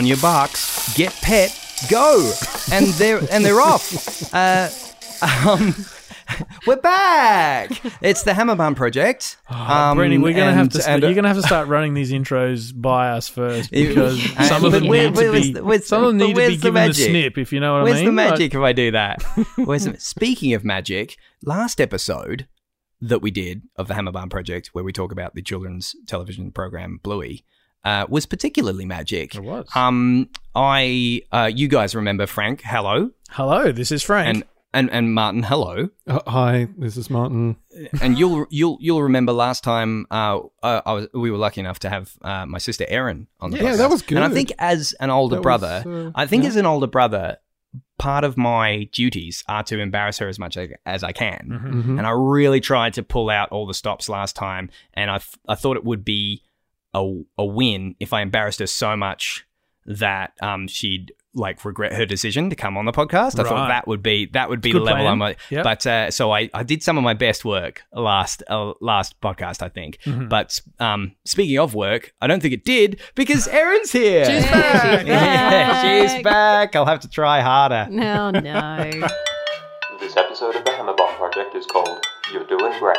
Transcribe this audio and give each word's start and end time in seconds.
on 0.00 0.06
your 0.06 0.16
barks, 0.16 0.94
get 0.96 1.12
pet, 1.20 1.54
go, 1.90 2.32
and 2.72 2.86
they're 2.94 3.18
and 3.30 3.44
they're 3.44 3.60
off. 3.60 4.32
Uh, 4.32 4.70
um, 5.22 5.74
we're 6.66 6.76
back. 6.76 7.70
It's 8.00 8.22
the 8.22 8.30
Hammerbarn 8.32 8.74
Project. 8.76 9.36
Um, 9.50 9.98
we're 9.98 10.32
gonna 10.32 10.54
have 10.54 10.70
to. 10.70 10.80
St- 10.80 10.88
and, 10.94 11.04
uh, 11.04 11.06
you're 11.08 11.14
gonna 11.14 11.28
have 11.28 11.36
to 11.36 11.42
start 11.42 11.68
running 11.68 11.92
these 11.92 12.12
intros 12.12 12.72
by 12.74 13.10
us 13.10 13.28
first 13.28 13.70
because 13.72 14.22
some 14.48 14.64
of 14.64 14.72
them 14.72 14.86
where- 14.86 15.10
need 15.10 15.16
to 15.16 15.30
where's 15.30 15.46
be. 15.48 15.52
the- 15.52 15.64
where's 15.64 15.86
some 15.86 16.02
of 16.04 16.08
them 16.08 16.18
the- 16.18 16.26
need 16.28 16.34
to 16.36 16.40
be 16.48 16.56
the 16.56 16.62
given 16.62 16.74
the 16.74 16.88
magic? 16.88 17.04
snip, 17.10 17.36
if 17.38 17.52
you 17.52 17.60
know 17.60 17.74
what 17.74 17.82
Where's 17.84 17.96
I 18.00 18.04
mean. 18.04 18.16
Where's 18.16 18.16
the 18.16 18.30
Like- 18.30 18.38
magic 18.40 18.54
if 18.54 18.60
I 18.62 18.72
do 18.72 18.90
that? 18.92 19.22
Where's 19.56 19.84
the, 19.84 20.00
speaking 20.00 20.54
of 20.54 20.64
magic, 20.64 21.16
last 21.44 21.78
episode 21.82 22.46
that 23.02 23.20
we 23.20 23.30
did 23.30 23.62
of 23.76 23.88
the 23.88 23.94
Hammerbarn 23.94 24.30
Project, 24.30 24.68
where 24.72 24.84
we 24.84 24.92
talk 24.92 25.12
about 25.12 25.34
the 25.34 25.42
children's 25.42 25.94
television 26.06 26.52
program 26.52 27.00
Bluey, 27.02 27.44
uh, 27.84 28.06
was 28.08 28.26
particularly 28.26 28.84
magic. 28.84 29.34
It 29.34 29.42
was. 29.42 29.68
Um, 29.74 30.28
I, 30.54 31.22
uh, 31.32 31.50
you 31.54 31.68
guys 31.68 31.94
remember 31.94 32.26
Frank? 32.26 32.62
Hello, 32.64 33.10
Hello, 33.30 33.72
this 33.72 33.92
is 33.92 34.02
Frank. 34.02 34.28
and 34.28 34.44
and 34.72 34.90
and 34.90 35.14
Martin. 35.14 35.42
Hello. 35.42 35.88
Uh, 36.06 36.20
hi, 36.26 36.68
this 36.78 36.96
is 36.96 37.08
Martin. 37.10 37.56
and 38.02 38.18
you'll 38.18 38.46
you'll 38.50 38.76
you'll 38.80 39.02
remember 39.02 39.32
last 39.32 39.64
time 39.64 40.06
uh, 40.10 40.40
uh, 40.62 40.80
I 40.84 40.92
was 40.92 41.08
we 41.14 41.30
were 41.30 41.38
lucky 41.38 41.60
enough 41.60 41.78
to 41.80 41.88
have 41.90 42.12
uh, 42.22 42.46
my 42.46 42.58
sister 42.58 42.84
Erin 42.88 43.26
on 43.40 43.50
the 43.50 43.58
Yeah, 43.58 43.72
podcast. 43.72 43.76
that 43.78 43.90
was 43.90 44.02
good. 44.02 44.18
And 44.18 44.24
I 44.24 44.28
think 44.34 44.52
as 44.58 44.92
an 45.00 45.10
older 45.10 45.36
That 45.36 45.40
was, 45.40 45.42
brother, 45.42 45.84
uh, 45.86 46.10
I 46.14 46.26
think 46.26 46.42
yeah. 46.44 46.48
as 46.50 46.56
an 46.56 46.66
older 46.66 46.86
brother, 46.86 47.38
part 47.98 48.24
of 48.24 48.36
my 48.36 48.84
duties 48.92 49.42
are 49.48 49.62
to 49.64 49.78
embarrass 49.78 50.18
her 50.18 50.28
as 50.28 50.38
much 50.38 50.56
as, 50.56 50.70
as 50.86 51.02
I 51.04 51.12
can. 51.12 51.60
Mhm. 51.86 51.98
And 51.98 52.06
I 52.06 52.10
really 52.10 52.60
tried 52.60 52.94
to 52.94 53.02
pull 53.02 53.30
out 53.30 53.50
all 53.50 53.66
the 53.66 53.74
stops 53.74 54.08
last 54.08 54.34
time, 54.36 54.70
and 54.94 55.10
I 55.10 55.20
I 55.48 55.54
thought 55.56 55.76
it 55.76 55.84
would 55.84 56.04
be 56.04 56.42
a 56.94 57.20
a 57.38 57.44
win 57.44 57.94
if 58.00 58.12
I 58.12 58.22
embarrassed 58.22 58.60
her 58.60 58.66
so 58.66 58.96
much 58.96 59.46
that 59.86 60.32
um 60.42 60.68
she'd 60.68 61.12
like 61.32 61.64
regret 61.64 61.92
her 61.92 62.04
decision 62.04 62.50
to 62.50 62.56
come 62.56 62.76
on 62.76 62.86
the 62.86 62.92
podcast. 62.92 63.38
I 63.38 63.44
thought 63.48 63.68
that 63.68 63.86
would 63.86 64.02
be 64.02 64.26
that 64.32 64.48
would 64.48 64.60
be 64.60 64.72
Good 64.72 64.80
the 64.80 64.84
level 64.84 65.02
plan. 65.04 65.12
I'm 65.12 65.22
at. 65.22 65.36
Yep. 65.50 65.62
But 65.64 65.86
uh, 65.86 66.10
so 66.10 66.32
I, 66.32 66.50
I 66.52 66.64
did 66.64 66.82
some 66.82 66.98
of 66.98 67.04
my 67.04 67.14
best 67.14 67.44
work 67.44 67.82
last 67.92 68.42
uh, 68.48 68.72
last 68.80 69.20
podcast, 69.20 69.62
I 69.62 69.68
think. 69.68 69.98
Mm-hmm. 70.04 70.26
But 70.26 70.60
um, 70.80 71.14
speaking 71.24 71.56
of 71.60 71.72
work, 71.74 72.12
I 72.20 72.26
don't 72.26 72.40
think 72.42 72.52
it 72.54 72.64
did 72.64 73.00
because 73.14 73.46
Erin's 73.52 73.92
here. 73.92 74.24
She's 74.24 74.44
back. 74.44 74.98
she's 75.00 75.06
Yeah, 75.08 75.82
she's 75.82 76.12
back. 76.14 76.72
back. 76.72 76.76
I'll 76.76 76.86
have 76.86 77.00
to 77.00 77.08
try 77.08 77.40
harder. 77.40 77.86
No, 77.90 78.30
no. 78.30 79.08
This 80.00 80.16
episode 80.16 80.56
of 80.56 80.64
the 80.64 80.70
Hammerbarn 80.70 81.14
Project 81.16 81.54
is 81.54 81.66
called 81.66 82.04
You're 82.32 82.46
Doing 82.46 82.72
Great. 82.80 82.96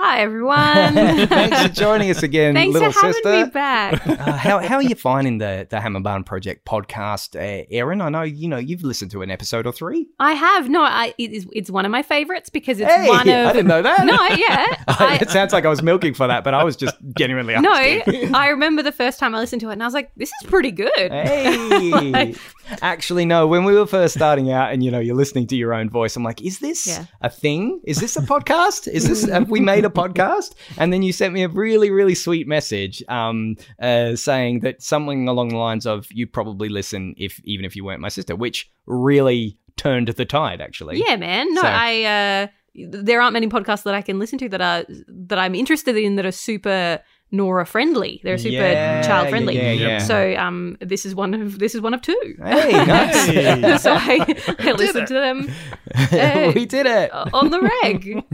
Hi, 0.00 0.20
everyone. 0.20 0.94
Thanks 1.26 1.60
for 1.60 1.68
joining 1.70 2.08
us 2.08 2.22
again, 2.22 2.54
Thanks 2.54 2.72
little 2.72 2.92
for 2.92 3.00
having 3.00 3.14
sister. 3.14 3.46
me 3.46 3.50
back. 3.50 4.06
Uh, 4.18 4.32
how 4.32 4.58
how 4.58 4.76
are 4.76 4.82
you 4.82 4.94
finding 4.94 5.38
the 5.38 5.66
the 5.70 5.76
Hammerbarn 5.76 6.26
Project 6.26 6.64
podcast, 6.66 7.36
uh, 7.36 7.66
Erin? 7.70 8.00
I 8.00 8.08
know 8.08 8.22
you 8.22 8.48
know 8.48 8.56
you've 8.58 8.82
listened 8.82 9.10
to 9.12 9.22
an 9.22 9.30
episode 9.30 9.64
or 9.66 9.72
three. 9.72 10.08
I 10.18 10.32
have 10.32 10.68
no. 10.68 10.82
I 10.82 11.14
it 11.18 11.32
is, 11.32 11.46
it's 11.52 11.70
one 11.70 11.84
of 11.84 11.92
my 11.92 12.02
favorites 12.02 12.50
because 12.50 12.80
it's 12.80 12.92
hey, 12.92 13.08
one 13.08 13.28
of. 13.28 13.46
I 13.46 13.52
didn't 13.52 13.68
know 13.68 13.82
that. 13.82 13.98
No, 14.04 14.14
yeah. 14.34 14.82
I, 14.88 15.18
it 15.20 15.30
sounds 15.30 15.52
like 15.52 15.64
I 15.64 15.68
was 15.68 15.82
milking 15.82 16.14
for 16.14 16.26
that, 16.26 16.42
but 16.42 16.52
I 16.52 16.64
was 16.64 16.76
just 16.76 16.96
genuinely 17.16 17.54
no. 17.60 17.70
I 17.72 18.48
remember 18.50 18.82
the 18.82 18.92
first 18.92 19.18
time 19.18 19.34
I 19.34 19.38
listened 19.38 19.60
to 19.60 19.70
it, 19.70 19.74
and 19.74 19.82
I 19.82 19.86
was 19.86 19.94
like, 19.94 20.10
"This 20.16 20.30
is 20.42 20.48
pretty 20.48 20.72
good." 20.72 20.90
Hey, 21.12 22.34
actually, 22.82 23.24
no. 23.24 23.46
When 23.46 23.64
we 23.64 23.74
were 23.74 23.86
first 23.86 24.14
starting 24.14 24.50
out, 24.50 24.72
and 24.72 24.82
you 24.82 24.90
know, 24.90 24.98
you're 25.00 25.16
listening 25.16 25.46
to 25.48 25.56
your 25.56 25.74
own 25.74 25.88
voice, 25.90 26.16
I'm 26.16 26.22
like, 26.24 26.42
"Is 26.42 26.58
this 26.60 26.86
Yeah. 26.86 27.04
a 27.20 27.30
thing? 27.30 27.80
Is 27.84 27.98
this 27.98 28.16
a 28.16 28.22
podcast? 28.22 28.88
Is 28.88 29.08
this 29.08 29.24
have 29.28 29.50
we 29.50 29.60
made 29.60 29.84
a 29.84 29.90
podcast?" 29.90 30.54
And 30.78 30.92
then 30.92 31.02
you 31.02 31.12
sent 31.12 31.34
me 31.34 31.42
a 31.42 31.48
really, 31.48 31.90
really 31.90 32.14
sweet 32.14 32.46
message, 32.46 33.02
um, 33.08 33.56
uh, 33.80 34.16
saying 34.16 34.60
that 34.60 34.82
something 34.82 35.28
along 35.28 35.48
the 35.50 35.56
lines 35.56 35.86
of, 35.86 36.06
"You'd 36.10 36.32
probably 36.32 36.68
listen 36.68 37.14
if 37.16 37.40
even 37.44 37.64
if 37.64 37.74
you 37.76 37.84
weren't 37.84 38.00
my 38.00 38.08
sister," 38.08 38.34
which 38.36 38.70
really 38.86 39.56
turned 39.76 40.08
the 40.08 40.24
tide. 40.24 40.60
Actually, 40.60 41.02
Yeah, 41.06 41.16
man. 41.16 41.52
No, 41.54 41.60
So- 41.62 41.68
I. 41.68 42.02
uh 42.04 42.46
There 42.80 43.20
aren't 43.20 43.32
many 43.32 43.48
podcasts 43.48 43.82
that 43.84 43.94
I 43.94 44.02
can 44.02 44.20
listen 44.20 44.38
to 44.38 44.48
that 44.50 44.60
are 44.60 44.84
that 45.28 45.38
I'm 45.38 45.54
interested 45.56 45.96
in 45.96 46.14
that 46.16 46.24
are 46.26 46.30
super 46.30 47.00
Nora 47.30 47.66
friendly. 47.66 48.20
They're 48.24 48.38
super 48.38 48.54
Yeah, 48.56 49.02
child 49.02 49.28
friendly. 49.28 49.56
yeah, 49.56 49.72
yeah. 49.72 49.98
So 49.98 50.34
um, 50.36 50.76
this 50.80 51.04
is 51.04 51.14
one 51.14 51.34
of 51.34 51.58
this 51.58 51.74
is 51.74 51.80
one 51.80 51.92
of 51.94 52.00
two. 52.02 52.18
Hey, 52.42 52.72
nice. 52.86 53.82
so 53.82 53.92
I, 53.92 54.24
I 54.60 54.72
listened 54.72 55.06
to 55.08 55.14
them 55.14 55.48
Hey. 55.94 56.52
we 56.54 56.64
did 56.66 56.86
it. 56.86 57.10
on 57.12 57.50
the 57.50 57.60
reg. 57.82 58.24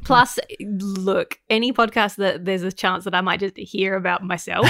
Plus, 0.04 0.38
look, 0.60 1.38
any 1.50 1.72
podcast 1.72 2.16
that 2.16 2.44
there's 2.44 2.62
a 2.62 2.70
chance 2.72 3.04
that 3.04 3.14
I 3.14 3.20
might 3.22 3.40
just 3.40 3.56
hear 3.56 3.94
about 3.96 4.22
myself. 4.22 4.66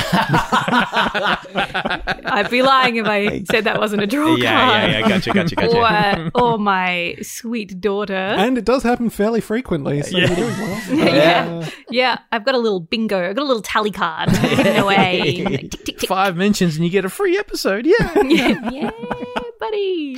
I'd 1.17 2.49
be 2.51 2.63
lying 2.63 2.97
if 2.97 3.07
I 3.07 3.43
said 3.45 3.65
that 3.65 3.79
wasn't 3.79 4.03
a 4.03 4.07
draw 4.07 4.37
Yeah, 4.37 4.55
card. 4.57 4.91
yeah, 4.93 4.99
yeah. 5.01 5.09
Gotcha, 5.09 5.33
gotcha, 5.33 5.55
gotcha. 5.57 6.31
Or, 6.35 6.43
or 6.55 6.59
my 6.59 7.17
sweet 7.23 7.81
daughter. 7.81 8.15
And 8.15 8.57
it 8.59 8.65
does 8.65 8.83
happen 8.83 9.11
fairly 9.11 9.41
frequently, 9.41 10.03
so 10.03 10.17
you're 10.17 10.29
doing 10.29 10.39
well. 10.59 10.83
yeah. 10.91 11.69
yeah, 11.91 12.19
I've 12.33 12.45
got 12.45 12.55
a 12.55 12.59
little 12.59 12.81
bingo. 12.81 13.25
I've 13.31 13.37
got 13.37 13.44
a 13.44 13.47
little 13.47 13.62
tally 13.62 13.91
card 13.91 14.31
hidden 14.37 14.76
away. 14.76 15.42
Like, 15.44 15.60
tick, 15.70 15.84
tick, 15.84 15.98
tick. 15.98 16.09
Five 16.09 16.37
mentions 16.37 16.76
and 16.76 16.84
you 16.84 16.91
get 16.91 17.04
a 17.04 17.10
free 17.10 17.38
episode. 17.38 17.87
Yeah. 17.87 18.22
yeah, 18.22 18.60
yeah, 18.70 18.91
buddy. 19.60 20.16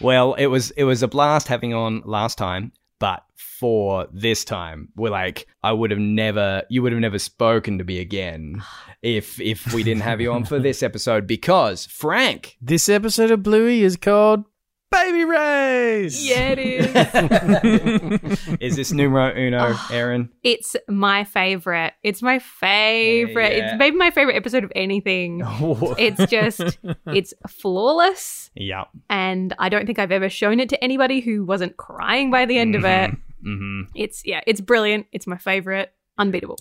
Well, 0.00 0.34
it 0.34 0.46
was 0.46 0.70
it 0.72 0.84
was 0.84 1.02
a 1.02 1.08
blast 1.08 1.48
having 1.48 1.74
on 1.74 2.02
last 2.04 2.38
time, 2.38 2.72
but 2.98 3.22
for 3.36 4.08
this 4.10 4.42
time, 4.42 4.88
we're 4.96 5.10
like, 5.10 5.46
I 5.62 5.72
would 5.72 5.90
have 5.90 6.00
never, 6.00 6.62
you 6.70 6.80
would 6.80 6.92
have 6.92 7.00
never 7.00 7.18
spoken 7.18 7.76
to 7.76 7.84
me 7.84 7.98
again 7.98 8.62
if 9.02 9.38
if 9.40 9.72
we 9.74 9.82
didn't 9.82 10.02
have 10.02 10.20
you 10.20 10.32
on 10.32 10.44
for 10.44 10.58
this 10.58 10.82
episode 10.82 11.26
because 11.26 11.84
Frank. 11.86 12.56
this 12.62 12.88
episode 12.88 13.30
of 13.30 13.42
Bluey 13.42 13.82
is 13.82 13.96
called 13.96 14.44
Baby 14.90 15.24
Race. 15.24 16.20
Yeah, 16.28 16.54
it 16.56 16.58
is. 16.58 18.56
Is 18.60 18.76
this 18.76 18.90
numero 18.92 19.32
uno, 19.36 19.76
Erin? 19.92 20.30
It's 20.42 20.74
my 20.88 21.22
favorite. 21.24 21.92
It's 22.02 22.22
my 22.22 22.40
favorite. 22.40 23.52
Yeah, 23.52 23.56
yeah. 23.58 23.68
It's 23.72 23.78
maybe 23.78 23.96
my 23.96 24.10
favorite 24.10 24.34
episode 24.34 24.64
of 24.64 24.72
anything. 24.74 25.42
It's 25.98 26.30
just, 26.30 26.78
it's 27.06 27.32
flawless. 27.48 28.50
yeah. 28.54 28.84
And 29.08 29.54
I 29.58 29.68
don't 29.68 29.86
think 29.86 29.98
I've 29.98 30.12
ever 30.12 30.28
shown 30.28 30.58
it 30.60 30.68
to 30.70 30.82
anybody 30.84 31.20
who 31.20 31.44
wasn't 31.44 31.76
crying 31.76 32.30
by 32.30 32.44
the 32.46 32.58
end 32.58 32.74
of 32.74 32.84
it. 32.84 33.10
hmm 33.42 33.82
It's, 33.94 34.24
yeah, 34.26 34.40
it's 34.46 34.60
brilliant. 34.60 35.06
It's 35.12 35.26
my 35.26 35.36
favorite. 35.38 35.92
Unbeatable. 36.18 36.58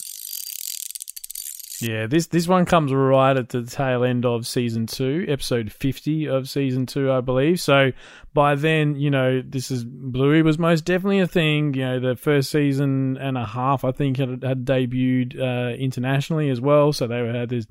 Yeah, 1.81 2.07
this 2.07 2.27
this 2.27 2.47
one 2.47 2.65
comes 2.65 2.93
right 2.93 3.35
at 3.35 3.49
the 3.49 3.63
tail 3.63 4.03
end 4.03 4.25
of 4.25 4.47
season 4.47 4.87
two, 4.87 5.25
episode 5.27 5.71
fifty 5.71 6.27
of 6.27 6.49
season 6.49 6.85
two, 6.85 7.11
I 7.11 7.21
believe. 7.21 7.59
So 7.59 7.91
by 8.33 8.55
then, 8.55 8.95
you 8.95 9.09
know, 9.09 9.41
this 9.41 9.71
is 9.71 9.83
Bluey 9.85 10.41
was 10.41 10.59
most 10.59 10.85
definitely 10.85 11.19
a 11.19 11.27
thing. 11.27 11.73
You 11.73 11.85
know, 11.85 11.99
the 11.99 12.15
first 12.15 12.51
season 12.51 13.17
and 13.17 13.37
a 13.37 13.45
half, 13.45 13.83
I 13.83 13.91
think, 13.91 14.17
had, 14.17 14.43
had 14.43 14.65
debuted 14.65 15.39
uh, 15.39 15.75
internationally 15.75 16.49
as 16.49 16.61
well. 16.61 16.93
So 16.93 17.07
they 17.07 17.25
had 17.25 17.49
this 17.49 17.67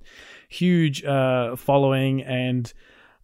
huge 0.49 1.05
uh, 1.05 1.57
following, 1.57 2.23
and 2.23 2.73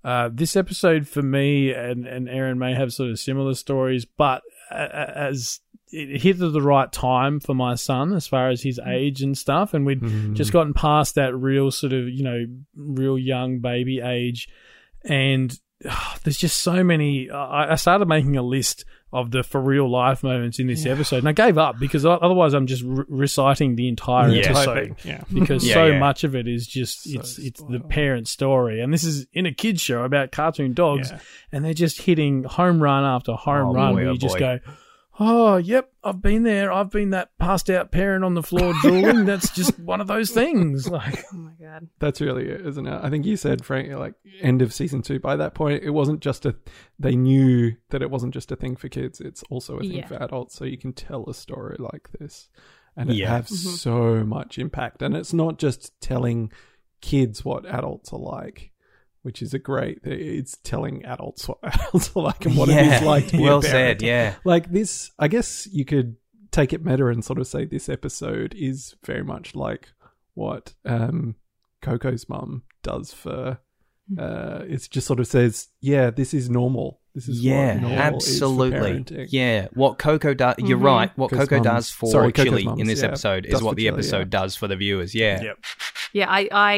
uh, 0.04 0.30
this 0.32 0.56
episode 0.56 1.08
for 1.08 1.22
me 1.22 1.72
and 1.72 2.06
and 2.06 2.28
Erin 2.28 2.58
may 2.58 2.74
have 2.74 2.92
sort 2.92 3.10
of 3.10 3.18
similar 3.18 3.54
stories, 3.54 4.04
but 4.04 4.42
as 4.70 5.60
it 5.94 6.20
hit 6.22 6.40
at 6.42 6.52
the 6.52 6.60
right 6.62 6.90
time 6.92 7.40
for 7.40 7.54
my 7.54 7.74
son 7.76 8.12
as 8.14 8.26
far 8.26 8.50
as 8.50 8.62
his 8.62 8.78
age 8.84 9.22
and 9.22 9.36
stuff, 9.38 9.72
and 9.74 9.86
we'd 9.86 10.34
just 10.34 10.52
gotten 10.52 10.74
past 10.74 11.14
that 11.14 11.34
real 11.36 11.70
sort 11.70 11.92
of 11.92 12.08
you 12.08 12.24
know 12.24 12.44
real 12.76 13.18
young 13.18 13.60
baby 13.60 14.00
age, 14.00 14.48
and 15.04 15.58
ah, 15.88 16.16
there's 16.24 16.38
just 16.38 16.58
so 16.60 16.82
many. 16.84 17.30
I, 17.30 17.72
I 17.72 17.74
started 17.76 18.08
making 18.08 18.36
a 18.36 18.42
list 18.42 18.84
of 19.12 19.30
the 19.30 19.44
for 19.44 19.60
real 19.60 19.88
life 19.88 20.24
moments 20.24 20.58
in 20.58 20.66
this 20.66 20.84
episode, 20.86 21.18
and 21.18 21.28
I 21.28 21.32
gave 21.32 21.56
up 21.56 21.78
because 21.78 22.04
otherwise 22.04 22.52
I'm 22.52 22.66
just 22.66 22.82
re- 22.84 23.04
reciting 23.08 23.76
the 23.76 23.86
entire 23.86 24.28
Yeah. 24.30 24.46
episode 24.50 24.96
Yeah. 25.04 25.22
because 25.32 25.64
Yeah, 25.66 25.74
so 25.74 25.86
yeah. 25.86 25.98
much 26.00 26.24
of 26.24 26.34
it 26.34 26.48
is 26.48 26.66
just 26.66 27.06
it's 27.06 27.38
it's 27.38 27.62
the 27.62 27.78
parent 27.78 28.26
story, 28.26 28.80
and 28.80 28.92
this 28.92 29.04
is 29.04 29.26
in 29.32 29.46
a 29.46 29.52
kids 29.54 29.80
show 29.80 30.02
about 30.02 30.32
cartoon 30.32 30.72
dogs, 30.74 31.12
Yeah. 31.12 31.20
and 31.52 31.64
they're 31.64 31.74
just 31.74 32.02
hitting 32.02 32.42
home 32.42 32.82
run 32.82 33.04
after 33.04 33.34
home 33.34 33.68
Oh, 33.68 33.72
run 33.74 33.92
boy, 33.92 34.00
where 34.00 34.08
oh, 34.08 34.12
you 34.14 34.18
just 34.18 34.34
boy. 34.34 34.40
go. 34.40 34.58
Oh, 35.20 35.56
yep, 35.58 35.92
I've 36.02 36.20
been 36.20 36.42
there. 36.42 36.72
I've 36.72 36.90
been 36.90 37.10
that 37.10 37.30
passed 37.38 37.70
out 37.70 37.92
parent 37.92 38.24
on 38.24 38.34
the 38.34 38.42
floor 38.42 38.72
drooling. 38.82 39.24
That's 39.24 39.54
just 39.54 39.78
one 39.78 40.00
of 40.00 40.06
those 40.08 40.30
things. 40.30 40.88
Like, 40.94 41.24
Oh 41.32 41.36
my 41.36 41.52
God. 41.60 41.88
That's 41.98 42.20
really 42.20 42.48
it, 42.48 42.66
isn't 42.66 42.86
it? 42.86 43.00
I 43.02 43.10
think 43.10 43.24
you 43.24 43.36
said, 43.36 43.64
Frank, 43.64 43.92
like 43.92 44.14
end 44.40 44.60
of 44.62 44.72
season 44.74 45.02
two. 45.02 45.18
By 45.20 45.36
that 45.36 45.54
point, 45.54 45.82
it 45.82 45.90
wasn't 45.90 46.20
just 46.20 46.46
a. 46.46 46.56
They 46.98 47.16
knew 47.16 47.76
that 47.90 48.02
it 48.02 48.10
wasn't 48.10 48.34
just 48.34 48.50
a 48.52 48.56
thing 48.56 48.76
for 48.76 48.88
kids; 48.88 49.20
it's 49.20 49.42
also 49.50 49.76
a 49.76 49.80
thing 49.80 49.92
Yeah. 49.92 50.06
for 50.06 50.22
adults. 50.22 50.54
So 50.56 50.64
you 50.64 50.78
can 50.78 50.92
tell 50.92 51.24
a 51.28 51.34
story 51.34 51.76
like 51.78 52.08
this, 52.18 52.48
and 52.96 53.10
it 53.10 53.16
Yeah. 53.16 53.30
have 53.30 53.46
mm-hmm. 53.46 53.54
so 53.70 54.24
much 54.24 54.58
impact. 54.58 55.02
And 55.02 55.16
it's 55.16 55.32
not 55.32 55.58
just 55.58 55.92
telling 56.00 56.50
kids 57.00 57.44
what 57.44 57.66
adults 57.66 58.12
are 58.12 58.18
like, 58.20 58.72
which 59.24 59.42
is 59.42 59.52
a 59.54 59.58
great. 59.58 59.98
It's 60.04 60.56
telling 60.62 61.04
adults 61.04 61.48
what 61.48 61.58
adults 61.64 62.14
are 62.14 62.22
like 62.22 62.46
and 62.46 62.56
what 62.56 62.68
it 62.68 62.76
is 62.76 63.02
like 63.02 63.26
to 63.28 63.36
be 63.38 63.42
well 63.42 63.58
a 63.58 63.62
parent. 63.62 64.00
said. 64.00 64.02
Yeah. 64.02 64.34
Like 64.44 64.70
this, 64.70 65.10
I 65.18 65.28
guess 65.28 65.66
you 65.72 65.84
could 65.84 66.16
take 66.52 66.72
it 66.72 66.84
meta 66.84 67.06
and 67.08 67.24
sort 67.24 67.38
of 67.40 67.46
say 67.48 67.64
this 67.64 67.88
episode 67.88 68.54
is 68.56 68.94
very 69.04 69.24
much 69.24 69.54
like 69.56 69.88
what 70.34 70.74
um, 70.84 71.34
Coco's 71.82 72.28
mum 72.28 72.62
does 72.82 73.12
for. 73.12 73.58
Uh, 74.18 74.60
it 74.68 74.86
just 74.90 75.06
sort 75.06 75.18
of 75.20 75.26
says, 75.26 75.68
"Yeah, 75.80 76.10
this 76.10 76.34
is 76.34 76.50
normal. 76.50 77.00
This 77.14 77.26
is 77.28 77.40
yeah, 77.40 77.74
what 77.74 77.80
normal 77.82 77.98
absolutely. 78.00 78.90
Is 78.92 79.30
for. 79.30 79.36
Yeah, 79.36 79.68
what 79.72 79.98
Coco 79.98 80.34
does. 80.34 80.56
You're 80.58 80.76
Mhm. 80.78 80.82
right. 80.84 81.16
What 81.16 81.30
Coco 81.30 81.56
mums- 81.56 81.64
does 81.64 81.90
for 81.90 82.10
sorry, 82.10 82.32
Chili 82.32 82.64
mums, 82.64 82.80
in 82.80 82.86
this 82.86 83.00
yeah, 83.00 83.06
episode 83.08 83.46
is 83.46 83.62
what 83.62 83.76
the 83.76 83.84
Chili, 83.84 83.94
episode 83.94 84.18
yeah. 84.34 84.40
does 84.40 84.56
for 84.56 84.68
the 84.68 84.76
viewers. 84.76 85.14
Yeah. 85.14 85.40
Yep. 85.42 85.58
Yeah, 86.12 86.26
I, 86.28 86.48
I, 86.52 86.74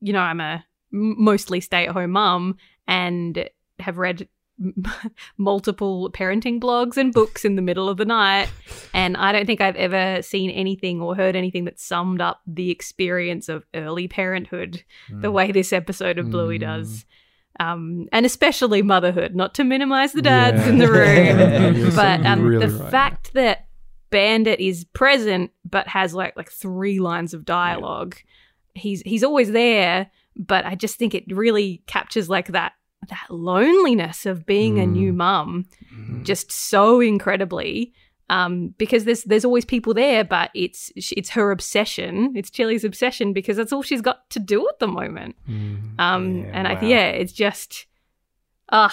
you 0.00 0.12
know, 0.12 0.20
I'm 0.20 0.40
a 0.40 0.64
m- 0.94 1.16
mostly 1.18 1.60
stay-at-home 1.60 2.12
mum 2.12 2.56
and 2.86 3.50
have 3.80 3.98
read 3.98 4.28
multiple 5.36 6.10
parenting 6.12 6.60
blogs 6.60 6.96
and 6.96 7.12
books 7.12 7.44
in 7.44 7.56
the 7.56 7.62
middle 7.62 7.88
of 7.88 7.96
the 7.96 8.04
night, 8.04 8.48
and 8.92 9.16
I 9.16 9.32
don't 9.32 9.46
think 9.46 9.60
I've 9.60 9.76
ever 9.76 10.22
seen 10.22 10.50
anything 10.50 11.00
or 11.00 11.14
heard 11.16 11.36
anything 11.36 11.64
that 11.64 11.80
summed 11.80 12.20
up 12.20 12.40
the 12.46 12.70
experience 12.70 13.48
of 13.48 13.64
early 13.74 14.08
parenthood 14.08 14.84
the 15.10 15.30
way 15.32 15.50
this 15.52 15.72
episode 15.72 16.18
of 16.18 16.30
Bluey 16.30 16.58
Mm. 16.58 16.62
does. 16.62 17.04
Um, 17.60 18.08
and 18.12 18.26
especially 18.26 18.82
motherhood, 18.82 19.34
not 19.36 19.54
to 19.54 19.64
minimize 19.64 20.12
the 20.12 20.22
dads 20.22 20.62
Yeah. 20.64 20.68
in 20.72 20.78
the 20.78 20.90
room, 20.90 21.76
You're 21.76 21.90
but 21.92 22.24
um, 22.26 22.42
really 22.42 22.66
the 22.66 22.72
right. 22.78 22.90
fact 22.90 23.32
that 23.34 23.66
Bandit 24.10 24.60
is 24.60 24.84
present 24.84 25.50
but 25.68 25.86
has 25.88 26.14
like 26.14 26.36
like 26.36 26.50
three 26.50 26.98
lines 27.00 27.32
of 27.34 27.44
dialogue, 27.44 28.16
he's 28.74 29.02
he's 29.02 29.22
always 29.24 29.50
there. 29.52 30.10
But 30.36 30.64
I 30.66 30.74
just 30.74 30.96
think 30.98 31.14
it 31.14 31.24
really 31.28 31.82
captures 31.86 32.28
like 32.28 32.48
that 32.48 32.72
that 33.08 33.26
loneliness 33.30 34.24
of 34.24 34.46
being 34.46 34.78
a 34.78 34.86
new 34.86 35.12
Mm. 35.12 35.16
mum 35.16 35.66
just 36.22 36.50
so 36.50 37.00
incredibly. 37.00 37.92
Um, 38.30 38.74
because 38.78 39.04
there's 39.04 39.22
there's 39.24 39.44
always 39.44 39.66
people 39.66 39.92
there, 39.92 40.24
but 40.24 40.50
it's 40.54 40.90
it's 40.96 41.28
her 41.30 41.50
obsession. 41.50 42.32
It's 42.34 42.50
Chili's 42.50 42.82
obsession 42.82 43.34
because 43.34 43.58
that's 43.58 43.72
all 43.72 43.82
she's 43.82 44.00
got 44.00 44.30
to 44.30 44.38
do 44.38 44.66
at 44.66 44.78
the 44.78 44.86
moment. 44.88 45.36
Mm. 45.46 46.00
Um, 46.00 46.38
Yeah, 46.38 46.50
and 46.54 46.66
I 46.66 46.80
yeah, 46.80 47.08
it's 47.08 47.34
just, 47.34 47.84
ugh, 48.70 48.92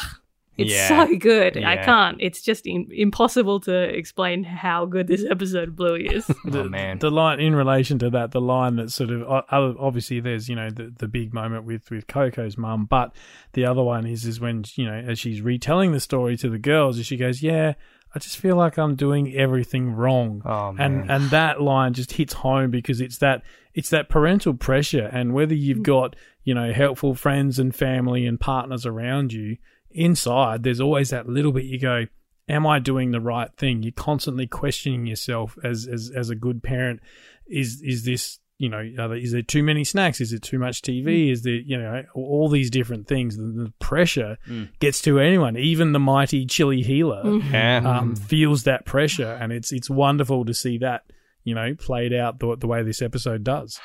it's 0.58 0.72
Yeah. 0.74 0.88
so 1.06 1.16
good. 1.18 1.58
I 1.64 1.78
can't. 1.78 2.18
It's 2.20 2.42
just 2.42 2.68
im- 2.68 2.90
impossible 2.92 3.62
to 3.62 3.74
explain 3.74 4.44
how 4.44 4.86
good 4.86 5.08
this 5.08 5.24
episode 5.30 5.70
of 5.70 5.76
Bluey 5.76 6.08
is. 6.08 6.26
Oh, 6.46 6.50
the, 6.50 6.60
Oh, 6.62 6.70
man. 6.70 7.00
the 7.00 7.10
line 7.12 7.40
in 7.40 7.56
relation 7.56 7.98
to 8.00 8.10
that, 8.12 8.32
the 8.32 8.42
line 8.42 8.76
that 8.76 8.92
sort 8.92 9.12
of 9.12 9.22
o- 9.22 9.44
other- 9.50 9.76
obviously 9.80 10.20
there's 10.20 10.50
you 10.50 10.56
know 10.56 10.70
the 10.70 10.94
the 10.98 11.08
big 11.08 11.34
moment 11.34 11.66
with 11.66 11.90
with 11.90 12.08
Coco's 12.08 12.58
mum, 12.58 12.86
but 12.86 13.16
the 13.54 13.66
other 13.66 13.82
one 13.84 14.06
is 14.06 14.26
is 14.26 14.40
when 14.40 14.64
you 14.76 14.86
know 14.86 14.94
as 14.94 15.20
she's 15.20 15.42
retelling 15.42 15.92
the 15.94 16.00
story 16.00 16.36
to 16.38 16.50
the 16.50 16.60
girls, 16.60 16.98
and 16.98 17.06
she 17.06 17.16
goes, 17.18 17.42
"Yeah, 17.42 17.74
I 18.14 18.20
just 18.20 18.38
feel 18.38 18.56
like 18.58 18.78
I'm 18.78 18.96
doing 18.96 19.34
everything 19.34 19.92
wrong." 19.94 20.42
Oh 20.46 20.74
man. 20.74 21.02
and 21.02 21.12
and 21.12 21.30
that 21.32 21.62
line 21.62 21.94
just 21.94 22.12
hits 22.14 22.34
home 22.34 22.72
because 22.72 23.00
it's 23.00 23.18
that 23.20 23.42
it's 23.74 23.90
that 23.92 24.10
parental 24.10 24.54
pressure 24.54 25.10
and 25.14 25.34
whether 25.34 25.54
you've 25.54 25.78
mm. 25.80 25.84
got 25.84 26.16
you 26.44 26.54
know 26.54 26.74
helpful 26.74 27.16
friends 27.16 27.58
and 27.58 27.74
family 27.74 28.26
and 28.26 28.40
partners 28.40 28.86
around 28.86 29.32
you 29.32 29.56
inside 29.94 30.64
there's 30.64 30.82
always 30.82 31.10
that 31.10 31.28
little 31.28 31.52
bit 31.52 31.66
you 31.66 31.80
go 31.80 32.06
am 32.50 32.66
i 32.68 32.80
doing 32.80 33.12
the 33.12 33.22
right 33.22 33.50
thing? 33.56 33.82
You're 33.84 33.94
constantly 33.94 34.48
questioning 34.48 35.06
yourself 35.06 35.58
as 35.64 35.88
as 35.88 36.12
as 36.16 36.30
a 36.30 36.36
good 36.36 36.62
parent. 36.64 37.00
Is 37.48 37.82
is 37.82 38.04
this 38.04 38.40
you 38.58 38.68
know 38.68 38.80
are 39.00 39.08
there, 39.10 39.18
is 39.18 39.32
there 39.32 39.42
too 39.42 39.64
many 39.64 39.84
snacks? 39.84 40.20
Is 40.20 40.34
it 40.34 40.42
too 40.42 40.60
much 40.60 40.82
tv 40.82 41.32
is 41.32 41.44
there 41.44 41.54
you 41.54 41.78
know 41.78 42.04
all 42.14 42.50
these 42.50 42.70
different 42.70 43.08
things. 43.08 43.38
The, 43.38 43.44
the 43.44 43.74
pressure 43.80 44.38
Mm. 44.50 44.70
gets 44.80 45.02
to 45.04 45.20
anyone. 45.20 45.56
Even 45.56 45.94
the 45.94 46.00
mighty 46.00 46.46
Chili 46.46 46.82
Heeler 46.82 47.24
yeah. 47.52 47.78
um, 47.86 48.16
feels 48.16 48.64
that 48.64 48.86
pressure, 48.86 49.38
and 49.40 49.54
it's 49.54 49.72
it's 49.72 49.90
wonderful 49.90 50.44
to 50.46 50.54
see 50.54 50.78
that 50.80 51.04
you 51.44 51.56
know 51.56 51.74
played 51.76 52.12
out 52.14 52.40
the, 52.40 52.58
the 52.58 52.68
way 52.68 52.84
this 52.84 53.02
episode 53.02 53.44
does. 53.44 53.80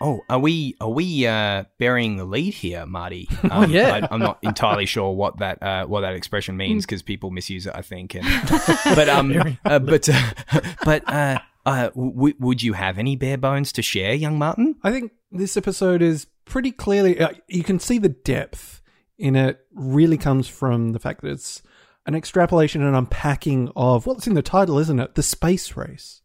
Oh, 0.00 0.22
are 0.28 0.38
we 0.38 0.76
are 0.80 0.90
we 0.90 1.26
uh, 1.26 1.64
burying 1.78 2.16
the 2.16 2.24
lead 2.24 2.54
here, 2.54 2.84
Marty? 2.86 3.28
Um, 3.44 3.50
Oh, 3.52 3.66
yeah. 3.66 4.00
I, 4.02 4.08
I'm 4.14 4.20
not 4.20 4.38
entirely 4.42 4.86
sure 4.86 5.12
what 5.12 5.38
that 5.38 5.62
uh, 5.62 5.86
what 5.86 6.00
that 6.02 6.14
expression 6.14 6.56
means 6.56 6.84
because 6.84 7.02
people 7.02 7.30
misuse 7.30 7.66
it, 7.66 7.72
I 7.74 7.82
think. 7.82 8.14
And, 8.14 8.26
but 8.94 9.08
um, 9.08 9.56
uh, 9.64 9.78
but 9.78 10.08
uh, 10.08 10.30
but 10.84 11.08
uh, 11.08 11.38
uh, 11.66 11.88
w- 11.90 12.34
would 12.38 12.62
you 12.62 12.72
have 12.74 12.98
any 12.98 13.16
bare 13.16 13.38
bones 13.38 13.72
to 13.72 13.82
share, 13.82 14.14
young 14.14 14.38
Martin? 14.38 14.76
I 14.82 14.90
think 14.90 15.12
this 15.30 15.56
episode 15.56 16.02
is 16.02 16.26
pretty 16.44 16.72
clearly, 16.72 17.18
uh, 17.20 17.30
you 17.48 17.62
can 17.64 17.78
see 17.78 17.98
the 17.98 18.08
depth 18.10 18.82
in 19.18 19.36
it 19.36 19.60
really 19.72 20.18
comes 20.18 20.46
from 20.48 20.92
the 20.92 20.98
fact 20.98 21.22
that 21.22 21.30
it's 21.30 21.62
an 22.06 22.14
extrapolation 22.14 22.82
and 22.82 22.94
unpacking 22.94 23.70
of, 23.74 24.06
well, 24.06 24.20
in 24.26 24.34
the 24.34 24.42
title, 24.42 24.78
isn't 24.78 25.00
it? 25.00 25.14
The 25.14 25.22
space 25.22 25.76
race. 25.76 26.20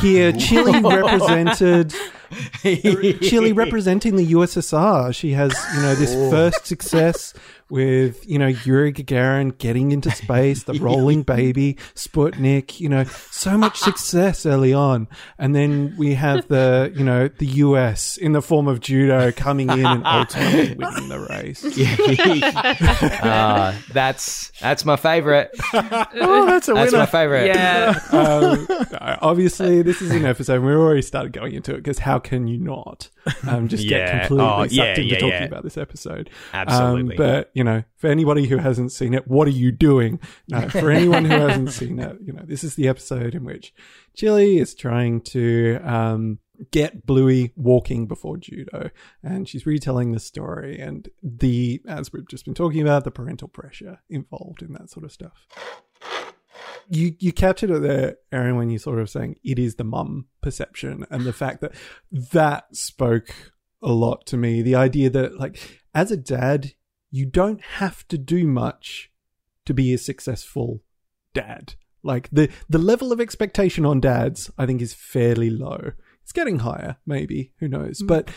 Here, 0.00 0.32
Chili 0.38 0.80
represented, 0.82 1.94
Chili 2.62 3.52
representing 3.52 4.16
the 4.16 4.32
USSR. 4.32 5.14
She 5.14 5.32
has, 5.32 5.54
you 5.74 5.82
know, 5.82 5.94
this 5.94 6.14
oh. 6.14 6.30
first 6.30 6.66
success 6.66 7.34
with, 7.70 8.28
you 8.28 8.38
know, 8.38 8.46
Yuri 8.46 8.92
Gagarin 8.92 9.56
getting 9.58 9.92
into 9.92 10.10
space, 10.10 10.62
the 10.64 10.74
rolling 10.74 11.22
baby, 11.36 11.76
Sputnik, 11.94 12.80
you 12.80 12.88
know, 12.88 13.04
so 13.30 13.56
much 13.58 13.78
success 13.88 14.46
early 14.46 14.72
on. 14.72 15.06
And 15.38 15.54
then 15.54 15.94
we 15.98 16.14
have 16.14 16.48
the, 16.48 16.92
you 16.96 17.04
know, 17.04 17.28
the 17.28 17.46
US 17.46 18.16
in 18.16 18.32
the 18.32 18.42
form 18.42 18.68
of 18.68 18.80
Judo 18.80 19.32
coming 19.32 19.68
in 19.70 19.84
and 19.84 20.02
ultimately 20.06 20.74
winning 20.76 21.08
the 21.08 21.20
race. 21.30 21.62
uh, 23.22 23.74
that's 23.92 24.50
that's 24.60 24.84
my 24.84 24.96
favorite. 24.96 25.50
Oh, 25.74 26.46
that's 26.46 26.68
a 26.68 26.74
That's 26.74 26.92
my 26.92 27.06
favorite. 27.06 27.46
yeah. 27.46 27.98
um, 28.12 28.66
obviously, 29.20 29.82
this 29.82 30.00
is 30.02 30.10
an 30.10 30.24
episode. 30.24 30.62
We've 30.62 30.74
already 30.76 31.02
started 31.02 31.32
going 31.32 31.54
into 31.54 31.72
it 31.74 31.78
because 31.78 31.98
how 31.98 32.18
can 32.18 32.46
you 32.46 32.58
not 32.58 33.08
um, 33.46 33.68
just 33.68 33.84
Yeah. 33.84 33.98
get 33.98 34.28
completely 34.28 34.46
Oh, 34.46 34.62
sucked 34.62 34.72
yeah, 34.72 34.84
into 34.90 35.02
yeah, 35.04 35.14
talking 35.18 35.28
yeah. 35.30 35.44
about 35.44 35.62
this 35.64 35.76
episode? 35.76 36.30
Absolutely. 36.52 37.16
Um, 37.16 37.16
but 37.16 37.50
you 37.58 37.64
know, 37.64 37.82
for 37.96 38.08
anybody 38.08 38.46
who 38.46 38.58
hasn't 38.58 38.92
seen 38.92 39.14
it, 39.14 39.26
what 39.26 39.48
are 39.48 39.52
you 39.52 39.72
doing? 39.72 40.20
No, 40.50 40.68
for 40.68 40.90
anyone 40.90 41.24
who 41.24 41.36
hasn't 41.36 41.72
seen 41.72 41.98
it, 41.98 42.16
you 42.24 42.32
know, 42.32 42.42
this 42.44 42.64
is 42.64 42.74
the 42.74 42.88
episode 42.88 43.34
in 43.34 43.44
which 43.44 43.74
Chili 44.14 44.58
is 44.58 44.74
trying 44.74 45.20
to 45.22 45.78
um, 45.82 46.38
get 46.70 47.04
Bluey 47.04 47.52
walking 47.54 48.06
before 48.06 48.38
Judo, 48.38 48.90
and 49.22 49.48
she's 49.48 49.66
retelling 49.66 50.12
the 50.12 50.20
story 50.20 50.78
and 50.78 51.08
the, 51.22 51.82
as 51.86 52.12
we've 52.12 52.28
just 52.28 52.44
been 52.44 52.54
talking 52.54 52.80
about, 52.80 53.04
the 53.04 53.10
parental 53.10 53.48
pressure 53.48 54.00
involved 54.08 54.62
in 54.62 54.72
that 54.74 54.88
sort 54.88 55.04
of 55.04 55.12
stuff 55.12 55.46
you 56.88 57.14
you 57.18 57.32
captured 57.32 57.70
it 57.70 57.82
there, 57.82 58.16
Erin, 58.32 58.56
when 58.56 58.70
you 58.70 58.78
sort 58.78 58.98
of 58.98 59.10
saying 59.10 59.36
it 59.44 59.58
is 59.58 59.74
the 59.74 59.84
mum 59.84 60.26
perception 60.40 61.04
and 61.10 61.24
the 61.24 61.32
fact 61.32 61.60
that 61.60 61.72
that 62.10 62.74
spoke 62.74 63.52
a 63.82 63.92
lot 63.92 64.26
to 64.26 64.36
me. 64.36 64.62
The 64.62 64.74
idea 64.74 65.10
that 65.10 65.38
like 65.38 65.82
as 65.94 66.10
a 66.10 66.16
dad, 66.16 66.72
you 67.10 67.26
don't 67.26 67.62
have 67.62 68.06
to 68.08 68.18
do 68.18 68.46
much 68.46 69.10
to 69.66 69.74
be 69.74 69.92
a 69.92 69.98
successful 69.98 70.82
dad. 71.34 71.74
Like 72.02 72.28
the 72.30 72.48
the 72.68 72.78
level 72.78 73.12
of 73.12 73.20
expectation 73.20 73.84
on 73.84 74.00
dads, 74.00 74.50
I 74.56 74.66
think, 74.66 74.80
is 74.80 74.94
fairly 74.94 75.50
low. 75.50 75.92
It's 76.22 76.32
getting 76.32 76.60
higher, 76.60 76.96
maybe. 77.06 77.52
Who 77.58 77.68
knows? 77.68 78.02
But 78.02 78.30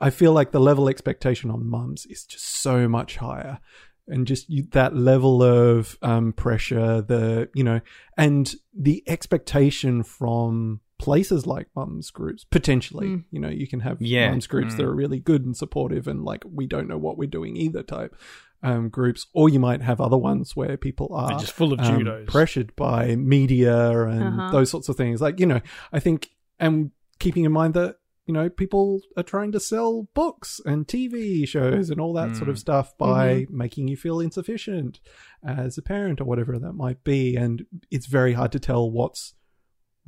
I 0.00 0.10
feel 0.10 0.32
like 0.32 0.52
the 0.52 0.60
level 0.60 0.88
expectation 0.88 1.50
on 1.50 1.68
mums 1.68 2.06
is 2.06 2.24
just 2.24 2.44
so 2.44 2.88
much 2.88 3.16
higher 3.16 3.60
and 4.08 4.26
just 4.26 4.48
you, 4.50 4.64
that 4.72 4.96
level 4.96 5.42
of 5.42 5.96
um, 6.02 6.32
pressure, 6.32 7.02
the 7.02 7.48
you 7.54 7.64
know, 7.64 7.80
and 8.16 8.54
the 8.76 9.02
expectation 9.06 10.02
from 10.02 10.80
places 11.02 11.46
like 11.46 11.66
mums 11.74 12.10
groups 12.10 12.44
potentially. 12.44 13.08
Mm. 13.08 13.24
You 13.32 13.40
know, 13.40 13.48
you 13.48 13.66
can 13.66 13.80
have 13.80 14.00
Yeah. 14.00 14.30
mums 14.30 14.46
groups 14.46 14.74
Mm. 14.74 14.76
that 14.78 14.86
are 14.86 14.94
really 14.94 15.18
good 15.20 15.44
and 15.44 15.56
supportive, 15.56 16.06
and 16.06 16.24
like 16.24 16.44
we 16.58 16.66
don't 16.66 16.88
know 16.88 16.98
what 17.06 17.18
we're 17.18 17.28
doing 17.38 17.56
either 17.56 17.82
type 17.82 18.14
um, 18.64 18.88
groups, 18.88 19.26
or 19.34 19.48
you 19.48 19.58
might 19.58 19.82
have 19.82 20.00
other 20.00 20.16
ones 20.16 20.54
where 20.54 20.76
people 20.76 21.08
are 21.12 21.30
They're 21.30 21.38
just 21.40 21.52
full 21.52 21.72
of 21.72 21.80
um, 21.80 21.98
judos. 22.04 22.26
pressured 22.28 22.70
by 22.76 23.16
media 23.16 23.76
and 24.06 24.22
Uh-huh. 24.38 24.52
those 24.52 24.70
sorts 24.70 24.88
of 24.88 24.94
things. 24.96 25.20
Like, 25.20 25.40
you 25.40 25.46
know, 25.46 25.60
I 25.92 25.98
think, 25.98 26.30
and 26.60 26.92
keeping 27.18 27.44
in 27.44 27.50
mind 27.50 27.74
that, 27.74 27.96
you 28.24 28.32
know, 28.32 28.48
people 28.48 29.00
are 29.16 29.24
trying 29.24 29.50
to 29.50 29.58
sell 29.58 30.06
books 30.14 30.60
and 30.64 30.86
TV 30.86 31.44
shows 31.44 31.90
and 31.90 32.00
all 32.00 32.12
that 32.12 32.36
sort 32.36 32.48
of 32.48 32.56
stuff 32.56 32.96
by 32.96 33.46
making 33.50 33.88
you 33.88 33.96
feel 33.96 34.20
insufficient 34.20 35.00
as 35.44 35.76
a 35.76 35.82
parent 35.82 36.20
or 36.20 36.24
whatever 36.24 36.56
that 36.60 36.74
might 36.74 37.02
be. 37.02 37.34
And 37.34 37.66
it's 37.90 38.06
very 38.06 38.34
hard 38.34 38.52
to 38.52 38.60
tell 38.60 38.88
what's 38.88 39.34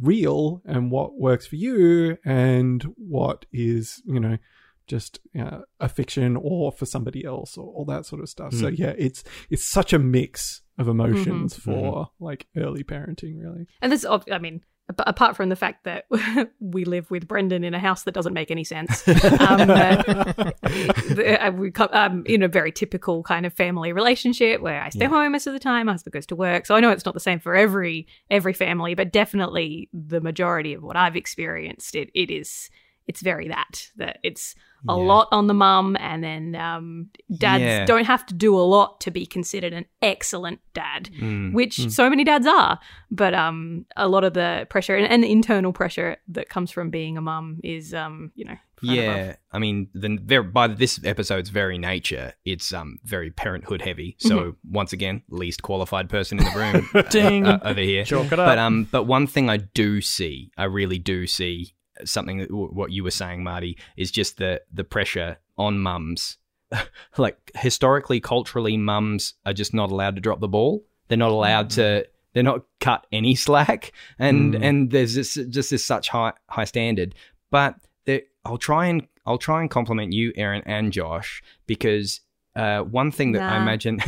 real 0.01 0.63
and 0.65 0.91
what 0.91 1.19
works 1.19 1.47
for 1.47 1.57
you 1.57 2.19
and 2.25 2.83
what 2.97 3.47
is, 3.53 4.03
you 4.05 4.21
know, 4.21 4.39
just 4.87 5.21
uh, 5.39 5.61
a 5.81 5.89
fiction 5.89 6.37
or 6.37 6.71
for 6.73 6.87
somebody 6.87 7.25
else 7.25 7.57
or 7.57 7.73
all 7.73 7.85
that 7.87 8.05
sort 8.05 8.21
of 8.21 8.29
stuff. 8.29 8.53
So 8.53 8.67
mm. 8.67 8.79
yeah, 8.79 8.95
it's 8.99 9.25
it's 9.51 9.65
such 9.65 9.93
a 9.93 9.99
mix 9.99 10.63
of 10.79 10.89
emotions 10.89 11.55
mm-hmm. 11.55 11.71
for 11.71 11.93
mm-hmm. 11.93 12.25
like 12.25 12.47
early 12.57 12.85
parenting, 12.85 13.39
really. 13.39 13.67
And 13.81 13.93
this, 13.93 14.05
I 14.05 14.39
mean, 14.39 14.63
ap- 14.88 15.09
apart 15.09 15.37
from 15.37 15.49
the 15.49 15.57
fact 15.57 15.85
that 15.85 16.07
we 16.61 16.85
live 16.85 17.11
with 17.11 17.26
Brendan 17.29 17.64
in 17.64 17.75
a 17.75 17.79
house 17.79 18.05
that 18.05 18.12
doesn't 18.12 18.33
make 18.33 18.50
any 18.50 18.64
sense, 18.64 19.07
um, 19.41 19.71
uh, 19.71 20.03
uh, 20.62 21.53
we 21.55 21.71
come 21.71 21.88
um, 21.93 22.23
in 22.26 22.43
a 22.43 22.49
very 22.49 22.73
typical 22.73 23.23
kind 23.23 23.47
of 23.47 23.53
family 23.53 23.93
relationship 23.93 24.61
where 24.61 24.83
I 24.83 24.91
stay 24.91 25.07
home 25.07 25.33
most 25.33 25.47
of 25.47 25.53
the 25.53 25.59
time, 25.59 25.87
my 25.87 25.93
husband 25.93 26.12
goes 26.12 26.26
to 26.26 26.37
work. 26.37 26.67
So 26.67 26.75
I 26.75 26.81
know 26.81 26.91
it's 26.91 27.05
not 27.05 27.14
the 27.14 27.21
same 27.21 27.41
for 27.41 27.55
every 27.55 28.07
every 28.31 28.53
family, 28.53 28.95
but 28.95 29.12
definitely 29.12 29.88
the 29.93 30.21
majority 30.21 30.75
of 30.75 30.83
what 30.83 30.97
I've 30.97 31.17
experienced, 31.17 31.95
it 31.95 32.11
it 32.14 32.31
is 32.31 32.71
it's 33.06 33.20
very 33.23 33.49
that 33.49 33.88
that 33.96 34.18
it's 34.23 34.54
a 34.87 34.94
lot 34.94 35.28
on 35.32 35.46
the 35.46 35.54
mum, 35.54 35.96
and 35.99 36.23
then 36.23 36.54
um, 36.56 37.08
dads 37.38 37.62
Yeah. 37.62 37.87
don't 37.87 38.04
have 38.04 38.26
to 38.26 38.34
do 38.34 38.54
a 38.54 38.61
lot 38.61 39.00
to 39.00 39.11
be 39.11 39.25
considered 39.25 39.73
an 39.73 39.87
excellent 40.02 40.61
dad, 40.75 41.08
Mm. 41.18 41.54
which 41.54 41.90
so 41.90 42.11
many 42.11 42.23
dads 42.23 42.46
are. 42.46 42.78
But 43.11 43.32
um, 43.32 43.87
a 43.96 44.06
lot 44.08 44.25
of 44.25 44.34
the 44.34 44.66
pressure 44.68 44.94
and, 44.94 45.11
and 45.11 45.25
the 45.25 45.32
internal 45.32 45.73
pressure 45.73 46.18
that 46.28 46.50
comes 46.50 46.70
from 46.70 46.90
being 46.90 47.16
a 47.16 47.23
mum 47.23 47.61
is, 47.64 47.94
um, 47.94 48.30
you 48.34 48.44
know, 48.44 48.56
front 48.76 48.99
above. 49.00 49.16
Yeah, 49.16 49.37
I 49.52 49.58
mean, 49.58 49.88
the 49.94 50.18
very, 50.23 50.42
by 50.44 50.66
this 50.66 51.00
episode's 51.02 51.49
very 51.49 51.78
nature, 51.78 52.34
it's 52.44 52.70
um 52.75 52.99
very 53.04 53.30
parenthood 53.30 53.80
heavy. 53.80 54.16
So 54.18 54.37
Mm-hmm. 54.38 54.73
once 54.75 54.92
again, 54.92 55.23
least 55.30 55.62
qualified 55.62 56.11
person 56.11 56.38
in 56.40 56.44
the 56.44 56.58
room 56.58 56.88
uh, 56.94 57.02
Ding. 57.08 57.46
uh, 57.46 57.58
over 57.64 57.80
here. 57.80 58.04
Chalk 58.04 58.26
it 58.32 58.38
up. 58.38 58.46
But 58.49 58.58
um, 58.58 58.87
but 58.90 59.04
one 59.04 59.26
thing 59.26 59.49
I 59.49 59.56
do 59.56 60.02
see, 60.02 60.50
I 60.58 60.64
really 60.64 60.99
do 60.99 61.26
see 61.26 61.73
something 62.05 62.39
that 62.39 62.51
what 62.51 62.91
you 62.91 63.05
were 63.05 63.11
saying, 63.11 63.43
Marty, 63.43 63.79
is 63.97 64.11
just 64.11 64.39
the 64.39 64.61
the 64.73 64.85
pressure 64.85 65.39
on 65.57 65.79
mums. 65.79 66.39
like 67.19 67.51
historically, 67.55 68.21
culturally, 68.21 68.77
mums 68.77 69.35
are 69.47 69.53
just 69.53 69.75
not 69.75 69.91
allowed 69.91 70.15
to 70.17 70.21
drop 70.21 70.41
the 70.41 70.49
ball. 70.49 70.85
They're 71.09 71.19
not 71.19 71.31
allowed 71.31 71.71
to. 71.71 72.07
They're 72.33 72.43
not 72.43 72.65
cut 72.81 73.07
any 73.13 73.35
slack, 73.47 73.93
and 74.19 74.55
and 74.55 74.91
there's 74.91 75.15
this, 75.15 75.35
just 75.35 75.71
this 75.71 75.85
such 75.85 76.09
high 76.09 76.33
high 76.49 76.65
standard. 76.65 77.15
But 77.51 77.77
there, 78.07 78.23
I'll 78.45 78.59
try 78.59 78.87
and 78.87 79.07
I'll 79.27 79.39
try 79.39 79.61
and 79.61 79.71
compliment 79.71 80.13
you, 80.13 80.33
Erin 80.37 80.63
and 80.67 80.93
Josh, 80.93 81.43
because 81.67 82.21
uh, 82.57 82.81
one 82.81 83.11
thing 83.11 83.33
that 83.33 83.43
I 83.43 83.57
imagine 83.61 83.99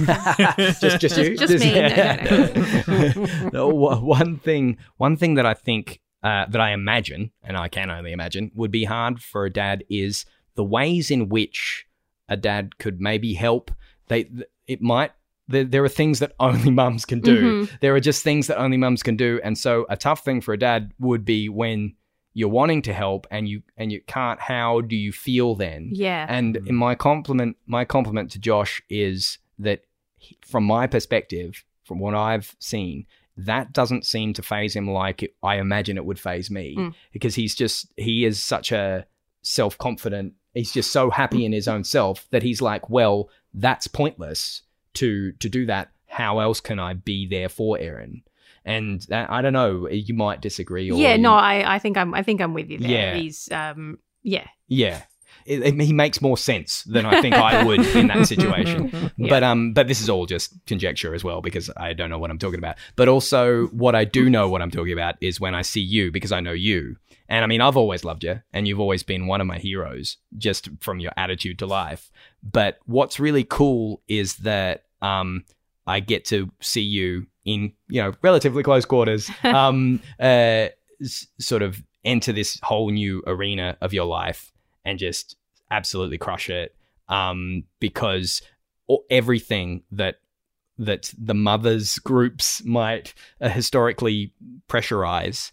just 0.81 1.01
just 1.01 1.17
you 1.17 1.37
Just 1.37 1.59
me. 1.59 1.75
No, 1.75 3.51
no, 3.53 3.69
No, 3.69 3.69
one 3.69 4.39
thing 4.39 4.79
one 4.97 5.17
thing 5.17 5.35
that 5.35 5.47
I 5.47 5.55
think 5.55 6.01
uh, 6.23 6.47
that 6.47 6.61
I 6.61 6.73
imagine 6.73 7.31
and 7.43 7.57
I 7.57 7.69
can 7.69 7.91
only 7.91 8.13
imagine 8.13 8.51
would 8.55 8.71
be 8.71 8.85
hard 8.85 9.23
for 9.23 9.45
a 9.45 9.53
dad 9.53 9.85
is 9.89 10.25
the 10.55 10.65
ways 10.65 11.11
in 11.11 11.29
which 11.29 11.87
a 12.29 12.37
dad 12.37 12.79
could 12.79 13.01
maybe 13.01 13.35
help. 13.35 13.71
They 14.09 14.31
it 14.67 14.81
might 14.83 15.13
there, 15.49 15.65
there 15.65 15.85
are 15.85 15.89
things 15.89 16.19
that 16.19 16.33
only 16.41 16.71
mums 16.71 17.05
can 17.05 17.21
do. 17.21 17.69
There 17.81 17.95
are 17.95 18.01
just 18.01 18.25
things 18.25 18.47
that 18.49 18.59
only 18.59 18.77
mums 18.77 19.03
can 19.03 19.17
do. 19.17 19.41
And 19.45 19.57
so 19.57 19.87
a 19.89 19.97
tough 19.97 20.25
thing 20.25 20.41
for 20.41 20.53
a 20.55 20.59
dad 20.59 20.93
would 20.99 21.25
be 21.25 21.49
when 21.49 21.95
you're 22.35 22.49
wanting 22.51 22.83
to 22.83 22.93
help 22.93 23.27
and 23.31 23.49
you 23.49 23.63
and 23.77 23.91
you 23.93 24.01
can't 24.07 24.41
how 24.41 24.81
do 24.83 24.97
you 24.97 25.13
feel 25.13 25.55
then? 25.55 25.91
Yeah. 25.93 26.27
and 26.29 26.57
in 26.57 26.75
my 26.75 26.95
compliment, 26.95 27.57
my 27.67 27.85
compliment 27.85 28.31
to 28.33 28.39
Josh 28.39 28.83
is 28.91 29.39
that, 29.59 29.85
he- 30.19 30.37
from 30.45 30.65
my 30.65 30.87
perspective, 30.87 31.65
from 31.85 31.99
what 31.99 32.15
I've 32.15 32.55
seen, 32.59 33.07
that 33.37 33.73
doesn't 33.73 34.07
seem 34.07 34.33
to 34.35 34.43
phase 34.43 34.75
him 34.75 34.89
like 34.91 35.23
it, 35.23 35.35
I 35.43 35.57
imagine 35.57 35.97
it 35.97 36.05
would 36.05 36.19
phase 36.19 36.51
me, 36.51 36.75
Mm. 36.77 36.95
because 37.13 37.35
he's 37.35 37.55
just 37.55 37.93
he 37.97 38.25
is 38.25 38.43
such 38.43 38.73
a 38.73 39.07
self 39.43 39.77
confident. 39.79 40.35
He's 40.55 40.73
just 40.73 40.91
so 40.91 41.11
happy 41.11 41.45
in 41.45 41.53
his 41.53 41.69
own 41.69 41.85
self 41.85 42.27
that 42.31 42.43
he's 42.43 42.63
like, 42.63 42.89
well, 42.89 43.29
that's 43.53 43.87
pointless 43.87 44.63
to 44.95 45.33
to 45.33 45.49
do 45.49 45.67
that. 45.67 45.91
How 46.07 46.39
else 46.39 46.61
can 46.61 46.79
I 46.79 46.95
be 46.95 47.27
there 47.27 47.49
for 47.51 47.79
Erin? 47.79 48.23
And 48.65 49.03
that, 49.11 49.31
I 49.31 49.43
don't 49.43 49.53
know. 49.53 49.89
You 49.89 50.15
might 50.15 50.41
disagree. 50.41 50.91
Or 50.91 50.99
yeah, 50.99 51.15
you- 51.15 51.23
no, 51.23 51.35
I, 51.35 51.77
I 51.77 51.79
think 51.79 51.97
I'm 51.97 52.15
I 52.15 52.23
think 52.23 52.41
I'm 52.41 52.55
with 52.55 52.71
you 52.71 52.79
there. 52.79 52.91
Yeah. 52.91 53.15
He's 53.17 53.51
um 53.53 53.99
yeah. 54.23 54.47
Yeah. 54.67 55.03
It, 55.47 55.63
it- 55.63 55.81
he 55.81 55.93
makes 55.93 56.21
more 56.21 56.37
sense 56.37 56.83
than 56.85 57.07
I 57.07 57.21
think 57.21 57.35
I 57.35 57.63
would 57.65 57.81
in 57.95 58.09
that 58.09 58.27
situation. 58.35 59.11
But 59.19 59.43
um, 59.43 59.73
but 59.73 59.89
this 59.89 60.01
is 60.01 60.09
all 60.11 60.27
just 60.27 60.55
conjecture 60.67 61.15
as 61.15 61.23
well 61.25 61.41
because 61.41 61.71
I 61.77 61.93
don't 61.93 62.11
know 62.11 62.19
what 62.19 62.31
I'm 62.31 62.39
talking 62.39 62.59
about. 62.59 62.77
But 62.97 63.09
also, 63.09 63.67
what 63.69 63.95
I 63.95 64.05
do 64.05 64.29
know 64.31 64.49
what 64.49 64.63
I'm 64.63 64.71
talking 64.71 64.93
about 64.93 65.15
is 65.21 65.41
when 65.41 65.55
I 65.55 65.63
see 65.63 65.81
you 65.81 66.11
because 66.11 66.33
I 66.33 66.41
know 66.41 66.53
you, 66.53 66.97
and 67.29 67.45
I 67.45 67.47
mean 67.47 67.61
I've 67.61 67.77
always 67.77 68.05
loved 68.05 68.25
you, 68.25 68.41
and 68.53 68.67
you've 68.67 68.81
always 68.81 69.03
been 69.03 69.27
one 69.27 69.41
of 69.41 69.47
my 69.47 69.59
heroes 69.59 70.17
just 70.37 70.69
from 70.81 70.99
your 71.01 71.13
attitude 71.17 71.59
to 71.61 71.67
life. 71.67 72.11
But 72.43 72.79
what's 72.87 73.19
really 73.21 73.45
cool 73.45 74.03
is 74.09 74.37
that 74.39 74.85
um, 75.03 75.45
I 75.87 76.01
get 76.01 76.25
to 76.27 76.51
see 76.61 76.83
you 76.83 77.27
in 77.45 77.73
you 77.89 78.03
know 78.03 78.13
relatively 78.23 78.63
close 78.63 78.85
quarters. 78.85 79.31
Um, 79.45 80.01
uh, 80.19 80.69
s- 81.01 81.27
sort 81.39 81.63
of 81.63 81.83
enter 82.05 82.33
this 82.33 82.59
whole 82.63 82.91
new 82.91 83.23
arena 83.27 83.77
of 83.81 83.93
your 83.93 84.05
life 84.07 84.53
and 84.87 84.99
just 84.99 85.37
absolutely 85.71 86.17
crush 86.17 86.49
it 86.49 86.75
um, 87.09 87.65
because 87.81 88.41
everything 89.11 89.83
that 89.91 90.17
that 90.79 91.13
the 91.19 91.35
mothers 91.35 91.99
groups 91.99 92.65
might 92.65 93.15
uh, 93.41 93.49
historically 93.49 94.33
pressurize 94.69 95.51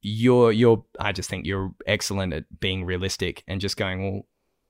you're 0.00 0.52
you're 0.52 0.84
I 1.00 1.12
just 1.12 1.28
think 1.28 1.46
you're 1.46 1.72
excellent 1.86 2.32
at 2.32 2.60
being 2.60 2.84
realistic 2.84 3.42
and 3.48 3.60
just 3.60 3.76
going 3.76 4.02
well 4.02 4.26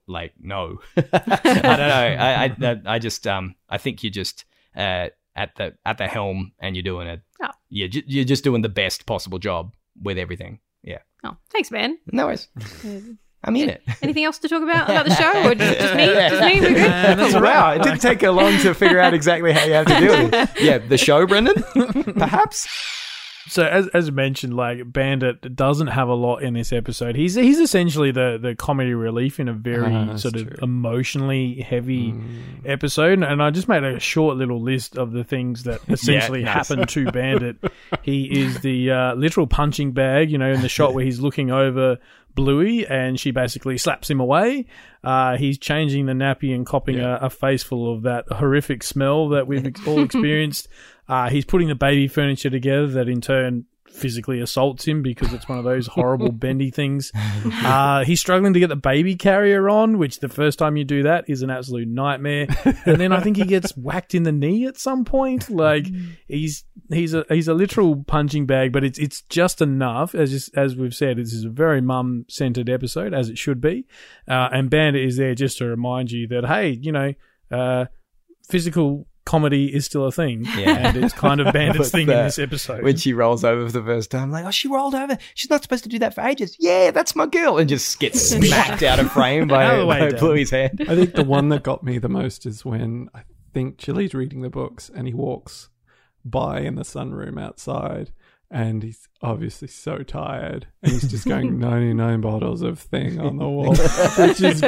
like 0.07 0.33
no. 0.41 0.81
I 0.97 1.03
don't 1.03 1.62
know. 1.62 2.17
I, 2.19 2.45
I 2.45 2.95
I 2.95 2.99
just 2.99 3.27
um 3.27 3.55
I 3.69 3.77
think 3.77 4.03
you're 4.03 4.11
just 4.11 4.47
uh 4.75 5.09
at 5.37 5.55
the 5.57 5.75
at 5.85 5.99
the 5.99 6.07
helm 6.09 6.53
and 6.61 6.75
you're 6.75 6.83
doing 6.83 7.09
it. 7.09 7.21
Oh. 7.43 7.50
you're, 7.69 7.88
ju- 7.88 8.03
you're 8.07 8.25
just 8.25 8.43
doing 8.43 8.62
the 8.62 8.69
best 8.69 9.05
possible 9.07 9.38
job 9.38 9.75
with 10.03 10.19
everything. 10.19 10.61
Yeah. 10.83 11.00
Oh, 11.25 11.37
thanks, 11.50 11.71
man. 11.71 11.99
no 12.11 12.27
worries 12.27 12.49
I'm 13.45 13.57
in 13.57 13.71
it 13.71 13.83
Anything 14.02 14.25
else 14.25 14.38
to 14.38 14.49
talk 14.49 14.62
about 14.62 14.90
about 14.90 15.07
the 15.07 15.14
show, 15.14 15.49
or 15.49 15.54
just, 15.54 15.78
just 15.78 15.95
me? 15.95 16.07
Just 16.07 16.42
me? 16.42 16.61
We're 16.61 16.75
good. 16.75 17.37
Uh, 17.37 17.40
wow, 17.40 17.73
it 17.73 17.83
didn't 17.83 18.00
take 18.00 18.23
you 18.23 18.30
long 18.30 18.59
to 18.59 18.75
figure 18.75 18.99
out 18.99 19.14
exactly 19.14 19.52
how 19.52 19.64
you 19.64 19.75
have 19.75 19.87
to 19.87 19.99
do 19.99 20.09
it. 20.12 20.50
Yeah, 20.61 20.78
the 20.78 20.99
show, 20.99 21.26
Brendan, 21.26 21.62
perhaps. 22.14 22.66
So 23.49 23.64
as 23.64 23.88
as 23.88 24.11
mentioned, 24.11 24.54
like 24.54 24.92
Bandit 24.92 25.57
doesn't 25.57 25.88
have 25.88 26.09
a 26.09 26.14
lot 26.14 26.42
in 26.42 26.54
this 26.54 26.73
episode. 26.73 27.16
He's 27.16 27.35
he's 27.35 27.59
essentially 27.59 28.11
the 28.11 28.38
the 28.40 28.54
comedy 28.54 28.95
relief 28.95 29.40
in 29.40 29.49
a 29.49 29.52
very 29.52 29.95
ah, 29.95 30.04
that's 30.07 30.23
sort 30.23 30.37
of 30.37 30.49
true. 30.49 30.57
emotionally 30.62 31.61
heavy 31.61 32.11
hmm. 32.11 32.66
episode. 32.66 33.23
And 33.23 33.42
I 33.42 33.50
just 33.50 33.68
made 33.68 33.85
a 33.85 33.99
short 33.99 34.37
little 34.37 34.61
list 34.61 34.97
of 34.97 35.12
the 35.12 35.25
things 35.25 35.64
that 35.64 35.80
essentially 35.88 36.45
nice. 36.45 36.68
happen 36.68 36.87
to 36.87 37.11
Bandit. 37.11 37.57
he 38.02 38.40
is 38.40 38.61
the 38.61 38.90
uh, 38.90 39.14
literal 39.14 39.47
punching 39.47 39.92
bag, 39.92 40.30
you 40.30 40.38
know, 40.38 40.52
in 40.52 40.61
the 40.61 40.68
shot 40.68 40.95
where 40.95 41.04
he's 41.04 41.21
looking 41.21 41.50
over 41.50 41.99
Bluey 42.38 42.87
and 42.87 43.18
she 43.18 43.33
basically 43.33 43.76
slaps 43.78 44.09
him 44.09 44.21
away. 44.21 44.64
Uh, 45.02 45.37
he's 45.37 45.59
changing 45.59 46.07
the 46.07 46.12
nappy 46.12 46.54
and 46.54 46.64
copping 46.64 47.00
a, 47.00 47.18
a 47.23 47.30
face 47.30 47.64
full 47.64 47.92
of 47.92 48.02
that 48.02 48.26
horrific 48.30 48.85
smell 48.85 49.30
that 49.30 49.49
we've 49.49 49.75
all 49.88 50.02
experienced. 50.04 50.68
Uh, 51.09 51.28
he's 51.28 51.45
putting 51.45 51.66
the 51.66 51.75
baby 51.75 52.07
furniture 52.07 52.49
together 52.49 52.87
that 52.87 53.09
in 53.09 53.21
turn 53.21 53.64
physically 53.90 54.40
assaults 54.40 54.87
him 54.87 55.02
because 55.02 55.33
it's 55.33 55.49
one 55.49 55.59
of 55.59 55.64
those 55.64 55.87
horrible 55.99 56.33
bendy 56.33 56.71
things. 56.71 57.12
Uh, 57.62 58.04
he's 58.04 58.21
struggling 58.21 58.52
to 58.52 58.61
get 58.61 58.68
the 58.68 58.76
baby 58.76 59.16
carrier 59.16 59.68
on, 59.68 59.99
which 59.99 60.21
the 60.21 60.28
first 60.28 60.59
time 60.59 60.76
you 60.76 60.85
do 60.85 61.02
that 61.02 61.25
is 61.28 61.42
an 61.42 61.50
absolute 61.50 61.88
nightmare. 61.88 62.47
And 62.85 63.00
then 63.00 63.12
I 63.12 63.21
think 63.21 63.37
he 63.37 63.45
gets 63.45 63.73
whacked 63.76 64.14
in 64.14 64.23
the 64.23 64.33
knee 64.33 64.66
at 64.66 64.78
some 64.78 65.04
point. 65.04 65.50
Like 65.50 65.87
he's 66.26 66.64
he's 66.90 67.14
a 67.14 67.25
he's 67.28 67.49
a 67.49 67.54
literal 67.54 68.04
punching 68.04 68.47
bag, 68.47 68.73
but 68.73 68.85
it's 68.85 68.99
it's 68.99 69.23
just 69.23 69.61
enough 69.61 70.14
as 70.14 70.50
as 70.54 70.76
we've 70.76 70.95
said. 70.95 71.16
This 71.18 71.33
is 71.33 71.45
a 71.45 71.50
very 71.50 71.80
mum 71.80 72.25
centered 72.28 72.71
episode 72.71 73.12
as 73.12 73.28
it 73.28 73.38
should 73.38 73.61
be, 73.61 73.87
uh, 74.28 74.49
and 74.52 74.71
Bandit 74.71 75.04
is 75.04 75.16
there 75.16 75.35
just 75.35 75.59
to 75.59 75.66
remind 75.66 76.12
you 76.12 76.28
that 76.28 76.47
hey, 76.47 76.71
you 76.71 76.92
know, 76.92 77.14
uh, 77.50 77.87
physical 78.49 79.08
comedy 79.28 79.66
is 79.75 79.85
still 79.85 80.06
a 80.06 80.11
thing, 80.12 80.44
Yeah. 80.56 80.88
and 80.88 80.97
it's 80.97 81.12
kind 81.12 81.40
of 81.40 81.52
Bandit's 81.52 81.78
What's 81.78 81.90
thing 81.90 82.08
in 82.08 82.16
this 82.25 82.38
episode. 82.38 82.82
When 82.82 82.97
she 82.97 83.12
rolls 83.12 83.44
over 83.44 83.66
for 83.66 83.73
the 83.73 83.85
first 83.85 84.11
time, 84.11 84.30
like, 84.32 84.47
oh, 84.47 84.50
she 84.50 84.68
rolled 84.68 84.94
over. 84.94 85.18
She's 85.35 85.50
not 85.50 85.62
supposed 85.62 85.82
to 85.85 85.90
do 85.90 85.99
that 85.99 86.14
for 86.14 86.23
ages. 86.23 86.56
Yeah, 86.58 86.90
that's 86.90 87.14
my 87.14 87.26
girl. 87.26 87.58
And 87.58 87.68
just 87.68 88.00
gets 88.00 88.20
smacked 88.30 88.82
out 88.82 88.99
of 88.99 89.12
frame 89.12 89.47
by, 89.49 89.64
Out 89.64 89.75
of 89.75 89.80
the 89.80 89.87
way, 89.87 89.99
by 90.00 90.08
Dan. 90.11 90.18
Bluey's 90.18 90.50
hand. 90.50 90.85
I 90.88 90.94
think 90.97 91.14
the 91.14 91.25
one 91.25 91.50
that 91.50 91.62
got 91.62 91.82
me 91.85 91.99
the 91.99 92.08
most 92.08 92.47
is 92.47 92.64
when 92.64 93.11
I 93.14 93.20
think 93.52 93.78
Chili's 93.78 94.14
reading 94.14 94.40
the 94.40 94.50
books 94.50 94.90
and 94.94 95.06
he 95.06 95.12
walks 95.14 95.68
by 96.25 96.61
in 96.61 96.75
the 96.76 96.82
sunroom 96.82 97.40
outside 97.40 98.12
and 98.50 98.83
he's 98.83 99.09
obviously 99.23 99.69
so 99.69 99.99
tired 99.99 100.67
and 100.83 100.93
he's 100.93 101.11
just 101.11 101.26
going 101.26 101.59
99 101.61 102.21
bottles 102.23 102.62
of 102.62 102.78
thing 102.78 103.21
on 103.21 103.37
the 103.37 103.49
wall 103.49 103.75
which 104.19 104.40
is 104.40 104.62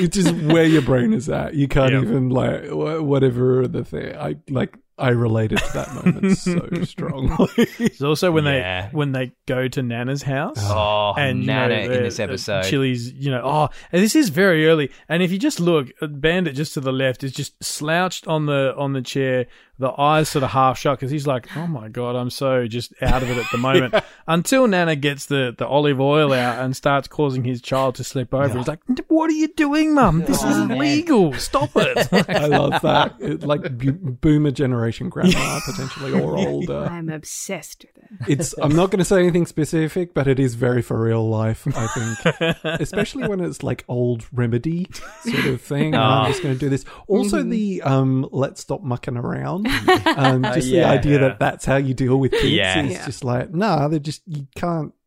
which 0.00 0.16
is 0.16 0.32
where 0.32 0.64
your 0.64 0.82
brain 0.82 1.12
is 1.12 1.28
at 1.28 1.54
you 1.54 1.68
can't 1.68 1.92
Yep. 1.92 2.02
even 2.04 2.30
like 2.30 2.64
whatever 2.70 3.68
the 3.68 3.84
thing 3.84 4.16
i 4.16 4.36
like 4.48 4.78
i 4.98 5.08
related 5.10 5.58
to 5.58 5.72
that 5.72 5.94
moment 5.94 6.36
so 6.38 6.68
strongly 6.84 7.48
It's 7.78 8.02
also 8.02 8.30
when 8.32 8.44
Yeah. 8.44 8.88
they 8.88 8.96
when 8.96 9.12
they 9.12 9.32
go 9.46 9.68
to 9.68 9.82
Nana's 9.82 10.22
house. 10.22 10.58
Oh, 10.60 11.14
and 11.16 11.40
you 11.40 11.46
Nana 11.46 11.68
know, 11.76 11.82
in 11.82 11.90
the- 11.92 11.98
this 12.00 12.16
the 12.16 12.24
episode. 12.24 12.64
Chili's, 12.64 13.12
you 13.12 13.30
know, 13.30 13.42
oh, 13.44 13.68
and 13.92 14.02
this 14.02 14.14
is 14.14 14.28
very 14.28 14.66
early. 14.66 14.90
And 15.08 15.22
if 15.22 15.32
you 15.32 15.38
just 15.38 15.58
look, 15.60 15.88
uh, 16.02 16.06
Bandit 16.06 16.54
just 16.54 16.74
to 16.74 16.80
the 16.80 16.92
left 16.92 17.24
is 17.24 17.32
just 17.32 17.62
slouched 17.64 18.26
on 18.28 18.46
the 18.46 18.74
on 18.76 18.92
the 18.92 19.00
chair, 19.02 19.46
the 19.78 19.90
eyes 19.98 20.28
sort 20.28 20.42
of 20.42 20.50
half 20.50 20.78
shut 20.78 20.98
because 20.98 21.10
he's 21.10 21.26
like, 21.26 21.46
oh 21.56 21.66
my 21.66 21.88
god, 21.88 22.14
I'm 22.16 22.30
so 22.30 22.66
just 22.66 22.92
out 23.00 23.22
of 23.22 23.30
it 23.30 23.38
at 23.38 23.46
the 23.50 23.58
moment. 23.68 23.94
Until 24.26 24.66
Nana 24.66 24.96
gets 24.96 25.26
the 25.26 25.54
the 25.56 25.66
olive 25.66 26.00
oil 26.00 26.32
out 26.32 26.62
and 26.62 26.76
starts 26.76 27.08
causing 27.08 27.44
his 27.44 27.62
child 27.62 27.94
to 27.96 28.04
slip 28.04 28.34
over. 28.34 28.58
He's 28.58 28.68
like, 28.68 28.80
what 29.08 29.30
are 29.30 29.34
you 29.34 29.48
doing, 29.48 29.94
Mum? 29.94 30.20
This 30.24 30.42
isn't 30.44 30.68
man. 30.68 30.78
legal. 30.78 31.32
Stop 31.34 31.70
it. 31.76 32.08
i 32.28 32.46
love 32.46 32.80
that 32.82 33.14
it, 33.20 33.42
like 33.44 33.62
bu- 33.78 33.92
boomer 33.92 34.50
generation 34.92 35.10
generation 35.10 35.32
grandma 35.32 35.60
potentially 35.66 36.12
or 36.20 36.36
older. 36.36 36.84
I'm 36.90 37.08
obsessed 37.08 37.84
with 37.94 38.04
it. 38.28 38.30
It's 38.38 38.54
I'm 38.60 38.74
not 38.74 38.90
going 38.90 38.98
to 38.98 39.04
say 39.04 39.18
anything 39.18 39.46
specific, 39.46 40.14
but 40.14 40.26
it 40.26 40.38
is 40.38 40.54
very 40.54 40.82
for 40.82 41.00
real 41.00 41.28
life. 41.28 41.66
I 41.76 41.86
think, 41.88 42.56
especially 42.80 43.28
when 43.28 43.40
it's 43.40 43.62
like 43.62 43.84
old 43.88 44.24
remedy 44.32 44.88
sort 45.22 45.46
of 45.46 45.60
thing. 45.60 45.94
Oh. 45.94 46.00
I'm 46.00 46.30
just 46.30 46.42
going 46.42 46.54
to 46.54 46.60
do 46.60 46.68
this. 46.68 46.84
Also, 47.06 47.42
the 47.42 47.82
um, 47.82 48.28
let's 48.32 48.60
stop 48.60 48.82
mucking 48.82 49.16
around. 49.16 49.66
Um, 50.18 50.42
just 50.42 50.68
the 50.68 50.76
yeah. 50.76 50.90
idea 50.90 51.12
Yeah. 51.12 51.18
that 51.28 51.38
that's 51.38 51.64
how 51.64 51.76
you 51.76 51.94
deal 51.94 52.16
with 52.18 52.32
kids 52.32 52.44
Yeah. 52.44 52.82
is 52.82 52.92
Yeah. 52.92 53.06
just 53.06 53.24
like 53.24 53.52
nah. 53.54 53.88
They're 53.88 53.98
just 53.98 54.22
you 54.26 54.46
can't 54.56 54.92
uh, 54.92 54.97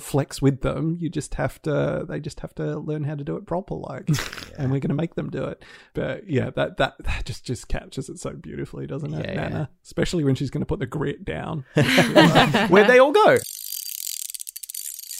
flex 0.00 0.40
with 0.42 0.60
them. 0.60 0.96
You 1.00 1.08
just 1.08 1.34
have 1.34 1.60
to. 1.62 2.04
They 2.08 2.20
just 2.20 2.40
have 2.40 2.54
to 2.56 2.78
learn 2.78 3.04
how 3.04 3.14
to 3.14 3.24
do 3.24 3.36
it 3.36 3.46
proper, 3.46 3.74
like, 3.74 4.08
and 4.58 4.70
we're 4.70 4.80
going 4.80 4.88
to 4.88 4.94
make 4.94 5.14
them 5.14 5.30
do 5.30 5.44
it. 5.44 5.62
But 5.94 6.28
yeah, 6.28 6.50
that 6.50 6.76
that, 6.78 6.94
that 7.04 7.24
just 7.24 7.44
just 7.44 7.68
captures 7.68 8.08
it 8.08 8.18
so 8.18 8.32
beautifully, 8.32 8.86
doesn't 8.86 9.12
it, 9.14 9.26
Yeah, 9.26 9.32
yeah. 9.32 9.40
Nana? 9.48 9.70
Especially 9.84 10.24
when 10.24 10.34
she's 10.34 10.50
going 10.50 10.62
to 10.62 10.66
put 10.66 10.78
the 10.80 10.86
grit 10.86 11.24
down. 11.24 11.64
Where'd 11.74 12.88
they 12.88 12.98
all 12.98 13.12
go? 13.12 13.36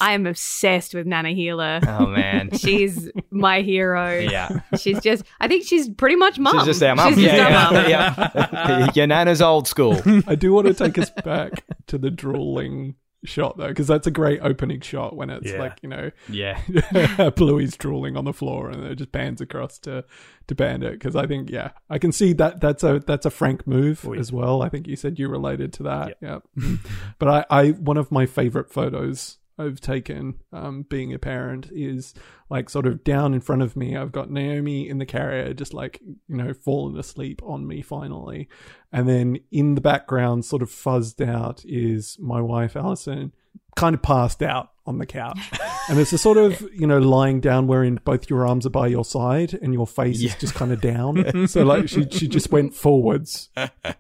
I 0.01 0.13
am 0.13 0.27
obsessed 0.29 0.95
with 0.95 1.09
Nana 1.09 1.31
Heeler. 1.31 1.81
Oh 1.85 2.07
man. 2.07 2.51
She's 2.57 3.11
my 3.33 3.63
hero. 3.63 4.17
Yeah. 4.17 4.61
She's 4.79 5.01
just, 5.01 5.25
I 5.41 5.49
think 5.49 5.65
she's 5.67 5.89
pretty 5.89 6.15
much 6.15 6.39
mum. 6.39 6.57
She's 6.57 6.67
just 6.67 6.83
our 6.85 6.95
mum. 6.95 7.15
She's 7.15 7.25
just 7.25 7.35
our 7.35 7.51
Yeah, 7.51 7.65
mum. 7.65 7.75
yeah, 7.91 8.29
yeah. 8.55 8.91
Your 8.95 9.07
nana's 9.09 9.43
old 9.43 9.67
school. 9.67 10.01
I 10.29 10.37
do 10.37 10.53
want 10.53 10.69
to 10.69 10.75
take 10.75 10.99
us 10.99 11.11
back 11.11 11.65
to 11.89 11.99
the 11.99 12.13
drooling 12.13 12.95
shot 13.25 13.57
though, 13.57 13.69
because 13.69 13.87
that's 13.89 14.07
a 14.07 14.11
great 14.11 14.41
opening 14.43 14.81
shot 14.81 15.17
when 15.17 15.29
it's 15.31 15.51
Yeah. 15.51 15.59
like 15.59 15.79
you 15.83 15.89
know 15.89 16.11
Yeah. 16.29 17.31
Bluey's 17.37 17.77
drooling 17.77 18.17
on 18.17 18.25
the 18.25 18.33
floor 18.33 18.71
and 18.71 18.85
it 18.85 18.95
just 18.97 19.11
pans 19.13 19.41
across 19.41 19.79
to 19.81 20.05
to 20.47 20.55
Bandit. 20.55 20.93
Because 20.93 21.17
I 21.17 21.27
think 21.27 21.51
yeah, 21.51 21.71
I 21.91 21.99
can 21.99 22.13
see 22.13 22.33
that 22.35 22.61
that's 22.61 22.85
a 22.85 23.01
that's 23.01 23.27
a 23.27 23.31
Frank 23.31 23.67
move 23.67 24.05
Oh, 24.07 24.13
yeah. 24.13 24.21
as 24.21 24.33
well. 24.33 24.63
I 24.63 24.69
think 24.69 24.87
you 24.87 24.95
said 24.97 25.19
you 25.19 25.29
related 25.29 25.73
to 25.75 25.83
that. 25.85 26.17
Yeah, 26.21 26.39
but 27.19 27.29
I, 27.29 27.45
I 27.51 27.71
one 27.71 27.97
of 27.97 28.13
my 28.13 28.27
favorite 28.27 28.71
photos 28.71 29.38
I've 29.59 29.81
taken 29.81 30.39
um, 30.53 30.83
being 30.83 31.13
a 31.13 31.19
parent 31.19 31.69
is 31.73 32.15
like 32.49 32.71
sort 32.71 32.87
of 32.87 33.05
down 33.05 33.35
in 33.35 33.41
front 33.41 33.63
of 33.63 33.77
me. 33.77 33.97
I've 33.97 34.13
got 34.13 34.31
Naomi 34.31 34.89
in 34.89 34.99
the 34.99 35.07
carrier, 35.07 35.53
just 35.53 35.75
like, 35.75 36.01
you 36.03 36.37
know, 36.37 36.55
fallen 36.55 36.99
asleep 36.99 37.43
on 37.43 37.67
me 37.67 37.83
finally. 37.83 38.49
And 38.93 39.09
then 39.09 39.39
in 39.51 39.75
the 39.75 39.81
background, 39.81 40.45
sort 40.45 40.63
of 40.63 40.71
fuzzed 40.71 41.27
out, 41.27 41.65
is 41.67 42.17
my 42.21 42.41
wife, 42.41 42.77
Alison, 42.77 43.33
kind 43.77 43.95
of 43.95 44.03
passed 44.03 44.43
out 44.43 44.71
on 44.89 44.99
the 44.99 45.07
couch. 45.07 45.39
and 45.89 45.99
it's 45.99 46.13
a 46.13 46.19
sort 46.19 46.39
of, 46.39 46.61
you 46.75 46.87
know, 46.87 46.99
lying 46.99 47.41
down 47.41 47.67
wherein 47.67 48.01
both 48.05 48.29
your 48.29 48.47
arms 48.47 48.67
are 48.67 48.71
by 48.71 48.87
your 48.89 49.05
side 49.05 49.55
and 49.55 49.73
your 49.75 49.87
face 49.87 50.21
is 50.23 50.35
just 50.37 50.55
kind 50.55 50.73
of 50.73 50.81
down. 50.81 51.47
so 51.49 51.63
like 51.63 51.89
she, 51.89 52.09
she 52.11 52.27
just 52.27 52.51
went 52.51 52.75
forwards 52.75 53.51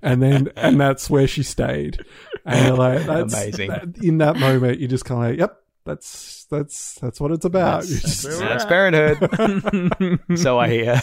and 0.02 0.23
then, 0.23 0.50
and 0.57 0.80
that's 0.80 1.09
where 1.09 1.26
she 1.28 1.42
stayed. 1.42 2.04
And 2.45 2.66
you're 2.66 2.76
like, 2.76 3.07
that's 3.07 3.33
Amazing. 3.35 3.68
that- 3.71 3.99
in 4.02 4.18
that 4.18 4.37
moment, 4.37 4.80
you're 4.80 4.88
just 4.88 5.04
kind 5.04 5.23
of 5.25 5.30
like, 5.30 5.38
yep, 5.38 5.62
that's, 5.85 6.47
that's, 6.50 6.95
that's 7.00 7.21
what 7.21 7.30
it's 7.33 7.45
about. 7.45 7.87
You're 7.88 7.99
just- 8.00 8.38
That's 8.40 8.64
parenthood. 8.64 10.21
so 10.38 10.59
I 10.59 10.68
hear. 10.68 11.02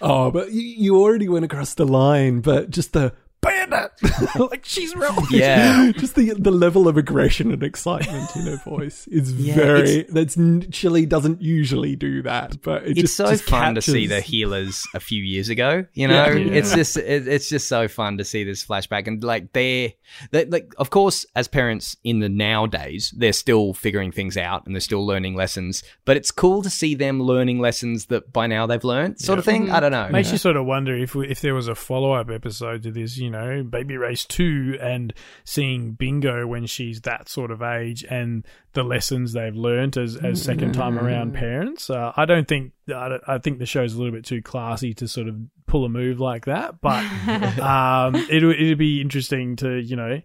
Oh, 0.00 0.30
but 0.30 0.52
you, 0.52 0.62
you 0.62 0.96
already 1.02 1.28
went 1.28 1.44
across 1.44 1.74
the 1.74 1.84
line, 1.86 2.40
but 2.40 2.70
just 2.70 2.92
the 2.92 3.12
bandit, 3.40 3.90
like 4.38 4.64
she's 4.64 4.94
wrong. 4.96 5.26
Yeah. 5.30 5.92
just 5.96 6.14
the 6.14 6.34
the 6.34 6.50
level 6.50 6.88
of 6.88 6.96
aggression 6.96 7.52
and 7.52 7.62
excitement 7.62 8.34
in 8.36 8.42
her 8.46 8.56
voice 8.64 9.06
is 9.08 9.32
Yeah, 9.34 9.54
very. 9.54 10.02
That's 10.04 10.36
n- 10.36 10.66
Chili 10.70 11.06
doesn't 11.06 11.40
usually 11.42 11.96
do 11.96 12.22
that, 12.22 12.60
but 12.62 12.82
it 12.84 12.90
It's 12.92 13.00
just 13.00 13.16
so 13.16 13.26
just 13.30 13.44
fun 13.44 13.74
to 13.74 13.82
see 13.82 14.06
the 14.06 14.16
Heelers 14.20 14.84
a 14.94 15.00
few 15.00 15.22
years 15.22 15.48
ago. 15.48 15.84
You 15.94 16.08
know, 16.08 16.26
Yeah. 16.26 16.52
it's 16.52 16.74
just 16.74 16.96
it, 16.96 17.28
it's 17.28 17.48
just 17.48 17.68
so 17.68 17.88
fun 17.88 18.18
to 18.18 18.24
see 18.24 18.44
this 18.44 18.64
flashback 18.64 19.06
and 19.06 19.22
like 19.22 19.52
they're, 19.52 19.92
they 20.30 20.44
like 20.46 20.72
of 20.78 20.90
course 20.90 21.24
as 21.36 21.48
parents 21.48 21.96
in 22.04 22.20
the 22.20 22.28
nowadays 22.28 23.12
they're 23.16 23.32
still 23.32 23.72
figuring 23.74 24.12
things 24.12 24.36
out 24.36 24.66
and 24.66 24.74
they're 24.74 24.80
still 24.80 25.06
learning 25.06 25.34
lessons. 25.34 25.82
But 26.04 26.16
it's 26.16 26.30
cool 26.30 26.62
to 26.62 26.70
see 26.70 26.94
them 26.94 27.22
learning 27.22 27.58
lessons 27.60 28.06
that 28.06 28.32
by 28.32 28.46
now 28.46 28.66
they've 28.66 28.82
learned, 28.84 29.20
sort 29.20 29.38
of 29.38 29.44
thing. 29.44 29.70
I 29.70 29.80
don't 29.80 29.92
know. 29.92 30.08
Makes 30.10 30.32
you 30.32 30.38
sort 30.38 30.56
of 30.56 30.66
wonder 30.66 30.96
if 30.96 31.14
we, 31.14 31.28
if 31.28 31.40
there 31.40 31.54
was 31.54 31.68
a 31.68 31.74
follow 31.74 32.12
up 32.12 32.30
episode 32.30 32.82
to 32.82 32.90
this, 32.90 33.16
you 33.18 33.27
know, 33.30 33.62
Baby 33.62 33.96
Race 33.96 34.24
Two, 34.24 34.78
and 34.80 35.12
seeing 35.44 35.92
Bingo 35.92 36.46
when 36.46 36.66
she's 36.66 37.00
that 37.02 37.28
sort 37.28 37.50
of 37.50 37.62
age, 37.62 38.04
and 38.08 38.46
the 38.72 38.82
lessons 38.82 39.32
they've 39.32 39.54
learnt 39.54 39.96
as 39.96 40.16
as 40.16 40.42
second 40.42 40.72
time 40.72 40.98
around 40.98 41.34
parents. 41.34 41.90
Uh, 41.90 42.12
I 42.16 42.24
don't 42.24 42.46
think 42.48 42.72
I, 42.88 43.08
don't- 43.08 43.22
I 43.26 43.38
think 43.38 43.58
the 43.58 43.66
show's 43.66 43.94
a 43.94 43.98
little 43.98 44.12
bit 44.14 44.24
too 44.24 44.42
classy 44.42 44.94
to 44.94 45.08
sort 45.08 45.28
of 45.28 45.36
pull 45.66 45.84
a 45.84 45.88
move 45.88 46.20
like 46.20 46.46
that, 46.46 46.80
but 46.80 47.04
um, 47.60 48.14
it 48.14 48.42
it'd 48.42 48.78
be 48.78 49.00
interesting 49.00 49.56
to 49.56 49.78
you 49.78 49.96
know. 49.96 50.20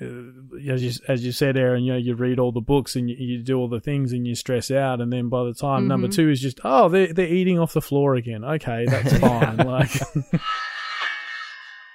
Uh, 0.00 0.06
as 0.70 0.82
you 0.82 0.90
as 1.06 1.22
you 1.22 1.32
said, 1.32 1.54
Erin, 1.54 1.84
you 1.84 1.92
know, 1.92 1.98
you 1.98 2.14
read 2.14 2.38
all 2.38 2.50
the 2.50 2.62
books 2.62 2.96
and 2.96 3.10
you, 3.10 3.16
you 3.18 3.42
do 3.42 3.58
all 3.58 3.68
the 3.68 3.78
things 3.78 4.14
and 4.14 4.26
you 4.26 4.34
stress 4.34 4.70
out, 4.70 5.02
and 5.02 5.12
then 5.12 5.28
by 5.28 5.44
the 5.44 5.52
time 5.52 5.86
number 5.86 6.08
two 6.08 6.30
is 6.30 6.40
just, 6.40 6.60
oh, 6.64 6.88
they're 6.88 7.12
they're 7.12 7.26
eating 7.26 7.58
off 7.58 7.74
the 7.74 7.82
floor 7.82 8.14
again. 8.14 8.42
Okay, 8.42 8.86
that's 8.88 9.18
fine. 9.18 9.58
like, 9.58 9.90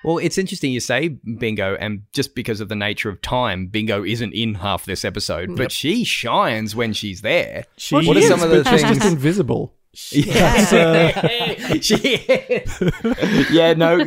Well, 0.08 0.20
it's 0.20 0.38
interesting 0.38 0.72
you 0.72 0.80
say 0.80 1.10
Bingo, 1.10 1.76
and 1.76 2.04
just 2.14 2.34
because 2.34 2.62
of 2.62 2.70
the 2.70 2.78
nature 2.78 3.10
of 3.10 3.22
time, 3.22 3.68
Bingo 3.68 4.06
isn't 4.06 4.32
in 4.32 4.54
half 4.54 4.86
this 4.86 5.04
episode, 5.04 5.58
but 5.58 5.70
she 5.70 6.06
shines 6.06 6.74
when 6.74 6.94
she's 6.94 7.24
there. 7.24 7.66
She 7.76 7.94
what 7.94 8.16
are 8.16 8.22
some 8.22 8.42
of 8.42 8.50
the 8.50 8.64
but 8.64 8.70
she's 8.72 8.84
things? 8.84 9.00
just 9.00 9.12
invisible. 9.12 9.74
Yes. 10.12 11.84
She- 11.84 12.24
yeah, 13.52 13.74
no, 13.78 13.98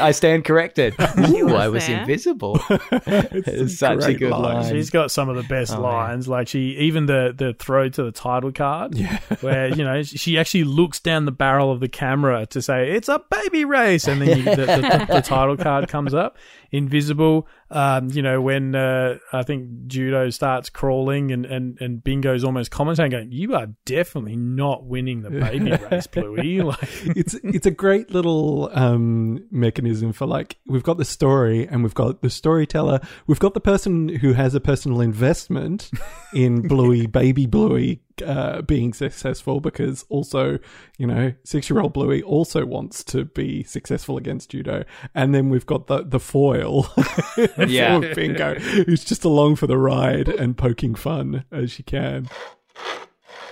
I 0.00 0.10
stand 0.12 0.44
corrected. 0.44 0.94
Ooh, 1.18 1.54
I 1.54 1.68
was 1.68 1.86
there. 1.86 2.00
invisible. 2.00 2.60
It's 3.08 3.78
such 3.78 3.98
a 3.98 4.06
great 4.06 4.18
good 4.18 4.30
line. 4.30 4.42
line. 4.62 4.72
She's 4.72 4.90
got 4.90 5.10
some 5.10 5.28
of 5.28 5.36
the 5.36 5.42
best 5.44 5.72
Oh, 5.72 5.76
man. 5.76 5.82
lines. 5.82 6.28
Like 6.28 6.48
she, 6.48 6.76
even 6.78 7.06
the 7.06 7.32
the 7.36 7.54
throw 7.54 7.88
to 7.88 8.02
the 8.04 8.12
title 8.12 8.52
card, 8.52 8.94
yeah. 8.96 9.18
where 9.40 9.68
you 9.68 9.84
know 9.84 10.02
she 10.02 10.38
actually 10.38 10.64
looks 10.64 11.00
down 11.00 11.24
the 11.24 11.32
barrel 11.32 11.70
of 11.70 11.80
the 11.80 11.88
camera 11.88 12.46
to 12.46 12.60
say 12.62 12.90
it's 12.92 13.08
a 13.08 13.20
baby 13.30 13.64
race, 13.64 14.06
and 14.08 14.20
then 14.20 14.38
you, 14.38 14.44
the, 14.44 14.56
the, 14.56 15.06
the 15.14 15.22
title 15.22 15.56
card 15.56 15.88
comes 15.88 16.14
up. 16.14 16.36
Invisible, 16.72 17.46
um, 17.70 18.10
you 18.10 18.22
know 18.22 18.40
when 18.40 18.74
uh, 18.74 19.18
I 19.32 19.42
think 19.44 19.86
Judo 19.86 20.30
starts 20.30 20.68
crawling 20.68 21.30
and, 21.30 21.46
and, 21.46 21.80
and 21.80 22.02
Bingo's 22.02 22.42
almost 22.44 22.70
commentating, 22.72 23.12
going, 23.12 23.32
"You 23.32 23.54
are 23.54 23.68
definitely 23.84 24.36
not 24.36 24.84
winning 24.84 25.22
the 25.22 25.30
baby 25.40 25.72
race, 25.90 26.06
Bluey." 26.06 26.60
Like, 26.66 26.78
it's 27.16 27.34
it's 27.42 27.66
a 27.66 27.70
great 27.70 28.10
little 28.10 28.70
um, 28.72 29.44
mechanism 29.50 30.12
for 30.12 30.26
like 30.26 30.56
we've 30.66 30.82
got 30.82 30.98
the 30.98 31.04
story 31.04 31.66
and 31.68 31.82
we've 31.82 31.94
got 31.94 32.22
the 32.22 32.30
storyteller, 32.30 33.00
we've 33.26 33.38
got 33.38 33.54
the 33.54 33.60
person 33.60 34.08
who 34.08 34.32
has 34.32 34.54
a 34.54 34.60
personal 34.60 35.00
investment 35.00 35.90
in 36.34 36.62
Bluey, 36.68 37.06
baby 37.06 37.46
Bluey, 37.46 38.00
uh, 38.24 38.62
being 38.62 38.92
successful 38.92 39.60
because 39.60 40.04
also 40.08 40.58
you 40.98 41.06
know 41.06 41.32
six 41.44 41.68
year 41.68 41.80
old 41.80 41.92
Bluey 41.92 42.22
also 42.22 42.64
wants 42.64 43.04
to 43.04 43.24
be 43.24 43.62
successful 43.62 44.16
against 44.16 44.50
Judo, 44.50 44.84
and 45.14 45.34
then 45.34 45.50
we've 45.50 45.66
got 45.66 45.86
the 45.86 46.02
the 46.02 46.20
foil, 46.20 46.88
Yeah. 47.58 48.00
Bingo, 48.14 48.54
who's 48.54 49.04
just 49.04 49.24
along 49.24 49.56
for 49.56 49.66
the 49.66 49.78
ride 49.78 50.28
and 50.28 50.56
poking 50.56 50.94
fun 50.94 51.44
as 51.52 51.70
she 51.70 51.82
can. 51.82 52.28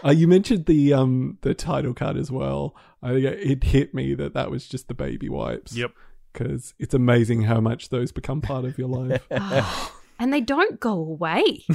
Uh, 0.04 0.10
you 0.10 0.28
mentioned 0.28 0.66
the 0.66 0.92
um 0.92 1.38
the 1.42 1.54
title 1.54 1.94
card 1.94 2.16
as 2.16 2.30
well. 2.30 2.76
I 3.02 3.12
think 3.12 3.24
it 3.24 3.64
hit 3.64 3.94
me 3.94 4.14
that 4.14 4.34
that 4.34 4.50
was 4.50 4.66
just 4.66 4.88
the 4.88 4.94
baby 4.94 5.28
wipes. 5.28 5.76
Yep. 5.76 5.92
Because 6.32 6.74
it's 6.78 6.94
amazing 6.94 7.42
how 7.42 7.60
much 7.60 7.90
those 7.90 8.10
become 8.12 8.40
part 8.40 8.64
of 8.64 8.76
your 8.76 8.88
life. 8.88 9.22
and 10.18 10.32
they 10.32 10.40
don't 10.40 10.80
go 10.80 10.92
away. 10.92 11.64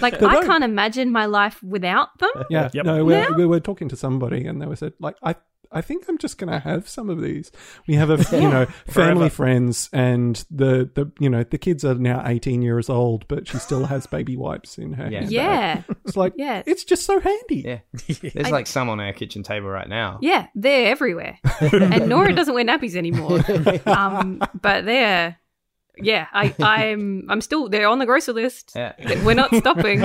Like 0.00 0.14
I 0.14 0.34
don't. 0.34 0.46
can't 0.46 0.64
imagine 0.64 1.10
my 1.10 1.26
life 1.26 1.62
without 1.62 2.16
them. 2.18 2.30
yeah. 2.48 2.70
Yep. 2.72 2.84
No, 2.84 3.04
we're, 3.04 3.34
we 3.34 3.46
were 3.46 3.60
talking 3.60 3.88
to 3.88 3.96
somebody 3.96 4.46
and 4.46 4.60
they 4.62 4.66
were 4.66 4.76
said 4.76 4.92
like 5.00 5.16
I. 5.22 5.36
I 5.72 5.80
think 5.80 6.04
I'm 6.08 6.18
just 6.18 6.38
going 6.38 6.52
to 6.52 6.58
have 6.58 6.88
some 6.88 7.08
of 7.10 7.20
these. 7.20 7.50
We 7.86 7.94
have 7.94 8.10
a, 8.10 8.16
you 8.36 8.48
know, 8.48 8.66
family 8.86 9.28
friends, 9.30 9.88
and 9.92 10.36
the, 10.50 10.90
the, 10.94 11.10
you 11.18 11.30
know, 11.30 11.44
the 11.44 11.58
kids 11.58 11.84
are 11.84 11.94
now 11.94 12.22
18 12.26 12.62
years 12.62 12.88
old, 12.90 13.26
but 13.28 13.48
she 13.48 13.58
still 13.58 13.86
has 13.86 14.06
baby 14.06 14.36
wipes 14.36 14.78
in 14.78 14.92
her 14.94 15.04
Yeah. 15.10 15.18
handbag. 15.20 15.32
Yeah, 15.32 15.82
It's 16.04 16.16
like, 16.16 16.34
Yeah. 16.36 16.62
it's 16.66 16.84
just 16.84 17.04
so 17.06 17.18
handy. 17.20 17.62
Yeah. 17.66 17.78
There's 18.34 18.50
like 18.50 18.66
some 18.66 18.88
on 18.88 19.00
our 19.00 19.12
kitchen 19.12 19.42
table 19.42 19.68
right 19.68 19.88
now. 19.88 20.18
yeah, 20.22 20.46
they're 20.54 20.90
everywhere. 20.90 21.38
and 21.60 22.08
Nora 22.08 22.34
doesn't 22.34 22.54
wear 22.54 22.64
nappies 22.64 22.94
anymore. 22.94 23.40
Um, 23.86 24.42
but 24.60 24.84
they're, 24.84 25.36
yeah, 25.96 26.26
I, 26.32 26.54
I'm, 26.60 27.26
I'm 27.28 27.40
still. 27.40 27.68
They're 27.68 27.86
on 27.88 27.98
the 27.98 28.06
grocery 28.06 28.34
list. 28.34 28.72
Yeah. 28.74 28.92
We're 29.24 29.34
not 29.34 29.54
stopping. 29.54 30.00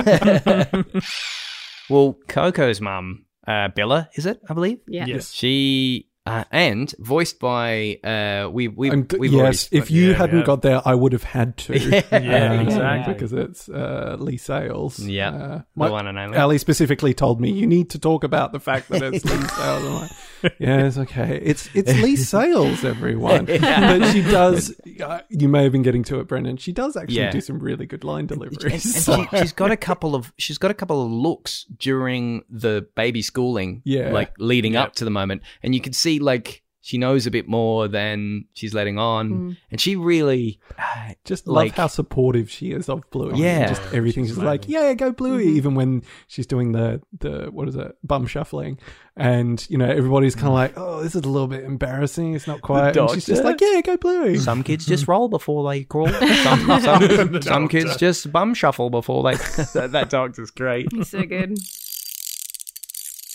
Well, 1.90 2.18
Coco's 2.28 2.80
mum, 2.82 3.24
uh, 3.48 3.68
Bella, 3.68 4.08
is 4.14 4.26
it? 4.26 4.40
I 4.48 4.52
believe. 4.52 4.80
Yeah. 4.86 5.06
Yes. 5.06 5.32
She 5.32 6.07
uh, 6.28 6.44
and 6.52 6.94
voiced 6.98 7.38
by 7.40 7.98
uh, 8.04 8.48
we 8.50 8.68
we 8.68 8.90
I'm 8.90 9.06
we've 9.18 9.32
yes, 9.32 9.68
if 9.72 9.90
you 9.90 10.10
yeah, 10.10 10.14
hadn't 10.16 10.40
yeah. 10.40 10.44
got 10.44 10.62
there, 10.62 10.80
I 10.84 10.94
would 10.94 11.12
have 11.12 11.24
had 11.24 11.56
to. 11.58 11.78
Yeah, 12.28 12.52
Um, 12.52 12.60
exactly. 12.66 13.14
Because 13.14 13.32
it's 13.32 13.68
uh, 13.68 14.16
Leigh 14.18 14.36
Sales. 14.36 14.98
Yeah. 14.98 15.30
Uh, 15.30 15.48
the 15.58 15.64
my- 15.76 15.90
one 15.90 16.06
and 16.06 16.18
only. 16.18 16.36
Ali 16.38 16.58
specifically 16.58 17.14
told 17.14 17.40
me 17.40 17.50
you 17.50 17.66
need 17.66 17.90
to 17.90 17.98
talk 17.98 18.24
about 18.24 18.52
the 18.52 18.60
fact 18.60 18.88
that 18.88 19.02
it's 19.02 19.24
Leigh 19.24 19.46
Sales. 19.56 19.84
I'm 19.84 19.94
like, 19.94 20.10
yeah, 20.58 20.86
it's 20.86 20.98
okay. 20.98 21.40
It's 21.42 21.68
it's 21.74 21.92
Leigh 22.00 22.16
Sales, 22.34 22.84
everyone. 22.84 23.46
But 23.46 24.12
she 24.12 24.22
does. 24.22 24.74
Uh, 25.02 25.20
you 25.28 25.48
may 25.48 25.62
have 25.62 25.72
been 25.72 25.82
getting 25.82 26.04
to 26.04 26.20
it, 26.20 26.28
Brendan. 26.28 26.56
She 26.56 26.72
does 26.72 26.96
actually 26.96 27.30
do 27.30 27.40
some 27.40 27.58
really 27.58 27.86
good 27.86 28.04
line 28.04 28.20
and, 28.20 28.28
deliveries. 28.28 29.08
and 29.08 29.28
she, 29.30 29.36
she's 29.38 29.52
got 29.52 29.70
a 29.70 29.76
couple 29.76 30.14
of 30.14 30.32
she's 30.38 30.58
got 30.58 30.70
a 30.70 30.74
couple 30.74 31.02
of 31.04 31.10
looks 31.10 31.64
during 31.78 32.42
the 32.50 32.86
baby 32.96 33.22
schooling 33.22 33.80
Yeah. 33.84 34.10
like 34.10 34.32
leading 34.38 34.76
up 34.76 34.94
to 34.96 35.04
the 35.04 35.10
moment 35.10 35.42
and 35.62 35.74
you 35.74 35.80
can 35.80 35.92
see 35.92 36.17
like 36.18 36.62
she 36.80 36.96
knows 36.96 37.26
a 37.26 37.30
bit 37.30 37.46
more 37.46 37.86
than 37.86 38.44
she's 38.54 38.72
letting 38.72 38.98
on 38.98 39.30
Mm. 39.30 39.56
and 39.70 39.80
she 39.80 39.94
really 39.96 40.58
uh, 40.78 41.12
just 41.24 41.46
love 41.46 41.56
like- 41.56 41.74
how 41.74 41.86
supportive 41.88 42.50
she 42.50 42.70
is 42.70 42.88
of 42.88 43.02
Bluey. 43.10 43.38
Yeah. 43.38 43.68
just 43.68 43.82
everything's 43.92 44.28
just 44.28 44.40
like, 44.40 44.68
yeah, 44.68 44.94
go 44.94 45.12
Bluey. 45.12 45.46
Mm-hmm. 45.46 45.56
Even 45.56 45.74
when 45.74 46.02
she's 46.28 46.46
doing 46.46 46.72
the 46.72 47.02
the 47.18 47.48
what 47.50 47.68
is 47.68 47.76
it, 47.76 47.92
bum 48.04 48.26
shuffling, 48.26 48.78
and 49.16 49.66
you 49.68 49.76
know 49.76 49.84
everybody's 49.90 50.34
kind 50.34 50.46
of 50.48 50.54
like, 50.54 50.72
oh, 50.78 51.02
this 51.02 51.14
is 51.14 51.22
a 51.22 51.28
little 51.28 51.48
bit 51.48 51.64
embarrassing. 51.64 52.34
It's 52.34 52.46
not 52.46 52.62
quite. 52.62 52.96
And 52.96 53.10
she's 53.10 53.26
just 53.26 53.44
like, 53.44 53.60
yeah, 53.60 53.80
go 53.84 53.96
Bluey. 53.98 54.38
some 54.38 54.62
kids 54.62 54.86
just 54.86 55.08
roll 55.08 55.28
before 55.28 55.68
they 55.68 55.84
crawl 55.84 56.08
some, 56.44 56.80
some, 56.80 57.42
some 57.42 57.68
kids 57.68 57.96
just 57.98 58.32
bum 58.32 58.54
shuffle 58.54 58.88
before 58.88 59.24
they 59.24 59.34
that, 59.74 59.90
that 59.92 60.08
dog's 60.10 60.38
is 60.38 60.50
great 60.52 60.86
He's 60.92 61.10
so 61.10 61.22
good. 61.24 61.58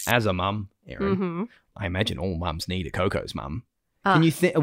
As 0.08 0.26
a 0.26 0.34
mum 0.34 0.70
Erin 0.88 1.16
hmm 1.16 1.44
I 1.76 1.86
imagine 1.88 2.20
all 2.20 2.36
mums 2.38 2.68
need 2.68 2.86
a 2.88 2.92
Coco's 2.92 3.34
mum 3.36 3.64
Ah. 4.06 4.14
can 4.14 4.24
you 4.24 4.32
think 4.32 4.56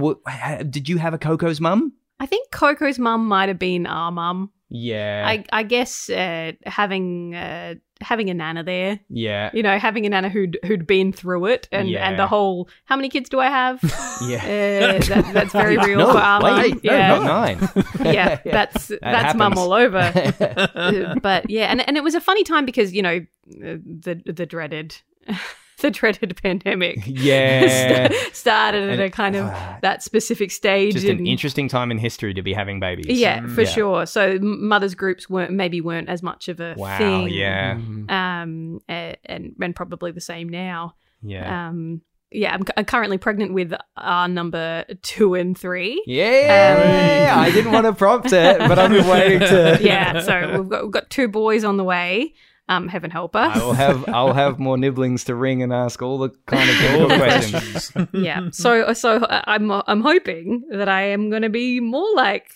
did 0.70 0.88
you 0.88 0.98
have 0.98 1.14
a 1.14 1.18
Coco's 1.18 1.61
mum 1.61 1.92
I 2.18 2.26
think 2.26 2.50
Coco's 2.50 2.98
mum 2.98 3.26
might 3.26 3.48
have 3.48 3.59
been 3.59 3.87
our 3.87 4.12
mum. 4.12 4.50
yeah 4.68 5.24
I, 5.26 5.44
I 5.53 5.62
guess 5.62 6.11
uh, 6.11 6.53
having 6.66 7.35
uh, 7.35 7.76
having 8.03 8.29
a 8.31 8.35
nana 8.35 8.62
there, 8.62 9.00
yeah 9.09 9.50
you 9.55 9.62
know, 9.62 9.79
having 9.79 10.05
a 10.07 10.11
nana 10.11 10.29
who'd 10.29 10.59
who'd 10.66 10.87
been 10.87 11.12
through 11.12 11.46
it, 11.46 11.66
and 11.72 11.88
Yeah. 11.88 12.07
and 12.07 12.18
the 12.18 12.26
whole 12.26 12.68
how 12.85 12.96
many 12.96 13.09
kids 13.09 13.29
do 13.31 13.40
I 13.40 13.46
have? 13.48 13.81
yeah 14.29 14.44
Uh, 14.44 14.98
that, 15.09 15.31
that's 15.33 15.53
very 15.53 15.76
real 15.88 15.98
no, 16.00 16.12
for 16.12 16.18
our 16.18 16.40
mum. 16.40 16.61
wait, 16.61 16.85
no, 16.85 16.92
yeah, 16.92 17.09
not 17.09 17.24
nine. 17.24 17.59
yeah, 18.14 18.40
that's 18.44 18.92
that's 19.00 19.35
mum 19.35 19.57
all 19.57 19.72
over. 19.72 19.98
Uh, 20.40 21.14
but 21.22 21.48
yeah, 21.48 21.66
and 21.72 21.81
and 21.88 21.96
it 21.96 22.05
was 22.05 22.14
a 22.14 22.20
funny 22.20 22.44
time 22.44 22.64
because 22.66 22.92
you 22.92 23.00
know 23.03 23.16
uh, 23.16 23.76
the 24.05 24.22
the 24.26 24.44
dreaded 24.46 24.96
the 25.80 25.90
dreaded 25.90 26.38
pandemic 26.42 26.98
yeah. 27.06 28.09
st- 28.11 28.35
started 28.37 28.83
at 28.85 28.90
And- 28.90 29.00
a 29.02 29.11
kind 29.11 29.35
of 29.37 29.46
Ah. 29.46 29.78
that 29.83 30.02
specific 30.02 30.50
stage. 30.50 30.92
Just 30.94 31.06
an 31.06 31.26
interesting 31.26 31.68
time 31.68 31.90
in 31.90 31.96
history 31.98 32.35
to 32.35 32.42
be 32.42 32.52
having 32.52 32.80
babies. 32.80 33.18
yeah, 33.18 33.46
for 33.46 33.62
Yeah. 33.62 33.68
sure. 33.68 34.06
So 34.06 34.38
mothers 34.40 34.94
groups 34.94 35.30
weren't 35.30 35.52
maybe 35.52 35.80
weren't 35.80 36.09
as 36.11 36.22
much 36.22 36.48
of 36.48 36.61
a 36.61 36.74
Wow. 36.76 36.98
thing. 36.98 37.28
Yeah. 37.30 37.76
Mm. 37.76 38.11
Um, 38.11 38.80
uh, 38.88 39.14
and 39.24 39.54
and 39.61 39.74
probably 39.74 40.12
the 40.12 40.20
same 40.20 40.48
now. 40.48 40.94
Yeah. 41.22 41.68
Um, 41.68 42.02
yeah, 42.33 42.54
I'm, 42.54 42.62
c- 42.64 42.72
I'm 42.76 42.85
currently 42.85 43.18
pregnant 43.18 43.52
with 43.54 43.74
our 43.96 44.28
number 44.28 44.85
two 45.02 45.35
and 45.35 45.59
three. 45.59 46.00
yeah. 46.06 47.33
Um, 47.35 47.40
I 47.40 47.50
didn't 47.50 47.72
want 47.72 47.87
to 47.87 47.92
prompt 47.92 48.33
it, 48.33 48.59
but 48.59 48.78
I've 48.78 48.90
been 48.92 49.06
waiting 49.09 49.40
to. 49.40 49.78
yeah, 49.83 50.20
so 50.20 50.61
we've 50.61 50.68
got 50.68 50.83
we've 50.85 50.92
got 50.92 51.11
two 51.11 51.26
boys 51.26 51.64
on 51.64 51.76
the 51.76 51.85
way. 51.85 52.35
Um, 52.70 52.87
heaven 52.88 53.11
help 53.11 53.35
us. 53.35 53.56
I 53.56 53.64
will 53.64 53.72
have 53.72 54.09
I'll 54.09 54.33
have 54.33 54.59
more 54.61 54.78
nibblings 54.78 55.24
to 55.24 55.35
ring 55.35 55.62
and 55.62 55.72
ask 55.72 56.00
all 56.02 56.18
the 56.18 56.30
kind 56.46 56.70
of 56.70 56.76
difficult 56.80 57.12
questions. 57.20 57.92
yeah. 58.12 58.48
So 58.52 58.92
so 58.92 59.26
I'm 59.28 59.70
I'm 59.72 60.00
hoping 60.02 60.62
that 60.70 60.88
I 60.88 61.02
am 61.09 61.30
going 61.30 61.42
to 61.42 61.48
be 61.50 61.80
more 61.80 62.06
like 62.14 62.54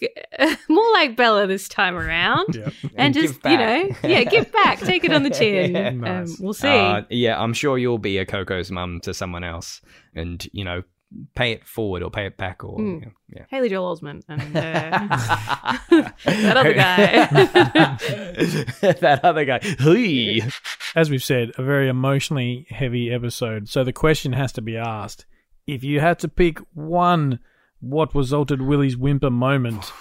more 0.68 0.92
like 0.92 1.16
Bella 1.16 1.46
this 1.48 1.68
time 1.68 1.96
around, 1.96 2.54
Yep. 2.54 2.72
and, 2.82 2.92
And 2.96 3.14
just 3.14 3.44
you 3.44 3.56
know, 3.58 3.88
yeah, 4.04 4.22
give 4.24 4.50
back, 4.52 4.78
take 4.80 5.02
it 5.04 5.12
on 5.12 5.24
the 5.24 5.30
chin. 5.30 5.74
Yeah. 5.74 5.90
Nice. 5.90 6.30
um, 6.30 6.36
we'll 6.38 6.54
see. 6.54 6.68
Uh, 6.68 7.02
yeah, 7.10 7.40
I'm 7.42 7.52
sure 7.52 7.76
you'll 7.76 7.98
be 7.98 8.18
a 8.18 8.24
Coco's 8.26 8.70
mum 8.70 9.00
to 9.02 9.12
someone 9.14 9.42
else, 9.44 9.80
and 10.14 10.46
you 10.52 10.64
know, 10.64 10.82
pay 11.34 11.52
it 11.52 11.66
forward 11.66 12.02
or 12.02 12.10
pay 12.10 12.26
it 12.26 12.36
back, 12.36 12.64
or 12.64 12.78
Mm. 12.78 13.12
yeah. 13.34 13.44
Haley 13.50 13.68
Joel 13.68 13.96
Osment 13.96 14.22
and 14.28 14.40
uh, 14.56 16.10
that 16.24 16.56
other 16.56 16.74
guy. 16.74 17.26
that 19.00 19.20
other 19.22 19.44
guy. 19.44 19.58
Hui. 19.80 20.40
As 20.94 21.10
we've 21.10 21.22
said, 21.22 21.52
a 21.58 21.62
very 21.62 21.88
emotionally 21.88 22.66
heavy 22.70 23.12
episode. 23.12 23.68
So 23.68 23.84
the 23.84 23.92
question 23.92 24.32
has 24.32 24.52
to 24.52 24.62
be 24.62 24.76
asked: 24.76 25.26
If 25.66 25.84
you 25.84 26.00
had 26.00 26.18
to 26.20 26.28
pick 26.28 26.58
one, 26.74 27.40
what 27.80 28.12
Whizalted 28.12 28.60
Willy's 28.62 28.96
Whimper 28.96 29.30
moment? 29.30 29.92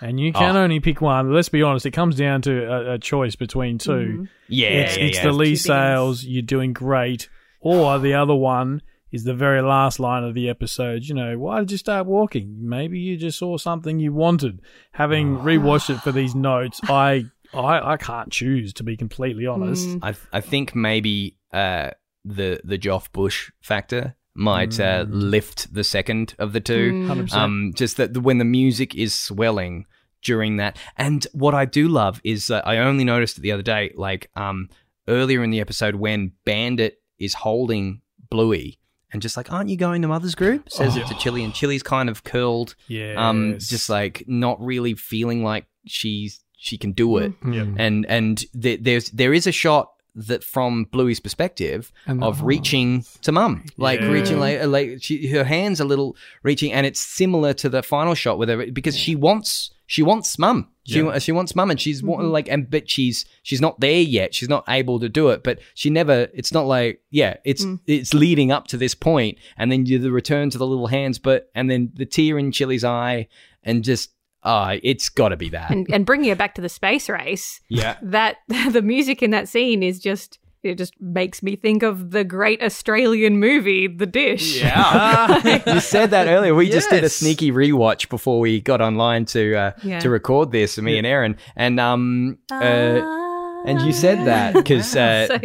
And 0.00 0.18
you 0.18 0.32
can 0.32 0.56
Oh. 0.56 0.62
only 0.62 0.80
pick 0.80 1.00
one. 1.00 1.32
Let's 1.32 1.48
be 1.48 1.62
honest; 1.62 1.86
it 1.86 1.92
comes 1.92 2.16
down 2.16 2.42
to 2.42 2.64
a, 2.64 2.94
a 2.94 2.98
choice 2.98 3.36
between 3.36 3.78
2 3.78 3.90
Mm-hmm. 3.90 4.24
Yeah, 4.48 4.68
it's 4.68 4.96
yeah, 4.96 5.04
it's 5.04 5.18
yeah. 5.18 5.24
the 5.24 5.32
Leigh 5.32 5.54
Sales. 5.54 6.24
You're 6.24 6.42
doing 6.42 6.72
great, 6.72 7.28
or 7.60 7.98
the 8.00 8.14
other 8.14 8.34
one 8.34 8.82
is 9.12 9.24
the 9.24 9.34
very 9.34 9.60
last 9.60 10.00
line 10.00 10.24
of 10.24 10.34
the 10.34 10.48
episode. 10.48 11.04
You 11.04 11.14
know, 11.14 11.38
why 11.38 11.60
did 11.60 11.70
you 11.70 11.76
start 11.76 12.06
walking? 12.06 12.56
Maybe 12.60 12.98
you 12.98 13.16
just 13.16 13.38
saw 13.38 13.58
something 13.58 14.00
you 14.00 14.12
wanted. 14.12 14.62
Having 14.92 15.38
rewatched 15.38 15.90
it 15.94 16.00
for 16.00 16.10
these 16.10 16.34
notes, 16.34 16.80
I 16.84 17.26
I, 17.52 17.92
I 17.92 17.96
can't 17.98 18.32
choose 18.32 18.72
to 18.74 18.82
be 18.82 18.96
completely 18.96 19.46
honest. 19.46 19.86
Mm. 19.86 19.98
I 20.02 20.14
I 20.36 20.40
think 20.40 20.74
maybe 20.74 21.36
uh, 21.52 21.90
the 22.24 22.60
the 22.64 22.78
Joff 22.78 23.12
Bush 23.12 23.50
factor 23.60 24.16
might 24.34 24.80
uh, 24.80 25.04
lift 25.08 25.74
the 25.74 25.84
second 25.84 26.34
of 26.38 26.54
the 26.54 26.60
two. 26.60 26.92
Mm. 26.92 27.28
100%. 27.28 27.34
Um, 27.34 27.72
just 27.76 27.98
that 27.98 28.14
the, 28.14 28.20
when 28.20 28.38
the 28.38 28.46
music 28.46 28.94
is 28.94 29.14
swelling 29.14 29.84
during 30.22 30.56
that, 30.56 30.78
and 30.96 31.26
what 31.34 31.54
I 31.54 31.66
do 31.66 31.88
love 31.88 32.18
is 32.24 32.50
uh, 32.50 32.62
I 32.64 32.78
only 32.78 33.04
noticed 33.04 33.36
it 33.36 33.42
the 33.42 33.52
other 33.52 33.62
day, 33.62 33.92
like 33.94 34.30
um 34.34 34.70
earlier 35.08 35.42
in 35.42 35.50
the 35.50 35.60
episode 35.60 35.96
when 35.96 36.32
Bandit 36.44 37.02
is 37.18 37.34
holding 37.34 38.00
Bluey. 38.30 38.78
And 39.12 39.20
just 39.20 39.36
like, 39.36 39.52
aren't 39.52 39.68
you 39.68 39.76
going 39.76 40.00
to 40.02 40.08
Mother's 40.08 40.34
Group? 40.34 40.70
Says 40.70 40.96
it 40.96 41.06
to 41.08 41.14
Chili, 41.14 41.44
and 41.44 41.52
Chili's 41.52 41.82
kind 41.82 42.08
of 42.08 42.24
curled, 42.24 42.74
yeah. 42.88 43.14
um, 43.16 43.58
just 43.58 43.90
like 43.90 44.24
not 44.26 44.58
really 44.60 44.94
feeling 44.94 45.44
like 45.44 45.66
she's 45.86 46.40
she 46.56 46.78
can 46.78 46.92
do 46.92 47.16
it 47.18 47.32
Yep. 47.44 47.68
and 47.76 48.06
and 48.06 48.44
th- 48.62 48.80
there's 48.82 49.10
there 49.10 49.34
is 49.34 49.48
a 49.48 49.52
shot 49.52 49.90
that 50.14 50.44
from 50.44 50.84
Bluey's 50.84 51.18
perspective 51.20 51.90
And 52.06 52.22
of 52.22 52.42
reaching 52.42 53.04
to 53.22 53.32
mum, 53.32 53.64
like 53.76 54.00
Yeah. 54.00 54.06
reaching 54.08 54.38
like 54.38 54.64
like 54.66 54.98
she, 55.02 55.26
her 55.28 55.42
hands 55.44 55.80
a 55.80 55.84
little 55.84 56.16
reaching, 56.42 56.72
and 56.72 56.86
it's 56.86 57.00
similar 57.00 57.52
to 57.54 57.68
the 57.68 57.82
final 57.82 58.14
shot 58.14 58.38
with 58.38 58.48
her 58.48 58.70
because 58.70 58.96
she 58.96 59.16
wants 59.16 59.70
she 59.86 60.02
wants 60.02 60.38
mum. 60.38 60.68
She 60.84 61.00
Yeah. 61.00 61.18
she 61.18 61.30
wants 61.32 61.54
mum, 61.54 61.70
and 61.70 61.80
she's 61.80 62.02
wa- 62.02 62.20
like 62.20 62.48
and 62.48 62.68
but 62.68 62.90
she's 62.90 63.24
she's 63.42 63.60
not 63.60 63.78
there 63.80 64.00
yet. 64.00 64.34
She's 64.34 64.48
not 64.48 64.64
able 64.68 64.98
to 65.00 65.08
do 65.08 65.28
it, 65.28 65.42
but 65.44 65.60
she 65.74 65.90
never. 65.90 66.28
It's 66.34 66.52
not 66.52 66.66
like 66.66 67.00
yeah, 67.10 67.36
it's 67.44 67.64
it's 67.86 68.12
leading 68.14 68.50
up 68.50 68.66
to 68.68 68.76
this 68.76 68.94
point, 68.94 69.38
and 69.56 69.70
then 69.70 69.86
you 69.86 69.98
the 69.98 70.10
return 70.10 70.50
to 70.50 70.58
the 70.58 70.66
little 70.66 70.88
hands, 70.88 71.18
but 71.18 71.50
and 71.54 71.70
then 71.70 71.92
the 71.94 72.06
tear 72.06 72.38
in 72.38 72.50
Chili's 72.50 72.82
eye, 72.84 73.28
and 73.62 73.84
just 73.84 74.10
ah, 74.42 74.74
it's 74.82 75.08
got 75.08 75.28
to 75.28 75.36
be 75.36 75.48
that. 75.50 75.70
and, 75.70 75.86
and 75.92 76.04
bringing 76.04 76.30
it 76.30 76.36
back 76.38 76.56
to 76.56 76.60
the 76.60 76.68
space 76.68 77.08
race, 77.08 77.60
yeah. 77.68 77.96
that 78.02 78.38
the 78.72 78.82
music 78.82 79.22
in 79.22 79.30
that 79.30 79.48
scene 79.48 79.84
is 79.84 80.00
just 80.00 80.40
it 80.62 80.76
just 80.78 80.94
makes 81.00 81.42
me 81.42 81.56
think 81.56 81.82
of 81.82 82.10
the 82.12 82.24
great 82.24 82.62
Australian 82.62 83.38
movie 83.38 83.86
The 83.88 84.06
Dish. 84.06 84.60
Yeah, 84.60 85.62
you 85.74 85.80
said 85.80 86.10
that 86.10 86.28
earlier. 86.28 86.54
We 86.54 86.70
just 86.70 86.90
did 86.90 87.04
a 87.04 87.08
sneaky 87.08 87.50
rewatch 87.50 88.08
before 88.08 88.40
we 88.40 88.60
got 88.60 88.80
online 88.80 89.24
to 89.26 89.54
uh, 89.56 89.72
Yeah. 89.82 90.00
to 90.00 90.10
record 90.10 90.52
this. 90.52 90.78
Me 90.78 90.98
and 90.98 91.06
Erin, 91.06 91.36
and 91.56 91.78
um, 91.80 92.38
uh, 92.50 93.18
and 93.64 93.80
you 93.82 93.92
said 93.92 94.26
that 94.26 94.54
because 94.54 94.94
uh, 94.96 95.26
so 95.28 95.38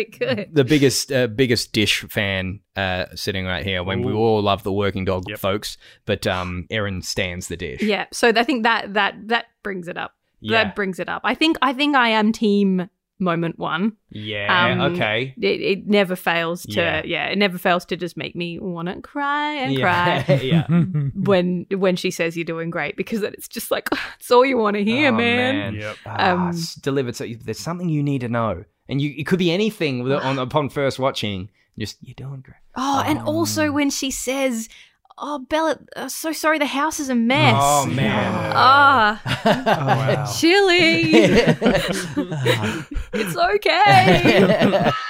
the 0.51 0.65
biggest 0.67 1.11
uh, 1.11 1.27
biggest 1.27 1.71
dish 1.73 2.01
fan 2.09 2.59
uh, 2.75 3.05
sitting 3.15 3.45
right 3.45 3.65
here. 3.65 3.83
When 3.83 4.01
we 4.03 4.13
all 4.13 4.41
love 4.41 4.63
the 4.63 4.73
Working 4.73 5.05
Dog 5.05 5.23
Yep. 5.27 5.39
folks, 5.39 5.77
but 6.05 6.25
um, 6.27 6.65
Erin 6.69 7.01
stands 7.01 7.47
the 7.47 7.57
dish. 7.57 7.81
Yeah, 7.81 8.05
so 8.11 8.29
I 8.29 8.43
think 8.43 8.63
that 8.63 8.93
that 8.93 9.15
that 9.27 9.45
brings 9.63 9.87
it 9.87 9.97
up. 9.97 10.13
Yeah. 10.39 10.63
That 10.63 10.75
brings 10.75 10.99
it 10.99 11.09
up. 11.09 11.21
I 11.23 11.33
think 11.33 11.57
I 11.61 11.73
think 11.73 11.95
I 11.95 12.09
am 12.09 12.31
team 12.31 12.89
moment 13.19 13.57
one. 13.57 13.93
Yeah. 14.09 14.47
Um, 14.73 14.93
okay. 14.93 15.33
It, 15.41 15.61
it 15.61 15.87
never 15.87 16.15
fails 16.15 16.63
to 16.63 16.71
Yeah. 16.73 17.01
yeah. 17.05 17.25
it 17.27 17.37
never 17.37 17.57
fails 17.57 17.85
to 17.85 17.97
just 17.97 18.15
make 18.17 18.35
me 18.35 18.59
want 18.59 18.87
to 18.89 19.01
cry 19.01 19.53
and 19.53 19.73
Yeah. 19.73 20.23
cry 20.23 20.35
yeah. 20.43 20.67
when 21.15 21.65
when 21.71 21.95
she 21.95 22.11
says 22.11 22.35
you're 22.37 22.45
doing 22.45 22.69
great 22.69 22.95
because 22.95 23.23
it's 23.23 23.47
just 23.47 23.71
like 23.71 23.89
it's 24.19 24.31
all 24.31 24.45
you 24.45 24.57
want 24.57 24.75
to 24.77 24.83
hear, 24.83 25.09
Oh, 25.11 25.15
man. 25.17 25.73
Yep. 25.75 25.95
Ah, 26.05 26.31
Um, 26.31 26.49
it's 26.49 26.75
delivered. 26.75 27.15
So 27.15 27.25
there's 27.43 27.59
something 27.59 27.89
you 27.89 28.03
need 28.03 28.21
to 28.21 28.29
know, 28.29 28.63
and 28.87 29.01
you 29.01 29.13
it 29.17 29.25
could 29.25 29.39
be 29.39 29.51
anything 29.51 30.09
on 30.11 30.39
upon 30.39 30.69
first 30.69 30.99
watching. 30.99 31.49
Just 31.79 31.97
you're 32.01 32.15
doing 32.15 32.41
great. 32.41 32.57
Oh, 32.75 33.03
and 33.05 33.19
also 33.19 33.71
when 33.71 33.89
she 33.91 34.09
says, 34.11 34.67
"Oh, 35.17 35.39
Bella, 35.39 35.79
uh, 35.95 36.09
so 36.09 36.31
sorry, 36.31 36.59
the 36.59 36.65
house 36.65 36.99
is 36.99 37.09
a 37.09 37.15
mess." 37.15 37.55
Oh 37.57 37.85
man. 37.85 38.51
Ah, 38.55 39.21
wow. 39.45 40.25
Chili. 40.39 41.01
it's 43.13 43.37
okay. 43.37 44.91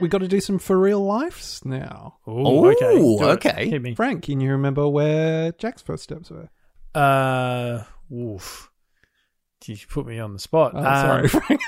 We 0.00 0.08
got 0.08 0.18
to 0.18 0.28
do 0.28 0.40
some 0.40 0.58
for 0.58 0.76
real 0.78 1.04
lives 1.04 1.60
now. 1.64 2.16
Ooh, 2.28 2.66
okay. 2.72 2.96
Ooh, 2.96 3.16
Do 3.18 3.24
okay. 3.26 3.94
Frank, 3.94 4.24
can 4.24 4.40
you 4.40 4.50
remember 4.50 4.88
where 4.88 5.52
Jack's 5.52 5.82
first 5.82 6.02
steps 6.02 6.30
were? 6.32 6.48
Uh, 6.94 7.84
oof. 8.12 8.70
You 9.66 9.76
put 9.88 10.06
me 10.06 10.18
on 10.18 10.32
the 10.32 10.38
spot. 10.38 10.72
Oh, 10.74 10.78
Um, 10.78 11.28
sorry, 11.28 11.28
Frank. 11.28 11.60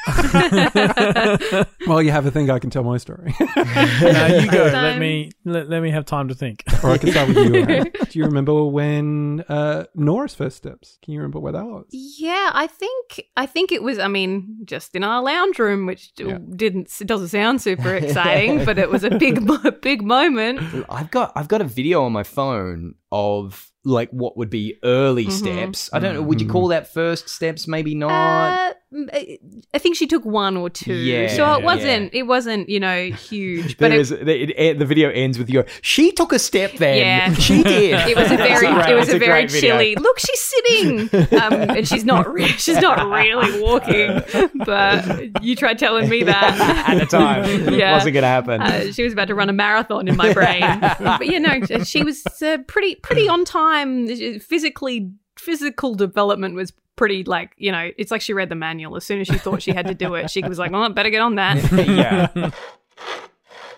well, 1.87 2.03
you 2.03 2.11
have 2.11 2.27
a 2.27 2.31
thing 2.31 2.51
I 2.51 2.59
can 2.59 2.71
tell 2.71 2.83
my 2.85 2.97
story. 2.99 3.35
no, 3.57 4.27
you 4.27 4.51
go. 4.51 4.71
Let 4.73 4.99
me 4.99 5.31
let, 5.45 5.69
let 5.69 5.83
me 5.83 5.91
have 5.91 6.05
time 6.05 6.29
to 6.29 6.35
think. 6.35 6.63
or 6.83 6.91
I 6.91 6.99
can 6.99 7.11
start 7.11 7.29
with 7.29 7.37
you. 7.39 7.55
Erin. 7.57 7.93
Do 8.11 8.19
you 8.19 8.25
remember 8.25 8.65
when 8.65 9.45
uh, 9.49 9.85
Nora's 9.95 10.35
first 10.35 10.57
steps? 10.57 10.99
Can 11.03 11.15
you 11.15 11.21
remember 11.21 11.39
where 11.41 11.53
that 11.53 11.65
was? 11.65 11.87
Yeah, 11.91 12.51
I 12.53 12.67
think 12.67 13.23
I 13.37 13.47
think 13.47 13.73
it 13.73 13.83
was. 13.83 13.99
I 13.99 14.09
mean, 14.09 14.59
just 14.65 14.95
in 14.95 15.03
our 15.05 15.23
lounge 15.23 15.59
room, 15.59 15.87
which 15.87 16.13
Yeah. 16.17 16.39
didn't 16.55 16.91
it 17.01 17.07
doesn't 17.07 17.29
sound 17.29 17.63
super 17.63 17.95
exciting, 17.95 18.65
but 18.65 18.79
it 18.79 18.91
was 18.91 19.05
a 19.05 19.11
big 19.11 19.49
big 19.81 20.03
moment. 20.03 20.85
I've 20.89 21.11
got 21.11 21.33
I've 21.37 21.49
got 21.49 21.61
a 21.61 21.65
video 21.65 22.03
on 22.05 22.13
my 22.13 22.23
phone 22.23 22.95
of 23.13 23.71
like 23.87 24.11
what 24.11 24.37
would 24.37 24.51
be 24.51 24.77
early 24.83 25.27
Mhm. 25.27 25.31
steps. 25.33 25.89
I 25.93 26.01
don't 26.01 26.15
know. 26.15 26.23
Would 26.23 26.41
you 26.41 26.47
Mhm. 26.49 26.51
call 26.53 26.69
that 26.69 26.93
first 26.93 27.29
steps? 27.29 27.69
Maybe 27.69 27.95
not. 27.95 28.11
Uh, 28.11 28.69
m- 28.71 28.75
I 28.93 29.79
think 29.79 29.97
she 29.97 30.07
took 30.07 30.25
one 30.25 30.57
or 30.57 30.71
two, 30.71 30.95
Yeah, 30.95 31.27
so 31.35 31.55
it 31.55 31.65
wasn't 31.65 32.15
it 32.15 32.23
wasn't 32.23 32.69
you 32.69 32.79
know 32.79 33.07
huge, 33.11 33.79
but 33.79 33.91
it, 33.91 33.99
is- 33.99 34.13
it, 34.13 34.29
it- 34.29 34.79
the 34.79 34.85
video 34.87 35.11
ends 35.11 35.39
with 35.41 35.51
you. 35.51 35.63
go, 35.65 35.69
She 35.83 36.13
took 36.13 36.33
a 36.33 36.39
step. 36.39 36.73
Then 36.75 36.99
Yeah. 36.99 37.35
she 37.47 37.65
did. 37.65 38.09
it 38.09 38.17
was 38.17 38.31
a 38.31 38.37
very 38.37 38.73
great- 38.73 38.89
it 38.89 38.95
was 38.95 39.09
it's 39.09 39.17
a 39.17 39.19
very 39.19 39.43
great 39.43 39.51
video. 39.51 39.73
chilly. 39.73 39.97
Look, 39.97 40.21
she's 40.21 40.41
sitting, 40.41 41.01
um, 41.41 41.53
and 41.77 41.89
she's 41.89 42.05
not 42.05 42.33
re- 42.33 42.47
she's 42.59 42.81
not 42.81 43.09
really 43.11 43.61
walking. 43.61 44.23
But 44.65 45.43
you 45.43 45.57
tried 45.57 45.81
telling 45.81 46.09
me 46.09 46.23
that 46.23 46.87
at 46.89 46.99
the 47.01 47.07
time. 47.07 47.45
It 47.45 47.75
Yeah. 47.75 47.93
wasn't 47.93 48.15
going 48.15 48.23
to 48.23 48.29
happen. 48.29 48.61
Uh, 48.63 48.93
she 48.93 49.03
was 49.03 49.13
about 49.13 49.27
to 49.29 49.35
run 49.35 49.51
a 49.51 49.53
marathon 49.53 50.07
in 50.07 50.17
my 50.17 50.33
brain. 50.33 50.63
but 50.81 51.27
you 51.27 51.41
know, 51.41 51.61
she 51.83 52.05
was 52.05 52.23
uh, 52.41 52.59
pretty 52.69 52.95
pretty 52.95 53.29
on 53.29 53.45
time. 53.45 54.07
Physically, 54.39 55.11
physical 55.37 55.97
development 55.97 56.55
was 56.55 56.73
pretty 56.97 57.25
like 57.25 57.53
you 57.57 57.71
know. 57.73 57.91
It's 57.97 58.11
like 58.11 58.23
she 58.23 58.33
read 58.33 58.49
the 58.49 58.55
manual 58.55 58.97
as 58.97 59.05
soon 59.05 59.21
as 59.21 59.27
she 59.27 59.39
thought 59.39 59.63
she 59.63 59.73
had 59.73 59.87
to 59.87 59.95
do 59.95 60.15
it. 60.15 60.31
She 60.31 60.43
was 60.43 60.59
like, 60.59 60.73
"Well, 60.73 60.83
I 60.83 60.89
better 60.89 61.11
get 61.11 61.21
on 61.21 61.37
that." 61.37 61.73
yeah. 62.35 62.51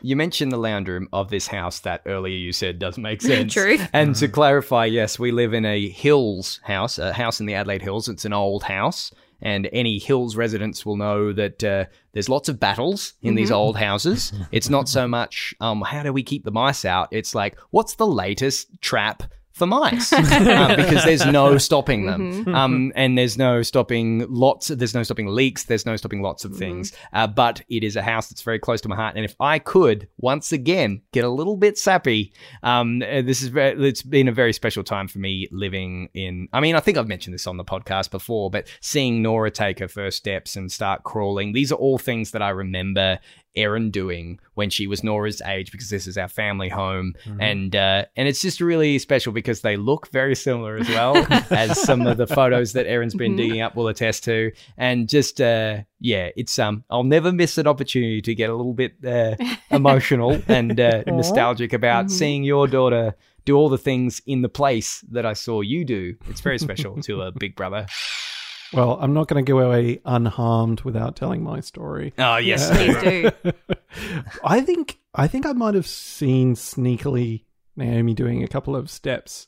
You 0.01 0.15
mentioned 0.15 0.53
the 0.53 0.59
lounge 0.59 0.89
room 0.89 1.09
of 1.13 1.29
this 1.29 1.49
house 1.49 1.81
that 1.81 2.03
earlier 2.07 2.37
you 2.37 2.53
said 2.53 2.79
doesn't 2.79 3.03
make 3.03 3.21
sense. 3.23 3.53
True. 3.53 3.79
And 3.93 4.15
to 4.17 4.29
clarify, 4.29 4.85
yes, 4.85 5.19
we 5.19 5.33
live 5.33 5.55
in 5.55 5.65
a 5.65 5.89
Hills 5.89 6.61
house, 6.63 6.99
a 6.99 7.13
house 7.13 7.41
in 7.41 7.47
the 7.47 7.55
Adelaide 7.55 7.83
Hills. 7.83 8.09
It's 8.09 8.25
an 8.25 8.33
old 8.33 8.63
house. 8.63 9.13
And 9.41 9.69
any 9.73 9.99
Hills 9.99 10.35
residents 10.35 10.85
will 10.85 10.97
know 10.97 11.33
that 11.33 11.63
uh, 11.63 11.85
there's 12.13 12.29
lots 12.29 12.49
of 12.49 12.59
battles 12.59 13.15
in 13.23 13.37
these 13.37 13.53
old 13.53 13.77
houses. 13.77 14.33
It's 14.51 14.69
not 14.69 14.89
so 14.89 15.07
much, 15.07 15.55
um, 15.61 15.81
how 15.83 16.03
do 16.03 16.13
we 16.13 16.25
keep 16.25 16.45
the 16.45 16.51
mice 16.51 16.85
out? 16.85 17.09
It's 17.13 17.37
like, 17.37 17.57
what's 17.71 17.95
the 17.95 18.07
latest 18.07 18.81
trap 18.81 19.23
for 19.59 19.67
mice? 19.67 20.13
um, 20.13 20.77
because 20.77 21.05
there's 21.05 21.27
no 21.27 21.59
stopping 21.59 22.07
them. 22.07 22.55
Um, 22.55 22.93
and 22.95 23.19
there's 23.19 23.37
no 23.37 23.63
stopping 23.63 24.25
lots, 24.29 24.69
there's 24.69 24.95
no 24.95 25.03
stopping 25.03 25.27
leaks, 25.27 25.65
there's 25.65 25.85
no 25.85 25.97
stopping 25.97 26.23
lots 26.23 26.45
of 26.45 26.57
things. 26.57 26.93
Uh, 27.13 27.27
but 27.27 27.61
it 27.69 27.85
is 27.85 27.97
a 27.97 28.03
house 28.03 28.29
that's 28.29 28.43
very 28.43 28.59
close 28.59 28.81
to 28.83 28.89
my 28.89 28.97
heart. 28.97 29.17
And 29.17 29.25
if 29.25 29.35
I 29.41 29.59
could, 29.59 30.09
once 30.19 30.53
again, 30.53 31.03
get 31.13 31.25
a 31.25 31.29
little 31.29 31.57
bit 31.57 31.77
sappy, 31.77 32.33
um, 32.63 33.03
uh, 33.03 33.23
this 33.23 33.43
is 33.43 33.49
very, 33.49 33.89
it's 33.89 34.03
been 34.03 34.29
a 34.29 34.33
very 34.33 34.53
special 34.53 34.85
time 34.85 35.09
for 35.09 35.19
me 35.19 35.49
living 35.51 36.09
in. 36.15 36.49
I 36.53 36.61
mean, 36.61 36.77
I 36.77 36.81
think 36.81 36.97
I've 36.97 37.09
mentioned 37.09 37.35
this 37.35 37.47
on 37.47 37.57
the 37.57 37.65
podcast 37.65 38.11
before, 38.11 38.51
but 38.51 38.69
seeing 38.81 39.21
Nora 39.23 39.51
take 39.51 39.81
her 39.81 39.89
first 39.89 40.17
steps 40.17 40.57
and 40.57 40.71
start 40.71 41.03
crawling, 41.03 41.53
these 41.53 41.73
are 41.73 41.77
all 41.77 41.99
things 41.99 42.31
that 42.31 42.43
I 42.43 42.51
remember 42.51 43.19
Erin 43.57 43.91
doing 43.91 44.39
when 44.55 44.71
she 44.71 44.87
was 44.87 45.03
Nora's 45.03 45.43
age 45.43 45.73
because 45.73 45.91
this 45.91 46.07
is 46.07 46.17
our 46.17 46.29
family 46.29 46.69
home. 46.69 47.15
And 47.41 47.75
uh, 47.75 48.05
and 48.17 48.29
it's 48.29 48.41
just 48.41 48.61
really 48.61 48.99
special 48.99 49.33
because 49.33 49.61
they 49.61 49.77
look 49.77 50.09
very 50.09 50.35
similar 50.35 50.77
as 50.77 50.89
well 50.89 51.17
as 51.51 51.81
some 51.81 52.07
of 52.07 52.17
the 52.17 52.27
photos 52.27 52.73
that 52.73 52.87
Erin's 52.87 53.15
been 53.15 53.37
digging 53.37 53.61
up 53.61 53.77
will 53.77 53.89
attest 53.89 54.25
to. 54.25 54.53
And 54.77 55.09
just 55.09 55.41
uh, 55.41 55.79
yeah 56.01 56.31
it's 56.37 56.59
um 56.59 56.85
I'll 56.91 57.05
never 57.05 57.33
miss 57.33 57.59
an 57.59 57.67
opportunity 57.67 58.23
to 58.23 58.35
get 58.35 58.51
a 58.51 58.55
little 58.55 58.75
bit 58.75 58.95
uh, 59.05 59.37
emotional 59.71 60.41
and 60.49 60.79
uh, 60.79 61.03
nostalgic 61.07 61.73
about 61.73 62.11
seeing 62.11 62.45
your 62.45 62.67
daughter 62.67 63.15
do 63.45 63.57
all 63.57 63.71
the 63.71 63.79
things 63.79 64.21
in 64.27 64.43
the 64.43 64.49
place 64.49 65.03
that 65.11 65.25
I 65.25 65.33
saw 65.33 65.63
you 65.63 65.83
do. 65.83 66.15
It's 66.29 66.43
very 66.43 66.59
special 66.59 67.01
to 67.03 67.23
a 67.23 67.33
big 67.33 67.57
brother 67.57 67.87
Well, 68.73 68.99
I'm 69.01 69.15
not 69.15 69.29
going 69.29 69.45
to 69.45 69.51
go 69.51 69.59
away 69.61 70.01
unharmed 70.05 70.83
without 70.83 71.17
telling 71.17 71.43
my 71.43 71.61
story. 71.61 72.13
oh 72.19 72.37
yes 72.37 72.71
Please 72.71 72.97
do. 73.01 73.53
I 74.45 74.61
think 74.61 74.99
I 75.15 75.27
think 75.27 75.47
I 75.47 75.53
might 75.53 75.75
have 75.75 75.87
seen 75.87 76.55
sneakily 76.55 77.45
Naomi 77.77 78.15
doing 78.15 78.43
a 78.43 78.49
couple 78.49 78.77
of 78.77 78.91
steps 78.91 79.47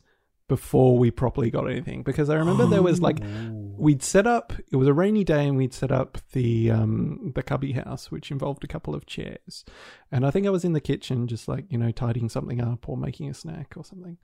before 0.48 0.98
we 0.98 1.12
properly 1.12 1.48
got 1.48 1.70
anything 1.70 2.02
because 2.02 2.28
I 2.28 2.35
remember 2.35 2.66
there 2.66 2.83
was 2.83 3.00
like 3.00 3.18
we'd 3.52 4.02
set 4.02 4.26
up 4.26 4.52
it 4.72 4.74
was 4.74 4.88
a 4.88 4.92
rainy 4.92 5.22
day 5.22 5.46
and 5.46 5.56
we'd 5.56 5.72
set 5.72 5.92
up 5.92 6.18
the 6.33 6.72
um 6.72 7.30
the 7.37 7.42
cubby 7.44 7.70
house 7.70 8.11
which 8.11 8.33
involved 8.33 8.64
a 8.64 8.66
couple 8.66 8.92
of 8.92 9.06
chairs 9.06 9.64
and 10.11 10.26
I 10.26 10.33
think 10.33 10.48
I 10.48 10.50
was 10.50 10.64
in 10.64 10.72
the 10.72 10.80
kitchen 10.80 11.28
just 11.28 11.46
like 11.46 11.66
you 11.70 11.78
know 11.78 11.92
tidying 11.92 12.28
something 12.28 12.61
up 12.61 12.88
or 12.88 12.96
making 12.96 13.30
a 13.30 13.35
snack 13.35 13.74
or 13.76 13.85
something 13.85 14.18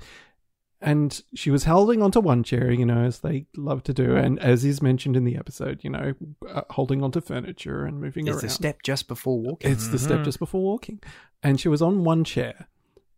and 0.81 1.23
she 1.35 1.51
was 1.51 1.65
holding 1.65 2.03
onto 2.03 2.21
one 2.21 2.43
chair, 2.43 2.71
you 2.71 2.85
know, 2.85 3.05
as 3.05 3.21
they 3.21 3.47
love 3.57 3.83
to 3.85 3.95
do, 3.95 4.17
and 4.17 4.39
as 4.41 4.65
is 4.65 4.83
mentioned 4.83 5.17
in 5.17 5.25
the 5.25 5.37
episode, 5.37 5.81
you 5.83 5.91
know, 5.91 6.15
uh, 6.49 6.63
holding 6.71 7.03
onto 7.03 7.21
furniture 7.21 7.85
and 7.85 8.01
moving 8.01 8.27
it's 8.27 8.37
around. 8.37 8.45
It's 8.45 8.55
the 8.55 8.63
step 8.63 8.83
just 8.83 9.09
before 9.09 9.41
walking 9.41 9.71
It's 9.71 9.89
the 9.89 9.99
step 9.99 10.23
just 10.25 10.39
before 10.39 10.63
walking. 10.63 11.01
And 11.43 11.59
she 11.59 11.69
was 11.69 11.81
on 11.81 12.05
one 12.05 12.25
chair. 12.25 12.69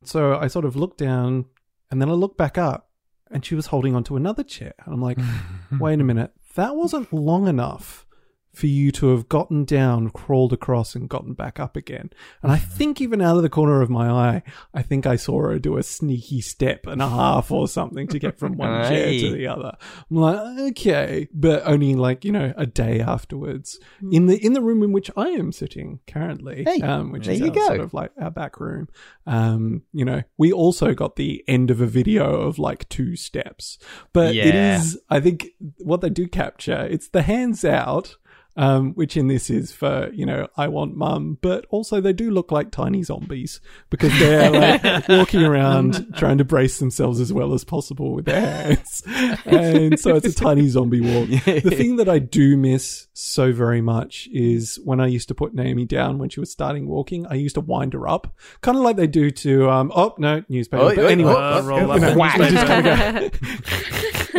So 0.05 0.39
I 0.39 0.47
sort 0.47 0.65
of 0.65 0.77
looked 0.77 0.99
down 0.99 1.47
and 1.91 2.01
then 2.01 2.09
I 2.09 2.13
looked 2.13 2.39
back 2.39 2.57
up 2.57 2.91
and 3.31 3.45
she 3.45 3.57
was 3.57 3.67
holding 3.67 3.95
onto 3.95 4.17
another 4.17 4.45
chair. 4.45 4.75
And 4.85 4.95
I'm 4.95 5.03
like, 5.03 5.19
wait 5.81 6.01
a 6.01 6.05
minute, 6.05 6.33
that 6.55 6.77
wasn't 6.77 7.13
long 7.13 7.49
enough 7.49 8.07
for 8.53 8.67
you 8.67 8.91
to 8.93 9.09
have 9.09 9.29
gotten 9.29 9.65
down, 9.65 10.11
crawled 10.11 10.53
across, 10.53 10.95
and 10.95 11.09
gotten 11.09 11.33
back 11.35 11.61
up 11.61 11.77
again. 11.77 12.11
And 12.43 12.51
I 12.51 12.57
think 12.59 13.01
even 13.01 13.21
out 13.21 13.37
of 13.37 13.43
the 13.43 13.49
corner 13.49 13.83
of 13.83 13.91
my 13.91 14.09
eye, 14.11 14.43
I 14.75 14.83
think 14.83 15.07
I 15.07 15.17
saw 15.17 15.43
her 15.43 15.59
do 15.59 15.77
a 15.77 15.83
sneaky 15.83 16.41
step 16.41 16.87
and 16.87 17.01
a 17.01 17.09
half 17.09 17.51
or 17.53 17.69
something 17.69 18.09
to 18.09 18.19
get 18.19 18.39
from 18.39 18.57
one 18.57 18.83
chair 18.89 19.11
to 19.21 19.31
the 19.33 19.47
other. 19.47 19.77
I'm 20.11 20.17
like, 20.17 20.59
okay, 20.71 21.29
but 21.33 21.63
only 21.67 21.95
like 21.95 22.25
you 22.25 22.33
know 22.33 22.53
a 22.57 22.67
day 22.67 23.01
afterwards 23.01 23.79
in 24.11 24.27
the 24.27 24.45
in 24.45 24.55
the 24.55 24.63
room 24.63 24.83
in 24.83 24.93
which 24.93 25.11
I 25.17 25.29
am 25.29 25.53
sitting 25.53 26.01
currently, 26.07 26.65
Hey, 26.65 26.81
um, 26.81 27.13
which 27.13 27.29
is 27.29 27.41
our, 27.43 27.55
sort 27.55 27.81
of 27.81 27.95
like 27.95 28.11
our 28.21 28.31
back 28.31 28.59
room. 28.59 28.89
Um, 29.27 29.83
you 29.93 30.05
know, 30.05 30.23
we 30.37 30.51
also 30.53 30.95
got 30.95 31.17
the 31.17 31.45
end 31.47 31.71
of 31.71 31.81
a 31.81 31.87
video 31.87 32.41
of 32.41 32.59
like 32.59 32.89
two 32.89 33.15
steps, 33.15 33.79
but 34.13 34.31
it 34.35 34.55
Yeah. 34.55 34.79
is 34.79 34.99
I 35.09 35.21
think 35.21 35.49
what 35.79 36.01
they 36.01 36.11
do 36.11 36.27
capture 36.27 36.87
it's 36.91 37.09
the 37.09 37.23
hands 37.23 37.65
out. 37.65 38.17
Um, 38.59 38.93
which 38.95 39.17
in 39.17 39.29
this 39.29 39.51
is 39.51 39.71
for 39.71 40.11
you 40.13 40.27
know 40.27 40.49
I 40.57 40.67
want 40.67 40.97
mum, 40.97 41.39
but 41.41 41.65
also 41.71 42.01
they 42.01 42.13
do 42.13 42.29
look 42.33 42.51
like 42.51 42.73
tiny 42.73 43.05
zombies 43.05 43.61
because 43.89 44.11
they're 44.19 44.51
like 44.83 45.09
walking 45.09 45.45
around 45.45 46.17
trying 46.17 46.39
to 46.39 46.45
brace 46.45 46.81
themselves 46.81 47.21
as 47.21 47.33
well 47.33 47.55
as 47.55 47.63
possible 47.63 48.13
with 48.15 48.25
their 48.25 48.41
hands, 48.41 49.03
and 49.47 50.01
so 50.01 50.17
it's 50.17 50.27
a 50.27 50.35
tiny 50.35 50.67
zombie 50.69 51.01
walk. 51.01 51.29
The 51.69 51.71
thing 51.71 51.97
that 51.97 52.09
I 52.09 52.19
do 52.19 52.57
miss 52.57 53.07
so 53.13 53.53
very 53.53 53.81
much 53.81 54.29
is 54.33 54.81
when 54.83 54.99
I 54.99 55.07
used 55.07 55.29
to 55.29 55.35
put 55.37 55.55
Naomi 55.55 55.85
down 55.85 56.19
when 56.19 56.29
she 56.29 56.41
was 56.41 56.51
starting 56.51 56.89
walking. 56.89 57.27
I 57.29 57.35
used 57.35 57.55
to 57.55 57.61
wind 57.61 57.93
her 57.93 58.09
up, 58.09 58.35
kind 58.61 58.77
of 58.77 58.83
like 58.83 58.97
they 58.97 59.07
do 59.07 59.31
to 59.31 59.71
um. 59.71 59.93
Oh 59.95 60.17
no, 60.19 60.43
newspaper. 60.49 60.83
Oh, 60.83 60.95
but 60.97 61.05
anyway, 61.05 61.33
Uh, 61.33 61.63
roll 61.63 61.93
up 61.93 62.01
you 62.01 62.07
know, 62.07 62.17
Whack. 62.17 62.39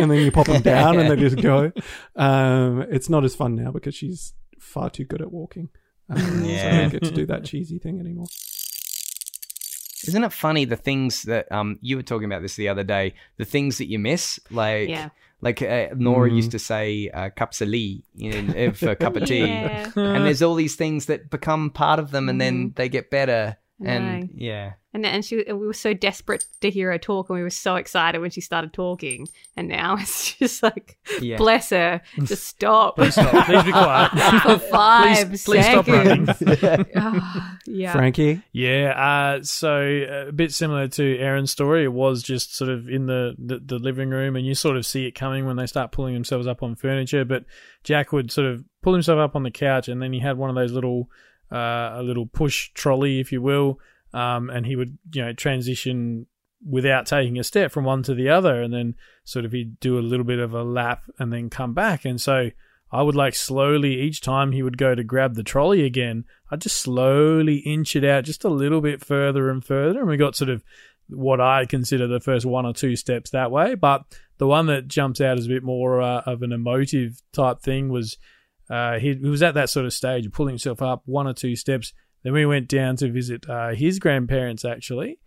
go- 0.00 0.02
and 0.02 0.10
then 0.10 0.24
you 0.24 0.30
pop 0.32 0.46
them 0.46 0.62
down 0.74 0.98
and 0.98 1.10
they 1.10 1.16
just 1.16 1.40
go. 1.42 1.72
Um, 2.16 2.82
it's 2.90 3.08
not 3.08 3.24
as 3.24 3.34
fun 3.34 3.54
now 3.56 3.70
because 3.70 3.94
she's 3.94 4.32
far 4.58 4.90
too 4.90 5.04
good 5.04 5.20
at 5.22 5.32
walking. 5.32 5.68
Um, 6.08 6.18
So 6.18 6.68
I 6.68 6.70
don't 6.80 6.90
get 6.92 7.02
to 7.04 7.10
do 7.10 7.26
that 7.26 7.44
cheesy 7.50 7.78
thing 7.78 8.00
anymore. 8.00 8.26
Isn't 10.06 10.24
it 10.24 10.32
funny 10.32 10.64
the 10.64 10.76
things 10.76 11.22
that 11.24 11.50
um 11.52 11.78
you 11.82 11.96
were 11.96 12.02
talking 12.02 12.24
about 12.24 12.42
this 12.42 12.56
the 12.56 12.68
other 12.68 12.84
day? 12.84 13.14
The 13.36 13.44
things 13.44 13.78
that 13.78 13.88
you 13.88 13.98
miss, 13.98 14.40
like 14.50 14.88
Yeah. 14.88 15.10
like 15.42 15.60
uh, 15.62 15.88
Nora 15.94 16.30
Mm. 16.30 16.36
used 16.36 16.50
to 16.52 16.58
say, 16.58 17.10
uh, 17.12 17.28
"cups 17.30 17.60
of 17.60 17.68
lee" 17.68 18.02
in, 18.18 18.72
for 18.72 18.94
cup 18.94 19.16
of 19.16 19.26
tea, 19.26 19.40
Yeah. 19.46 19.90
and 19.96 20.24
there's 20.24 20.42
all 20.42 20.54
these 20.54 20.74
things 20.76 21.04
that 21.06 21.30
become 21.30 21.70
part 21.70 21.98
of 22.00 22.10
them, 22.12 22.28
and 22.30 22.40
then 22.40 22.72
they 22.76 22.88
get 22.88 23.10
better, 23.10 23.56
I 23.56 23.69
and 23.84 24.20
know. 24.22 24.28
yeah, 24.34 24.72
And 24.92 25.06
and 25.06 25.24
she 25.24 25.36
we 25.46 25.52
were 25.54 25.72
so 25.72 25.94
desperate 25.94 26.44
to 26.60 26.70
hear 26.70 26.90
her 26.92 26.98
talk, 26.98 27.30
and 27.30 27.36
we 27.38 27.42
were 27.42 27.50
so 27.50 27.76
excited 27.76 28.20
when 28.20 28.30
she 28.30 28.40
started 28.40 28.72
talking. 28.72 29.26
And 29.56 29.68
now 29.68 29.96
it's 30.00 30.34
just 30.34 30.62
like, 30.62 30.98
Yeah. 31.20 31.36
bless 31.38 31.70
her, 31.70 32.00
just 32.24 32.44
stop 32.44 32.96
Please 32.96 33.14
stop. 33.14 33.46
Please 33.46 33.62
be 33.64 33.72
quiet. 33.72 34.10
for 34.42 34.58
five 34.58 35.28
Please- 35.30 35.44
please 35.44 35.64
stop 35.66 35.84
seconds. 35.86 36.40
running. 36.62 36.86
Ah, 36.96 37.58
yeah. 37.66 37.92
Frankie, 37.92 38.42
Yeah, 38.52 38.92
uh, 39.38 39.42
so 39.42 39.76
uh, 39.76 40.28
a 40.28 40.32
bit 40.32 40.52
similar 40.52 40.88
to 40.88 41.18
Erin's 41.18 41.50
story. 41.50 41.84
It 41.84 41.92
was 41.92 42.22
just 42.22 42.54
sort 42.56 42.70
of 42.70 42.88
in 42.88 43.06
the, 43.06 43.34
the, 43.38 43.58
the 43.58 43.78
living 43.78 44.10
room, 44.10 44.36
and 44.36 44.44
you 44.46 44.54
sort 44.54 44.76
of 44.76 44.84
see 44.86 45.06
it 45.06 45.12
coming 45.14 45.46
when 45.46 45.56
they 45.56 45.66
start 45.66 45.92
pulling 45.92 46.14
themselves 46.14 46.46
up 46.46 46.62
on 46.62 46.74
furniture. 46.76 47.24
But 47.24 47.44
Jack 47.84 48.12
would 48.12 48.30
sort 48.30 48.46
of 48.46 48.64
pull 48.82 48.92
himself 48.92 49.18
up 49.18 49.36
on 49.36 49.42
the 49.42 49.50
couch, 49.50 49.88
and 49.88 50.00
then 50.02 50.12
he 50.12 50.20
had 50.20 50.36
one 50.38 50.50
of 50.50 50.56
those 50.56 50.72
little, 50.72 51.08
uh, 51.52 51.92
a 51.94 52.02
little 52.02 52.26
push 52.26 52.70
trolley, 52.74 53.20
if 53.20 53.32
you 53.32 53.42
will, 53.42 53.78
um, 54.12 54.50
and 54.50 54.66
he 54.66 54.76
would, 54.76 54.98
you 55.12 55.22
know, 55.22 55.32
transition 55.32 56.26
without 56.68 57.06
taking 57.06 57.38
a 57.38 57.44
step 57.44 57.72
from 57.72 57.84
one 57.84 58.02
to 58.02 58.14
the 58.14 58.28
other, 58.28 58.60
and 58.62 58.72
then 58.72 58.94
sort 59.24 59.44
of 59.44 59.52
he'd 59.52 59.80
do 59.80 59.98
a 59.98 60.00
little 60.00 60.24
bit 60.24 60.38
of 60.38 60.52
a 60.52 60.62
lap 60.62 61.04
and 61.18 61.32
then 61.32 61.48
come 61.48 61.72
back. 61.72 62.04
And 62.04 62.20
so 62.20 62.50
I 62.92 63.02
would 63.02 63.14
like 63.14 63.34
slowly 63.34 64.00
each 64.00 64.20
time 64.20 64.52
he 64.52 64.62
would 64.62 64.76
go 64.76 64.94
to 64.94 65.04
grab 65.04 65.34
the 65.34 65.42
trolley 65.42 65.84
again, 65.84 66.24
I'd 66.50 66.60
just 66.60 66.76
slowly 66.76 67.58
inch 67.58 67.94
it 67.94 68.04
out 68.04 68.24
just 68.24 68.44
a 68.44 68.48
little 68.48 68.80
bit 68.80 69.04
further 69.04 69.48
and 69.48 69.64
further. 69.64 70.00
And 70.00 70.08
we 70.08 70.16
got 70.16 70.34
sort 70.34 70.50
of 70.50 70.64
what 71.08 71.40
I 71.40 71.66
consider 71.66 72.06
the 72.06 72.20
first 72.20 72.44
one 72.44 72.66
or 72.66 72.72
two 72.72 72.96
steps 72.96 73.30
that 73.30 73.50
way. 73.50 73.74
But 73.74 74.04
the 74.38 74.46
one 74.46 74.66
that 74.66 74.88
jumps 74.88 75.20
out 75.20 75.38
as 75.38 75.46
a 75.46 75.50
bit 75.50 75.62
more 75.62 76.02
uh, 76.02 76.22
of 76.26 76.42
an 76.42 76.52
emotive 76.52 77.22
type 77.32 77.60
thing 77.60 77.90
was 77.90 78.18
uh, 78.70 78.98
he, 78.98 79.14
he 79.14 79.28
was 79.28 79.42
at 79.42 79.54
that 79.54 79.68
sort 79.70 79.86
of 79.86 79.92
stage 79.92 80.26
of 80.26 80.32
pulling 80.32 80.52
himself 80.52 80.80
up 80.80 81.02
one 81.04 81.26
or 81.26 81.34
two 81.34 81.56
steps. 81.56 81.92
Then 82.22 82.32
we 82.32 82.46
went 82.46 82.68
down 82.68 82.96
to 82.96 83.10
visit 83.10 83.48
uh, 83.48 83.70
his 83.70 83.98
grandparents 83.98 84.64
actually, 84.64 85.18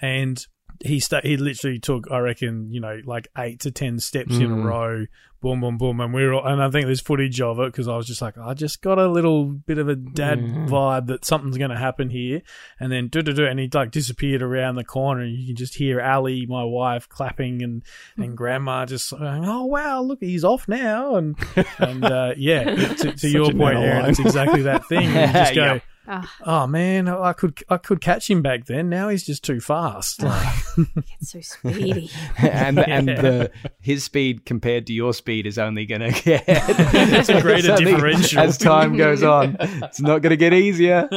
and 0.00 0.46
he 0.84 1.00
sta- 1.00 1.20
he 1.22 1.36
literally 1.36 1.78
took 1.78 2.10
I 2.10 2.18
reckon 2.18 2.72
you 2.72 2.80
know 2.80 3.00
like 3.04 3.28
eight 3.38 3.60
to 3.60 3.70
ten 3.70 3.98
steps 3.98 4.36
in 4.36 4.44
a 4.50 4.56
Mm. 4.56 4.64
row, 4.64 5.06
boom 5.40 5.60
boom 5.60 5.78
boom, 5.78 6.00
and 6.00 6.12
we 6.14 6.24
were 6.24 6.34
all, 6.34 6.46
and 6.46 6.62
I 6.62 6.70
think 6.70 6.86
there's 6.86 7.00
footage 7.00 7.40
of 7.40 7.58
it 7.60 7.66
because 7.72 7.88
I 7.88 7.96
was 7.96 8.06
just 8.06 8.22
like 8.22 8.36
I 8.38 8.54
just 8.54 8.80
got 8.82 8.98
a 8.98 9.08
little 9.08 9.44
bit 9.46 9.78
of 9.78 9.88
a 9.88 9.96
dad 9.96 10.38
Mhm. 10.38 10.68
vibe 10.68 11.06
that 11.06 11.24
something's 11.24 11.58
going 11.58 11.70
to 11.70 11.76
happen 11.78 12.10
here, 12.10 12.42
and 12.80 12.90
then 12.92 13.08
do 13.08 13.22
do 13.22 13.32
do, 13.32 13.44
and 13.46 13.58
he 13.60 13.68
like 13.72 13.90
disappeared 13.90 14.42
around 14.42 14.76
the 14.76 14.84
corner, 14.84 15.22
and 15.22 15.34
you 15.36 15.46
can 15.48 15.56
just 15.56 15.74
hear 15.76 16.00
Ali, 16.00 16.46
my 16.46 16.64
wife, 16.64 17.08
clapping, 17.08 17.62
and 17.62 17.82
and 18.16 18.36
Grandma 18.36 18.86
just 18.86 19.10
going, 19.10 19.44
oh 19.44 19.64
wow, 19.66 20.00
look 20.02 20.18
he's 20.20 20.44
off 20.44 20.68
now, 20.68 21.16
and 21.16 21.36
and 21.78 22.04
uh, 22.04 22.34
yeah, 22.36 22.64
to, 22.64 23.12
to 23.12 23.28
your 23.28 23.52
point, 23.52 23.76
Erin, 23.76 24.06
it's 24.10 24.18
exactly 24.20 24.62
that 24.62 24.86
thing. 24.86 25.08
You 25.08 25.14
just 25.32 25.54
go. 25.54 25.64
Yeah. 25.74 25.78
Ah, 26.08 26.34
Oh 26.44 26.66
man, 26.66 27.08
I 27.08 27.32
could 27.32 27.58
I 27.68 27.76
could 27.76 28.00
catch 28.00 28.28
him 28.28 28.42
back 28.42 28.64
then. 28.66 28.88
Now 28.88 29.08
he's 29.08 29.24
just 29.24 29.44
too 29.44 29.60
fast. 29.60 30.22
Like, 30.22 30.54
it's 31.20 31.30
so 31.30 31.40
speedy. 31.40 32.10
and 32.38 32.78
and 32.80 33.08
the 33.08 33.50
his 33.80 34.02
speed 34.02 34.44
compared 34.44 34.86
to 34.88 34.92
your 34.92 35.14
speed 35.14 35.46
is 35.46 35.58
only 35.58 35.86
going 35.86 36.00
to 36.12 36.22
get 36.22 36.44
It's 36.48 37.28
a 37.28 37.40
greater 37.40 37.68
Something- 37.68 37.86
differential. 37.86 38.40
as 38.40 38.58
time 38.58 38.96
goes 38.96 39.22
on. 39.22 39.56
It's 39.60 40.00
not 40.00 40.22
going 40.22 40.30
to 40.30 40.36
get 40.36 40.52
easier. 40.52 41.08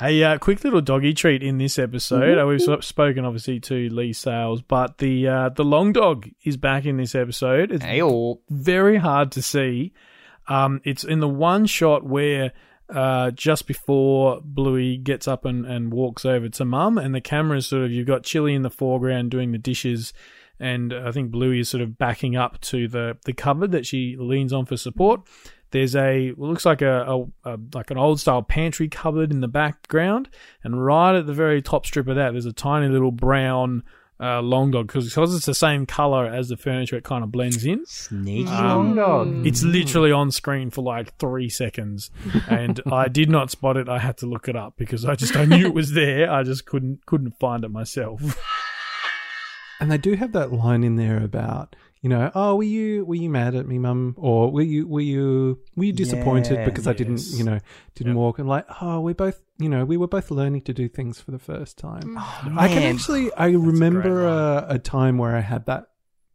a 0.00 0.22
uh, 0.24 0.38
quick 0.38 0.62
little 0.64 0.80
doggy 0.80 1.14
treat 1.14 1.42
in 1.42 1.58
this 1.58 1.78
episode. 1.78 2.38
Uh, 2.38 2.46
we've 2.46 2.84
spoken 2.84 3.24
obviously 3.24 3.60
to 3.60 3.88
Leigh 3.90 4.12
Sales, 4.12 4.62
but 4.62 4.98
the 4.98 5.26
uh, 5.26 5.48
the 5.50 5.64
long 5.64 5.92
dog 5.92 6.28
is 6.44 6.56
back 6.56 6.84
in 6.84 6.96
this 6.96 7.14
episode. 7.14 7.72
It's 7.72 7.84
Hey, 7.84 8.02
oh, 8.02 8.40
very 8.48 8.98
hard 8.98 9.32
to 9.32 9.42
see. 9.42 9.92
Um, 10.46 10.80
it's 10.84 11.04
in 11.04 11.20
the 11.20 11.28
one 11.28 11.66
shot 11.66 12.04
where 12.04 12.52
uh, 12.90 13.30
just 13.32 13.66
before 13.66 14.40
Bluey 14.42 14.96
gets 14.96 15.28
up 15.28 15.44
and, 15.44 15.66
and 15.66 15.92
walks 15.92 16.24
over 16.24 16.48
to 16.48 16.64
Mum, 16.64 16.98
and 16.98 17.14
the 17.14 17.20
camera 17.20 17.58
is 17.58 17.66
sort 17.66 17.84
of 17.84 17.90
you've 17.90 18.06
got 18.06 18.22
Chili 18.22 18.54
in 18.54 18.62
the 18.62 18.70
foreground 18.70 19.30
doing 19.30 19.52
the 19.52 19.58
dishes, 19.58 20.12
and 20.58 20.92
I 20.92 21.12
think 21.12 21.30
Bluey 21.30 21.60
is 21.60 21.68
sort 21.68 21.82
of 21.82 21.98
backing 21.98 22.36
up 22.36 22.60
to 22.62 22.88
the 22.88 23.16
the 23.24 23.32
cupboard 23.32 23.72
that 23.72 23.86
she 23.86 24.16
leans 24.18 24.52
on 24.52 24.66
for 24.66 24.76
support. 24.76 25.20
There's 25.70 25.94
a 25.94 26.32
looks 26.38 26.64
like 26.64 26.80
a, 26.80 27.04
a, 27.44 27.52
a 27.52 27.58
like 27.74 27.90
an 27.90 27.98
old 27.98 28.20
style 28.20 28.42
pantry 28.42 28.88
cupboard 28.88 29.30
in 29.30 29.40
the 29.40 29.48
background, 29.48 30.30
and 30.64 30.82
right 30.82 31.14
at 31.14 31.26
the 31.26 31.34
very 31.34 31.60
top 31.60 31.84
strip 31.84 32.08
of 32.08 32.16
that, 32.16 32.32
there's 32.32 32.46
a 32.46 32.52
tiny 32.52 32.88
little 32.88 33.12
brown 33.12 33.82
uh, 34.20 34.40
long 34.40 34.70
dog 34.72 34.86
because 34.88 35.06
because 35.06 35.34
it's 35.34 35.46
the 35.46 35.54
same 35.54 35.86
color 35.86 36.26
as 36.26 36.48
the 36.48 36.56
furniture. 36.56 36.96
It 36.96 37.04
kind 37.04 37.22
of 37.22 37.30
blends 37.30 37.64
in. 37.64 37.86
sneaky 37.86 38.48
Um, 38.50 38.96
long 38.96 38.96
dog. 38.96 39.46
It's 39.46 39.62
literally 39.62 40.10
on 40.12 40.30
screen 40.32 40.70
for 40.70 40.82
like 40.82 41.16
three 41.18 41.48
seconds, 41.48 42.10
and 42.48 42.80
I 42.90 43.08
did 43.08 43.30
not 43.30 43.50
spot 43.50 43.76
it. 43.76 43.88
I 43.88 43.98
had 43.98 44.16
to 44.18 44.26
look 44.26 44.48
it 44.48 44.56
up 44.56 44.74
because 44.76 45.04
I 45.04 45.14
just 45.14 45.36
I 45.36 45.44
knew 45.44 45.66
it 45.66 45.74
was 45.74 45.92
there. 45.92 46.30
I 46.30 46.42
just 46.42 46.66
couldn't 46.66 47.06
couldn't 47.06 47.38
find 47.38 47.64
it 47.64 47.70
myself. 47.70 48.38
And 49.80 49.92
they 49.92 49.98
do 49.98 50.14
have 50.14 50.32
that 50.32 50.52
line 50.52 50.82
in 50.82 50.96
there 50.96 51.22
about, 51.22 51.76
you 52.02 52.08
know, 52.08 52.32
oh, 52.34 52.56
were 52.56 52.64
you 52.64 53.04
were 53.04 53.14
you 53.14 53.30
mad 53.30 53.54
at 53.54 53.64
me, 53.64 53.78
mum, 53.78 54.16
or 54.18 54.50
were 54.50 54.60
you 54.62 54.88
were 54.88 55.00
you 55.00 55.60
were 55.76 55.84
you 55.84 55.92
disappointed 55.92 56.54
Yeah, 56.58 56.64
because 56.64 56.88
I 56.88 56.92
didn't, 56.94 57.18
yes. 57.18 57.38
you 57.38 57.44
know, 57.44 57.60
didn't 57.94 58.14
Yep. 58.14 58.16
walk? 58.16 58.38
And 58.40 58.48
like, 58.48 58.66
oh, 58.82 58.98
we're 59.00 59.14
both, 59.14 59.40
you 59.58 59.68
know, 59.68 59.84
we 59.84 59.96
were 59.96 60.06
both 60.06 60.30
learning 60.30 60.62
to 60.62 60.72
do 60.72 60.88
things 60.88 61.20
for 61.20 61.32
the 61.32 61.38
first 61.38 61.78
time. 61.78 62.16
Oh, 62.16 62.20
ah, 62.20 62.54
I 62.56 62.68
can 62.68 62.76
man. 62.76 62.94
actually, 62.94 63.32
I 63.34 63.48
a 63.48 63.58
remember 63.58 64.20
great 64.20 64.24
a, 64.24 64.66
a 64.74 64.78
time 64.78 65.18
where 65.18 65.34
I 65.34 65.40
had 65.40 65.66
that 65.66 65.88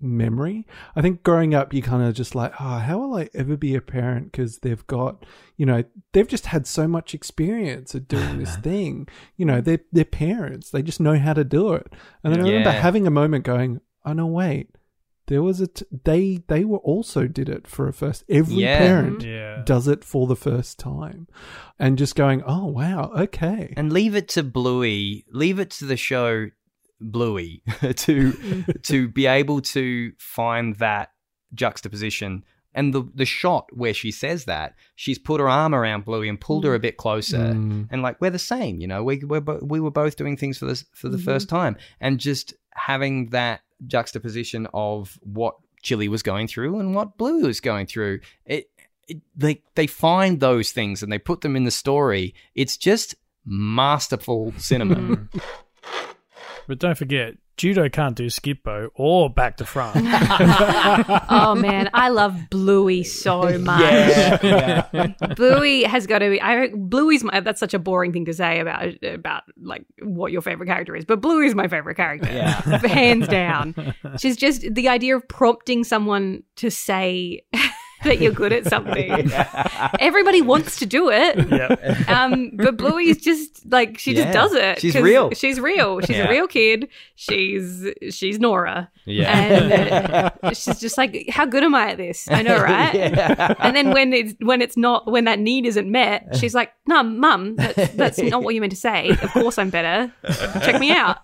memory. 0.03 0.67
I 0.95 1.01
think 1.01 1.23
growing 1.23 1.55
up, 1.55 1.73
you 1.73 1.81
kind 1.81 2.03
of 2.03 2.13
just 2.13 2.35
like, 2.35 2.51
oh, 2.59 2.79
how 2.79 2.99
will 2.99 3.15
I 3.15 3.29
ever 3.33 3.55
be 3.55 3.75
a 3.75 3.81
parent? 3.81 4.31
Because 4.31 4.59
they've 4.59 4.85
got, 4.87 5.25
you 5.55 5.65
know, 5.65 5.83
they've 6.11 6.27
just 6.27 6.47
had 6.47 6.67
so 6.67 6.87
much 6.87 7.13
experience 7.13 7.95
at 7.95 8.07
doing 8.07 8.37
this 8.39 8.57
thing. 8.57 9.07
You 9.37 9.45
know, 9.45 9.61
they're 9.61 9.79
they're 9.91 10.05
parents. 10.05 10.69
They 10.69 10.83
just 10.83 10.99
know 10.99 11.17
how 11.17 11.33
to 11.33 11.45
do 11.45 11.73
it. 11.73 11.91
And 12.23 12.33
then 12.33 12.41
I 12.41 12.43
remember 12.43 12.71
having 12.71 13.07
a 13.07 13.11
moment 13.11 13.45
going, 13.45 13.79
oh 14.05 14.13
no, 14.13 14.27
wait. 14.27 14.69
There 15.27 15.41
was 15.41 15.61
a 15.61 15.67
t- 15.67 15.85
they 16.03 16.43
they 16.47 16.65
were 16.65 16.79
also 16.79 17.27
did 17.27 17.47
it 17.47 17.67
for 17.67 17.87
a 17.87 17.93
first. 17.93 18.23
Every 18.27 18.55
Yeah. 18.55 18.77
parent 18.77 19.19
mm-hmm. 19.19 19.29
yeah, 19.29 19.61
does 19.65 19.87
it 19.87 20.03
for 20.03 20.27
the 20.27 20.35
first 20.35 20.79
time, 20.79 21.27
and 21.79 21.97
just 21.97 22.15
going, 22.15 22.43
oh 22.45 22.65
wow, 22.65 23.11
okay. 23.17 23.73
and 23.77 23.93
leave 23.93 24.15
it 24.15 24.27
to 24.29 24.43
Bluey, 24.43 25.25
leave 25.31 25.59
it 25.59 25.69
to 25.71 25.85
the 25.85 25.97
show 25.97 26.49
Bluey 26.99 27.63
to 27.95 28.63
to 28.83 29.07
be 29.07 29.25
able 29.25 29.61
to 29.61 30.11
find 30.19 30.75
that 30.77 31.09
juxtaposition. 31.53 32.43
And 32.75 32.91
the 32.91 33.03
the 33.13 33.25
shot 33.25 33.67
where 33.71 33.93
she 33.93 34.11
says 34.11 34.45
that 34.45 34.73
she's 34.95 35.19
put 35.19 35.39
her 35.39 35.47
arm 35.47 35.75
around 35.75 36.05
Bluey 36.05 36.27
and 36.27 36.41
pulled 36.41 36.63
her 36.65 36.73
a 36.73 36.79
mm. 36.79 36.81
bit 36.81 36.97
closer, 36.97 37.37
Mm. 37.37 37.87
and 37.91 38.01
like 38.01 38.19
we're 38.19 38.31
the 38.31 38.39
same, 38.39 38.81
you 38.81 38.87
know. 38.87 39.03
We 39.03 39.23
we're, 39.23 39.41
bo- 39.41 39.59
we 39.61 39.79
were 39.79 39.91
both 39.91 40.15
doing 40.15 40.35
things 40.37 40.57
for 40.57 40.65
this 40.65 40.83
for 40.95 41.07
the 41.07 41.17
mm-hmm. 41.17 41.25
first 41.25 41.49
time, 41.49 41.77
and 42.01 42.19
just 42.19 42.55
having 42.71 43.29
that 43.29 43.61
juxtaposition 43.87 44.67
of 44.73 45.19
what 45.21 45.55
Chili 45.81 46.07
was 46.07 46.23
going 46.23 46.47
through 46.47 46.79
and 46.79 46.95
what 46.95 47.17
Blue 47.17 47.41
was 47.41 47.59
going 47.59 47.87
through. 47.87 48.19
It, 48.45 48.69
it 49.07 49.21
they 49.35 49.61
they 49.75 49.87
find 49.87 50.39
those 50.39 50.71
things 50.71 51.03
and 51.03 51.11
they 51.11 51.19
put 51.19 51.41
them 51.41 51.55
in 51.55 51.63
the 51.63 51.71
story. 51.71 52.33
It's 52.55 52.77
just 52.77 53.15
masterful 53.45 54.53
cinema. 54.57 55.19
but 56.67 56.79
don't 56.79 56.97
forget, 56.97 57.35
Judo 57.55 57.87
can't 57.87 58.15
do 58.15 58.29
skippo 58.31 58.89
or 58.95 59.29
back 59.29 59.57
to 59.57 59.65
front. 59.65 59.95
oh 61.29 61.55
man, 61.55 61.89
I 61.93 62.09
love 62.09 62.35
Bluey 62.49 63.03
so 63.03 63.59
much. 63.59 63.79
yeah, 63.81 64.87
yeah. 64.91 65.07
Bluey 65.35 65.83
has 65.83 66.07
got 66.07 66.19
to 66.19 66.29
be. 66.31 66.41
I 66.41 66.69
Bluey's 66.75 67.23
my. 67.23 67.41
That's 67.41 67.59
such 67.59 67.75
a 67.75 67.79
boring 67.79 68.11
thing 68.11 68.25
to 68.25 68.33
say 68.33 68.59
about 68.59 69.03
about 69.03 69.43
like 69.61 69.85
what 70.01 70.31
your 70.31 70.41
favorite 70.41 70.65
character 70.67 70.95
is, 70.95 71.05
but 71.05 71.21
Bluey's 71.21 71.53
my 71.53 71.67
favorite 71.67 71.95
character, 71.95 72.27
Yeah. 72.31 72.59
hands 72.87 73.27
down. 73.27 73.93
She's 74.17 74.35
just 74.35 74.73
the 74.73 74.89
idea 74.89 75.15
of 75.15 75.27
prompting 75.27 75.83
someone 75.83 76.43
to 76.55 76.71
say 76.71 77.41
that 78.03 78.19
you're 78.19 78.31
good 78.31 78.53
at 78.53 78.65
something. 78.65 79.31
Everybody 79.99 80.41
wants 80.41 80.77
to 80.79 80.85
do 80.85 81.09
it. 81.09 81.49
yep. 81.49 81.79
Um, 82.13 82.51
but 82.55 82.77
Bluey's 82.77 83.17
just 83.21 83.65
like 83.71 83.97
she 83.97 84.13
Yeah. 84.13 84.23
just 84.25 84.33
does 84.33 84.53
it. 84.53 84.79
She's 84.81 84.93
'cause 84.93 85.01
real. 85.03 85.31
She's 85.31 85.59
real. 85.59 85.99
She's 86.01 86.17
Yeah. 86.17 86.27
a 86.27 86.29
real 86.29 86.47
kid. 86.47 86.89
She's 87.15 87.87
she's 88.11 88.39
Nora. 88.39 88.89
Yeah. 89.05 90.31
And 90.41 90.57
she's 90.57 90.79
just 90.79 90.97
like, 90.97 91.27
how 91.29 91.45
good 91.45 91.63
am 91.63 91.73
I 91.75 91.91
at 91.91 91.97
this? 91.97 92.27
I 92.29 92.41
know, 92.41 92.57
right? 92.61 92.93
Yeah. 92.93 93.53
And 93.59 93.75
then 93.75 93.91
when 93.91 94.13
it's 94.13 94.33
when 94.39 94.61
it's 94.61 94.77
not 94.77 95.09
when 95.11 95.25
that 95.25 95.39
need 95.39 95.65
isn't 95.65 95.89
met, 95.89 96.35
she's 96.37 96.53
like, 96.53 96.71
"No, 96.87 97.03
mum, 97.03 97.55
that's, 97.55 97.93
that's 97.95 98.17
not 98.19 98.43
what 98.43 98.53
you 98.55 98.61
meant 98.61 98.71
to 98.71 98.77
say. 98.79 99.09
Of 99.09 99.31
course, 99.31 99.57
I'm 99.57 99.69
better. 99.69 100.11
Check 100.61 100.79
me 100.79 100.91
out." 100.91 101.17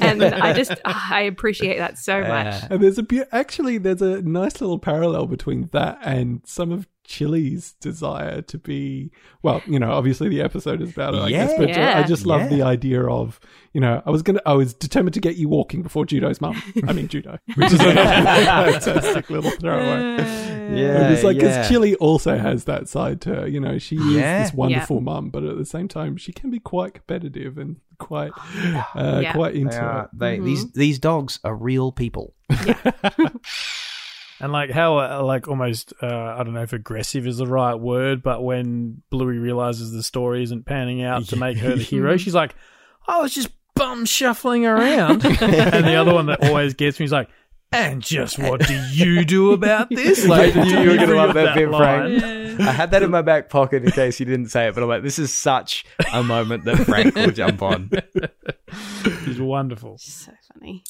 And 0.00 0.22
I 0.22 0.52
just 0.52 0.72
ah, 0.84 1.14
I 1.14 1.22
appreciate 1.22 1.78
that 1.78 1.98
so 1.98 2.20
much. 2.20 2.28
Yeah. 2.54 2.68
And 2.70 2.82
there's 2.82 2.98
a 2.98 3.02
beau- 3.02 3.24
actually 3.32 3.78
there's 3.78 4.02
a 4.02 4.22
nice 4.22 4.60
little 4.60 4.78
parallel 4.78 5.26
between 5.26 5.68
that 5.72 5.98
and 6.14 6.40
some 6.44 6.72
of 6.72 6.88
Chili's 7.04 7.72
desire 7.80 8.42
to 8.42 8.58
be 8.58 9.10
well, 9.42 9.62
you 9.66 9.78
know, 9.78 9.90
obviously 9.92 10.28
the 10.28 10.42
episode 10.42 10.82
is 10.82 10.90
about 10.90 11.14
it, 11.14 11.18
I 11.22 11.30
guess, 11.30 11.52
but 11.56 11.68
Yeah. 11.70 11.98
I 11.98 12.02
just 12.06 12.26
love 12.26 12.42
Yeah. 12.42 12.48
the 12.48 12.62
idea 12.62 13.02
of, 13.06 13.40
you 13.72 13.80
know, 13.80 14.02
I 14.04 14.10
was 14.10 14.22
gonna 14.22 14.40
I 14.44 14.52
was 14.54 14.74
determined 14.74 15.14
to 15.14 15.20
get 15.20 15.36
you 15.36 15.48
walking 15.48 15.82
before 15.82 16.04
Judo's 16.04 16.40
mum. 16.40 16.60
I 16.86 16.92
mean 16.92 17.08
judo. 17.08 17.38
Which 17.54 17.72
is 17.72 17.80
a 17.80 17.94
fantastic 17.94 19.30
little 19.30 19.50
throwaway. 19.52 20.16
Yeah, 20.76 21.10
it's 21.10 21.24
like 21.24 21.36
because 21.36 21.56
yeah. 21.56 21.68
Chili 21.68 21.94
also 21.96 22.36
has 22.36 22.64
that 22.64 22.88
side 22.88 23.22
to 23.22 23.34
her. 23.36 23.46
You 23.46 23.60
know, 23.60 23.78
she 23.78 23.96
Yeah. 23.96 24.42
is 24.42 24.50
this 24.50 24.54
wonderful 24.54 25.00
mum, 25.00 25.30
but 25.30 25.44
at 25.44 25.56
the 25.56 25.64
same 25.64 25.88
time, 25.88 26.16
she 26.18 26.32
can 26.32 26.50
be 26.50 26.58
quite 26.58 26.92
competitive 26.94 27.56
and 27.56 27.76
quite, 27.98 28.32
uh, 28.94 29.20
Yeah. 29.22 29.32
quite 29.32 29.54
into 29.54 29.70
They 29.76 29.78
are, 29.82 30.02
it. 30.04 30.18
they, 30.18 30.38
Mhm. 30.38 30.44
These 30.44 30.72
these 30.72 30.98
dogs 30.98 31.40
are 31.42 31.54
real 31.56 31.90
people. 31.90 32.34
And 34.40 34.52
like 34.52 34.70
how 34.70 34.98
uh, 34.98 35.22
like 35.24 35.48
almost 35.48 35.92
uh, 36.02 36.06
I 36.06 36.44
don't 36.44 36.54
know 36.54 36.62
if 36.62 36.72
aggressive 36.72 37.26
is 37.26 37.38
the 37.38 37.46
right 37.46 37.74
word, 37.74 38.22
but 38.22 38.42
when 38.44 39.02
Bluey 39.10 39.38
realizes 39.38 39.90
the 39.92 40.02
story 40.02 40.42
isn't 40.44 40.64
panning 40.64 41.02
out 41.02 41.24
to 41.26 41.36
make 41.36 41.58
her 41.58 41.74
the 41.74 41.82
hero, 41.82 42.16
she's 42.16 42.34
like, 42.34 42.54
"I 43.08 43.20
was 43.20 43.34
just 43.34 43.48
bum 43.74 44.04
shuffling 44.04 44.64
around." 44.64 45.24
and 45.42 45.84
the 45.86 45.96
other 45.96 46.14
one 46.14 46.26
that 46.26 46.44
always 46.48 46.74
gets 46.74 47.00
me 47.00 47.04
is 47.06 47.10
like, 47.12 47.28
"And 47.72 48.00
just 48.00 48.38
what 48.38 48.60
do 48.64 48.74
you 48.92 49.24
do 49.24 49.50
about 49.52 49.90
this?" 49.90 50.24
Like 50.28 50.54
You- 50.54 50.62
you 50.62 50.90
were 50.90 50.96
gonna 50.98 51.14
love 51.16 51.34
that 51.34 51.56
bit, 51.56 51.68
line. 51.70 52.20
Frank. 52.20 52.60
I 52.60 52.70
had 52.72 52.92
that 52.92 53.02
in 53.02 53.10
my 53.10 53.22
back 53.22 53.50
pocket 53.50 53.84
in 53.84 53.90
case 53.90 54.18
you 54.20 54.26
didn't 54.26 54.48
say 54.50 54.68
it, 54.68 54.74
but 54.74 54.82
I'm 54.84 54.88
like, 54.88 55.02
this 55.02 55.18
is 55.18 55.32
such 55.34 55.84
a 56.12 56.22
moment 56.24 56.64
that 56.64 56.76
Frank 56.86 57.14
will 57.16 57.30
jump 57.32 57.60
on. 57.62 57.90
She's 59.24 59.40
wonderful. 59.40 59.96
So 59.98 60.32
funny. 60.54 60.82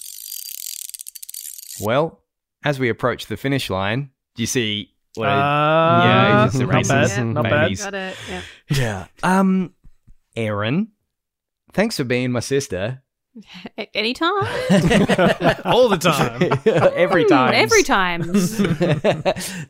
Well, 1.80 2.20
as 2.64 2.78
we 2.78 2.88
approach 2.88 3.26
the 3.26 3.36
finish 3.36 3.70
line, 3.70 4.10
do 4.34 4.42
you 4.42 4.46
see 4.46 4.90
What 5.14 5.28
a- 5.28 5.32
Uh, 5.32 6.02
yeah, 6.04 6.42
he's 6.44 6.52
just 6.52 6.62
not 6.62 6.68
erases 6.74 7.16
bad. 7.16 7.26
Not 7.26 7.42
bad. 7.44 7.50
babies. 7.62 7.82
Got 7.84 7.94
it. 7.94 8.16
Yeah. 8.28 8.42
Yeah. 8.70 9.06
Um, 9.22 9.74
Erin, 10.36 10.88
thanks 11.72 11.96
for 11.96 12.04
being 12.04 12.30
my 12.32 12.40
sister. 12.40 13.02
Anytime. 13.94 14.30
All 15.64 15.88
the 15.88 15.98
time. 16.00 16.42
Every 16.96 17.24
time. 17.24 17.54
Every 17.54 17.82
time. 17.82 18.22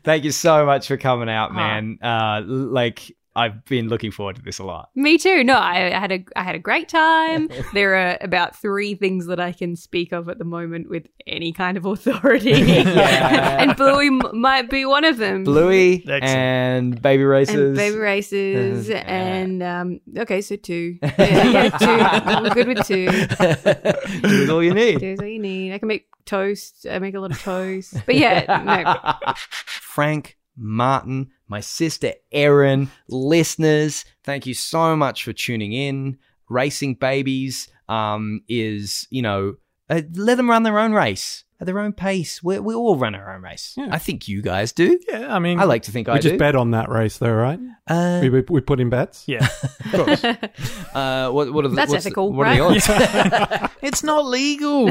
Thank 0.03 0.23
you 0.23 0.31
so 0.31 0.65
much 0.65 0.87
for 0.87 0.97
coming 0.97 1.29
out, 1.29 1.51
Huh. 1.51 1.55
man. 1.57 1.99
Uh, 2.01 2.41
like 2.45 3.15
I've 3.35 3.63
been 3.65 3.87
looking 3.87 4.11
forward 4.11 4.35
to 4.37 4.41
this 4.41 4.59
a 4.59 4.63
lot. 4.63 4.89
Me 4.95 5.17
too. 5.17 5.43
No, 5.43 5.53
I, 5.55 5.95
I 5.95 5.99
had 5.99 6.11
a 6.11 6.25
I 6.35 6.43
had 6.43 6.55
a 6.55 6.59
great 6.59 6.89
time. 6.89 7.49
There 7.73 7.95
are 7.95 8.17
about 8.21 8.55
three 8.59 8.95
things 8.95 9.27
that 9.27 9.39
I 9.39 9.51
can 9.51 9.75
speak 9.75 10.11
of 10.11 10.27
at 10.27 10.39
the 10.39 10.43
moment 10.43 10.89
with 10.89 11.05
any 11.27 11.53
kind 11.53 11.77
of 11.77 11.85
authority, 11.85 12.49
Yeah. 12.51 13.57
and 13.61 13.75
Bluey 13.77 14.07
m- 14.07 14.21
might 14.33 14.69
be 14.69 14.85
one 14.85 15.05
of 15.05 15.17
them. 15.17 15.43
Bluey 15.43 15.97
Excellent. 15.97 16.23
and 16.25 17.01
baby 17.01 17.23
races. 17.23 17.55
and 17.55 17.75
baby 17.75 17.97
races, 17.97 18.89
Uh, 18.89 18.93
and 18.93 19.61
um, 19.63 19.99
okay, 20.17 20.41
so 20.41 20.55
two. 20.55 20.97
Yeah, 21.03 21.15
yeah, 21.47 21.69
two. 21.69 21.85
I'm 21.85 22.53
good 22.53 22.67
with 22.67 22.85
two. 22.87 23.05
That's 23.11 24.49
all 24.49 24.63
you 24.63 24.73
need. 24.73 24.99
There's 24.99 25.19
all 25.19 25.27
you 25.27 25.39
need. 25.39 25.73
I 25.73 25.77
can 25.77 25.87
make 25.87 26.07
toast. 26.25 26.87
I 26.89 26.97
make 26.99 27.13
a 27.15 27.19
lot 27.19 27.31
of 27.31 27.41
toast. 27.41 27.93
But 28.05 28.15
yeah, 28.15 28.45
no. 28.65 29.33
Frank, 29.35 30.37
Martin, 30.57 31.29
my 31.49 31.59
sister 31.59 32.13
Erin, 32.31 32.89
listeners, 33.09 34.05
thank 34.23 34.45
you 34.45 34.53
so 34.53 34.95
much 34.95 35.23
for 35.23 35.33
tuning 35.33 35.73
in. 35.73 36.17
Racing 36.47 36.95
Babies 36.95 37.67
um, 37.89 38.41
is, 38.47 39.07
you 39.09 39.21
know, 39.21 39.55
uh, 39.89 40.01
let 40.13 40.35
them 40.35 40.49
run 40.49 40.63
their 40.63 40.79
own 40.79 40.93
race 40.93 41.43
at 41.61 41.65
their 41.65 41.79
own 41.79 41.91
pace. 41.91 42.41
We, 42.41 42.57
we 42.59 42.73
all 42.73 42.95
run 42.95 43.15
our 43.15 43.35
own 43.35 43.41
race. 43.41 43.73
Yeah. 43.75 43.89
I 43.91 43.97
think 43.99 44.29
you 44.29 44.41
guys 44.41 44.71
do. 44.71 44.97
Yeah, 45.09 45.33
I 45.35 45.39
mean, 45.39 45.59
I 45.59 45.65
like 45.65 45.83
to 45.83 45.91
think 45.91 46.07
I 46.07 46.11
do. 46.11 46.13
we 46.13 46.17
I 46.19 46.21
just 46.21 46.33
do. 46.33 46.37
bet 46.39 46.55
on 46.55 46.71
that 46.71 46.87
race, 46.89 47.17
though, 47.17 47.33
right? 47.33 47.59
Uh, 47.85 48.19
We, 48.21 48.29
we, 48.29 48.43
we 48.49 48.61
put 48.61 48.79
in 48.79 48.89
bets. 48.89 49.25
Yeah, 49.27 49.45
of 49.85 49.91
course. 49.91 50.23
uh, 50.93 51.29
what, 51.31 51.51
what 51.51 51.65
are 51.65 51.67
the, 51.67 51.75
That's 51.75 51.91
what's 51.91 52.03
the- 52.05 52.09
ethical, 52.09 52.31
what 52.31 52.47
are 52.47 52.55
the 52.55 52.61
odds? 52.61 53.73
it's 53.81 54.03
not 54.03 54.25
legal. 54.25 54.85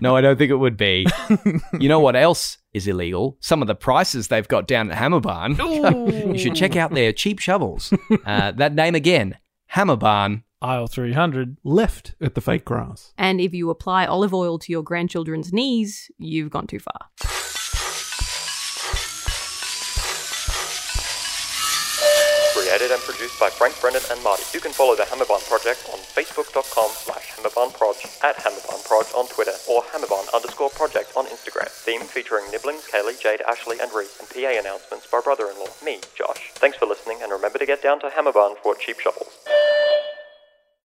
no, 0.00 0.16
I 0.16 0.20
don't 0.20 0.36
think 0.38 0.50
it 0.50 0.56
would 0.58 0.76
be. 0.76 1.06
You 1.80 1.88
know 1.88 2.00
what 2.00 2.16
else 2.16 2.58
is 2.72 2.86
illegal? 2.86 3.36
Some 3.40 3.62
of 3.62 3.68
the 3.68 3.74
prices 3.74 4.28
they've 4.28 4.46
got 4.46 4.68
down 4.68 4.90
at 4.90 4.98
Hammerbarn. 4.98 5.56
you 6.32 6.38
should 6.38 6.54
check 6.54 6.76
out 6.76 6.92
their 6.92 7.12
cheap 7.12 7.38
shovels. 7.38 7.92
Uh, 8.24 8.52
that 8.52 8.74
name 8.74 8.94
again, 8.94 9.36
Hammerbarn. 9.74 10.42
Aisle 10.62 10.86
300. 10.86 11.58
Left 11.64 12.14
at 12.20 12.34
the 12.34 12.40
fake 12.40 12.64
grass. 12.64 13.12
And 13.18 13.40
if 13.40 13.52
you 13.52 13.70
apply 13.70 14.06
olive 14.06 14.32
oil 14.32 14.58
to 14.60 14.72
your 14.72 14.82
grandchildren's 14.82 15.52
knees, 15.52 16.10
you've 16.18 16.50
gone 16.50 16.66
too 16.66 16.78
far. 16.80 17.10
Created 22.56 22.90
and 22.90 23.02
produced 23.02 23.38
by 23.38 23.48
Frank 23.50 23.78
Brennan 23.80 24.02
and 24.10 24.22
Marty. 24.24 24.42
You 24.52 24.60
can 24.60 24.72
follow 24.72 24.96
the 24.96 25.04
Hammerbarn 25.04 25.46
Project 25.48 25.88
on 25.92 25.98
facebook.com 26.16 26.90
slash 26.90 27.32
hammerbarnproj, 27.36 28.24
at 28.24 28.36
hammerbarnproj 28.36 29.14
on 29.14 29.28
Twitter, 29.28 29.52
or 29.68 29.82
hammerbarn 29.92 30.32
underscore 30.34 30.70
project 30.70 31.12
on 31.16 31.26
Instagram. 31.26 31.68
Theme 31.68 32.00
featuring 32.02 32.50
Nibblings, 32.50 32.88
Kaylee, 32.88 33.20
Jade, 33.20 33.42
Ashley, 33.46 33.78
and 33.80 33.92
Reese, 33.92 34.18
and 34.18 34.28
PA 34.28 34.58
announcements 34.58 35.06
by 35.06 35.20
brother-in-law, 35.22 35.68
me, 35.84 36.00
Josh. 36.16 36.50
Thanks 36.54 36.78
for 36.78 36.86
listening, 36.86 37.18
and 37.22 37.30
remember 37.30 37.58
to 37.58 37.66
get 37.66 37.82
down 37.82 38.00
to 38.00 38.08
Hammerbarn 38.08 38.56
for 38.62 38.74
cheap 38.74 38.98
shovels. 38.98 39.38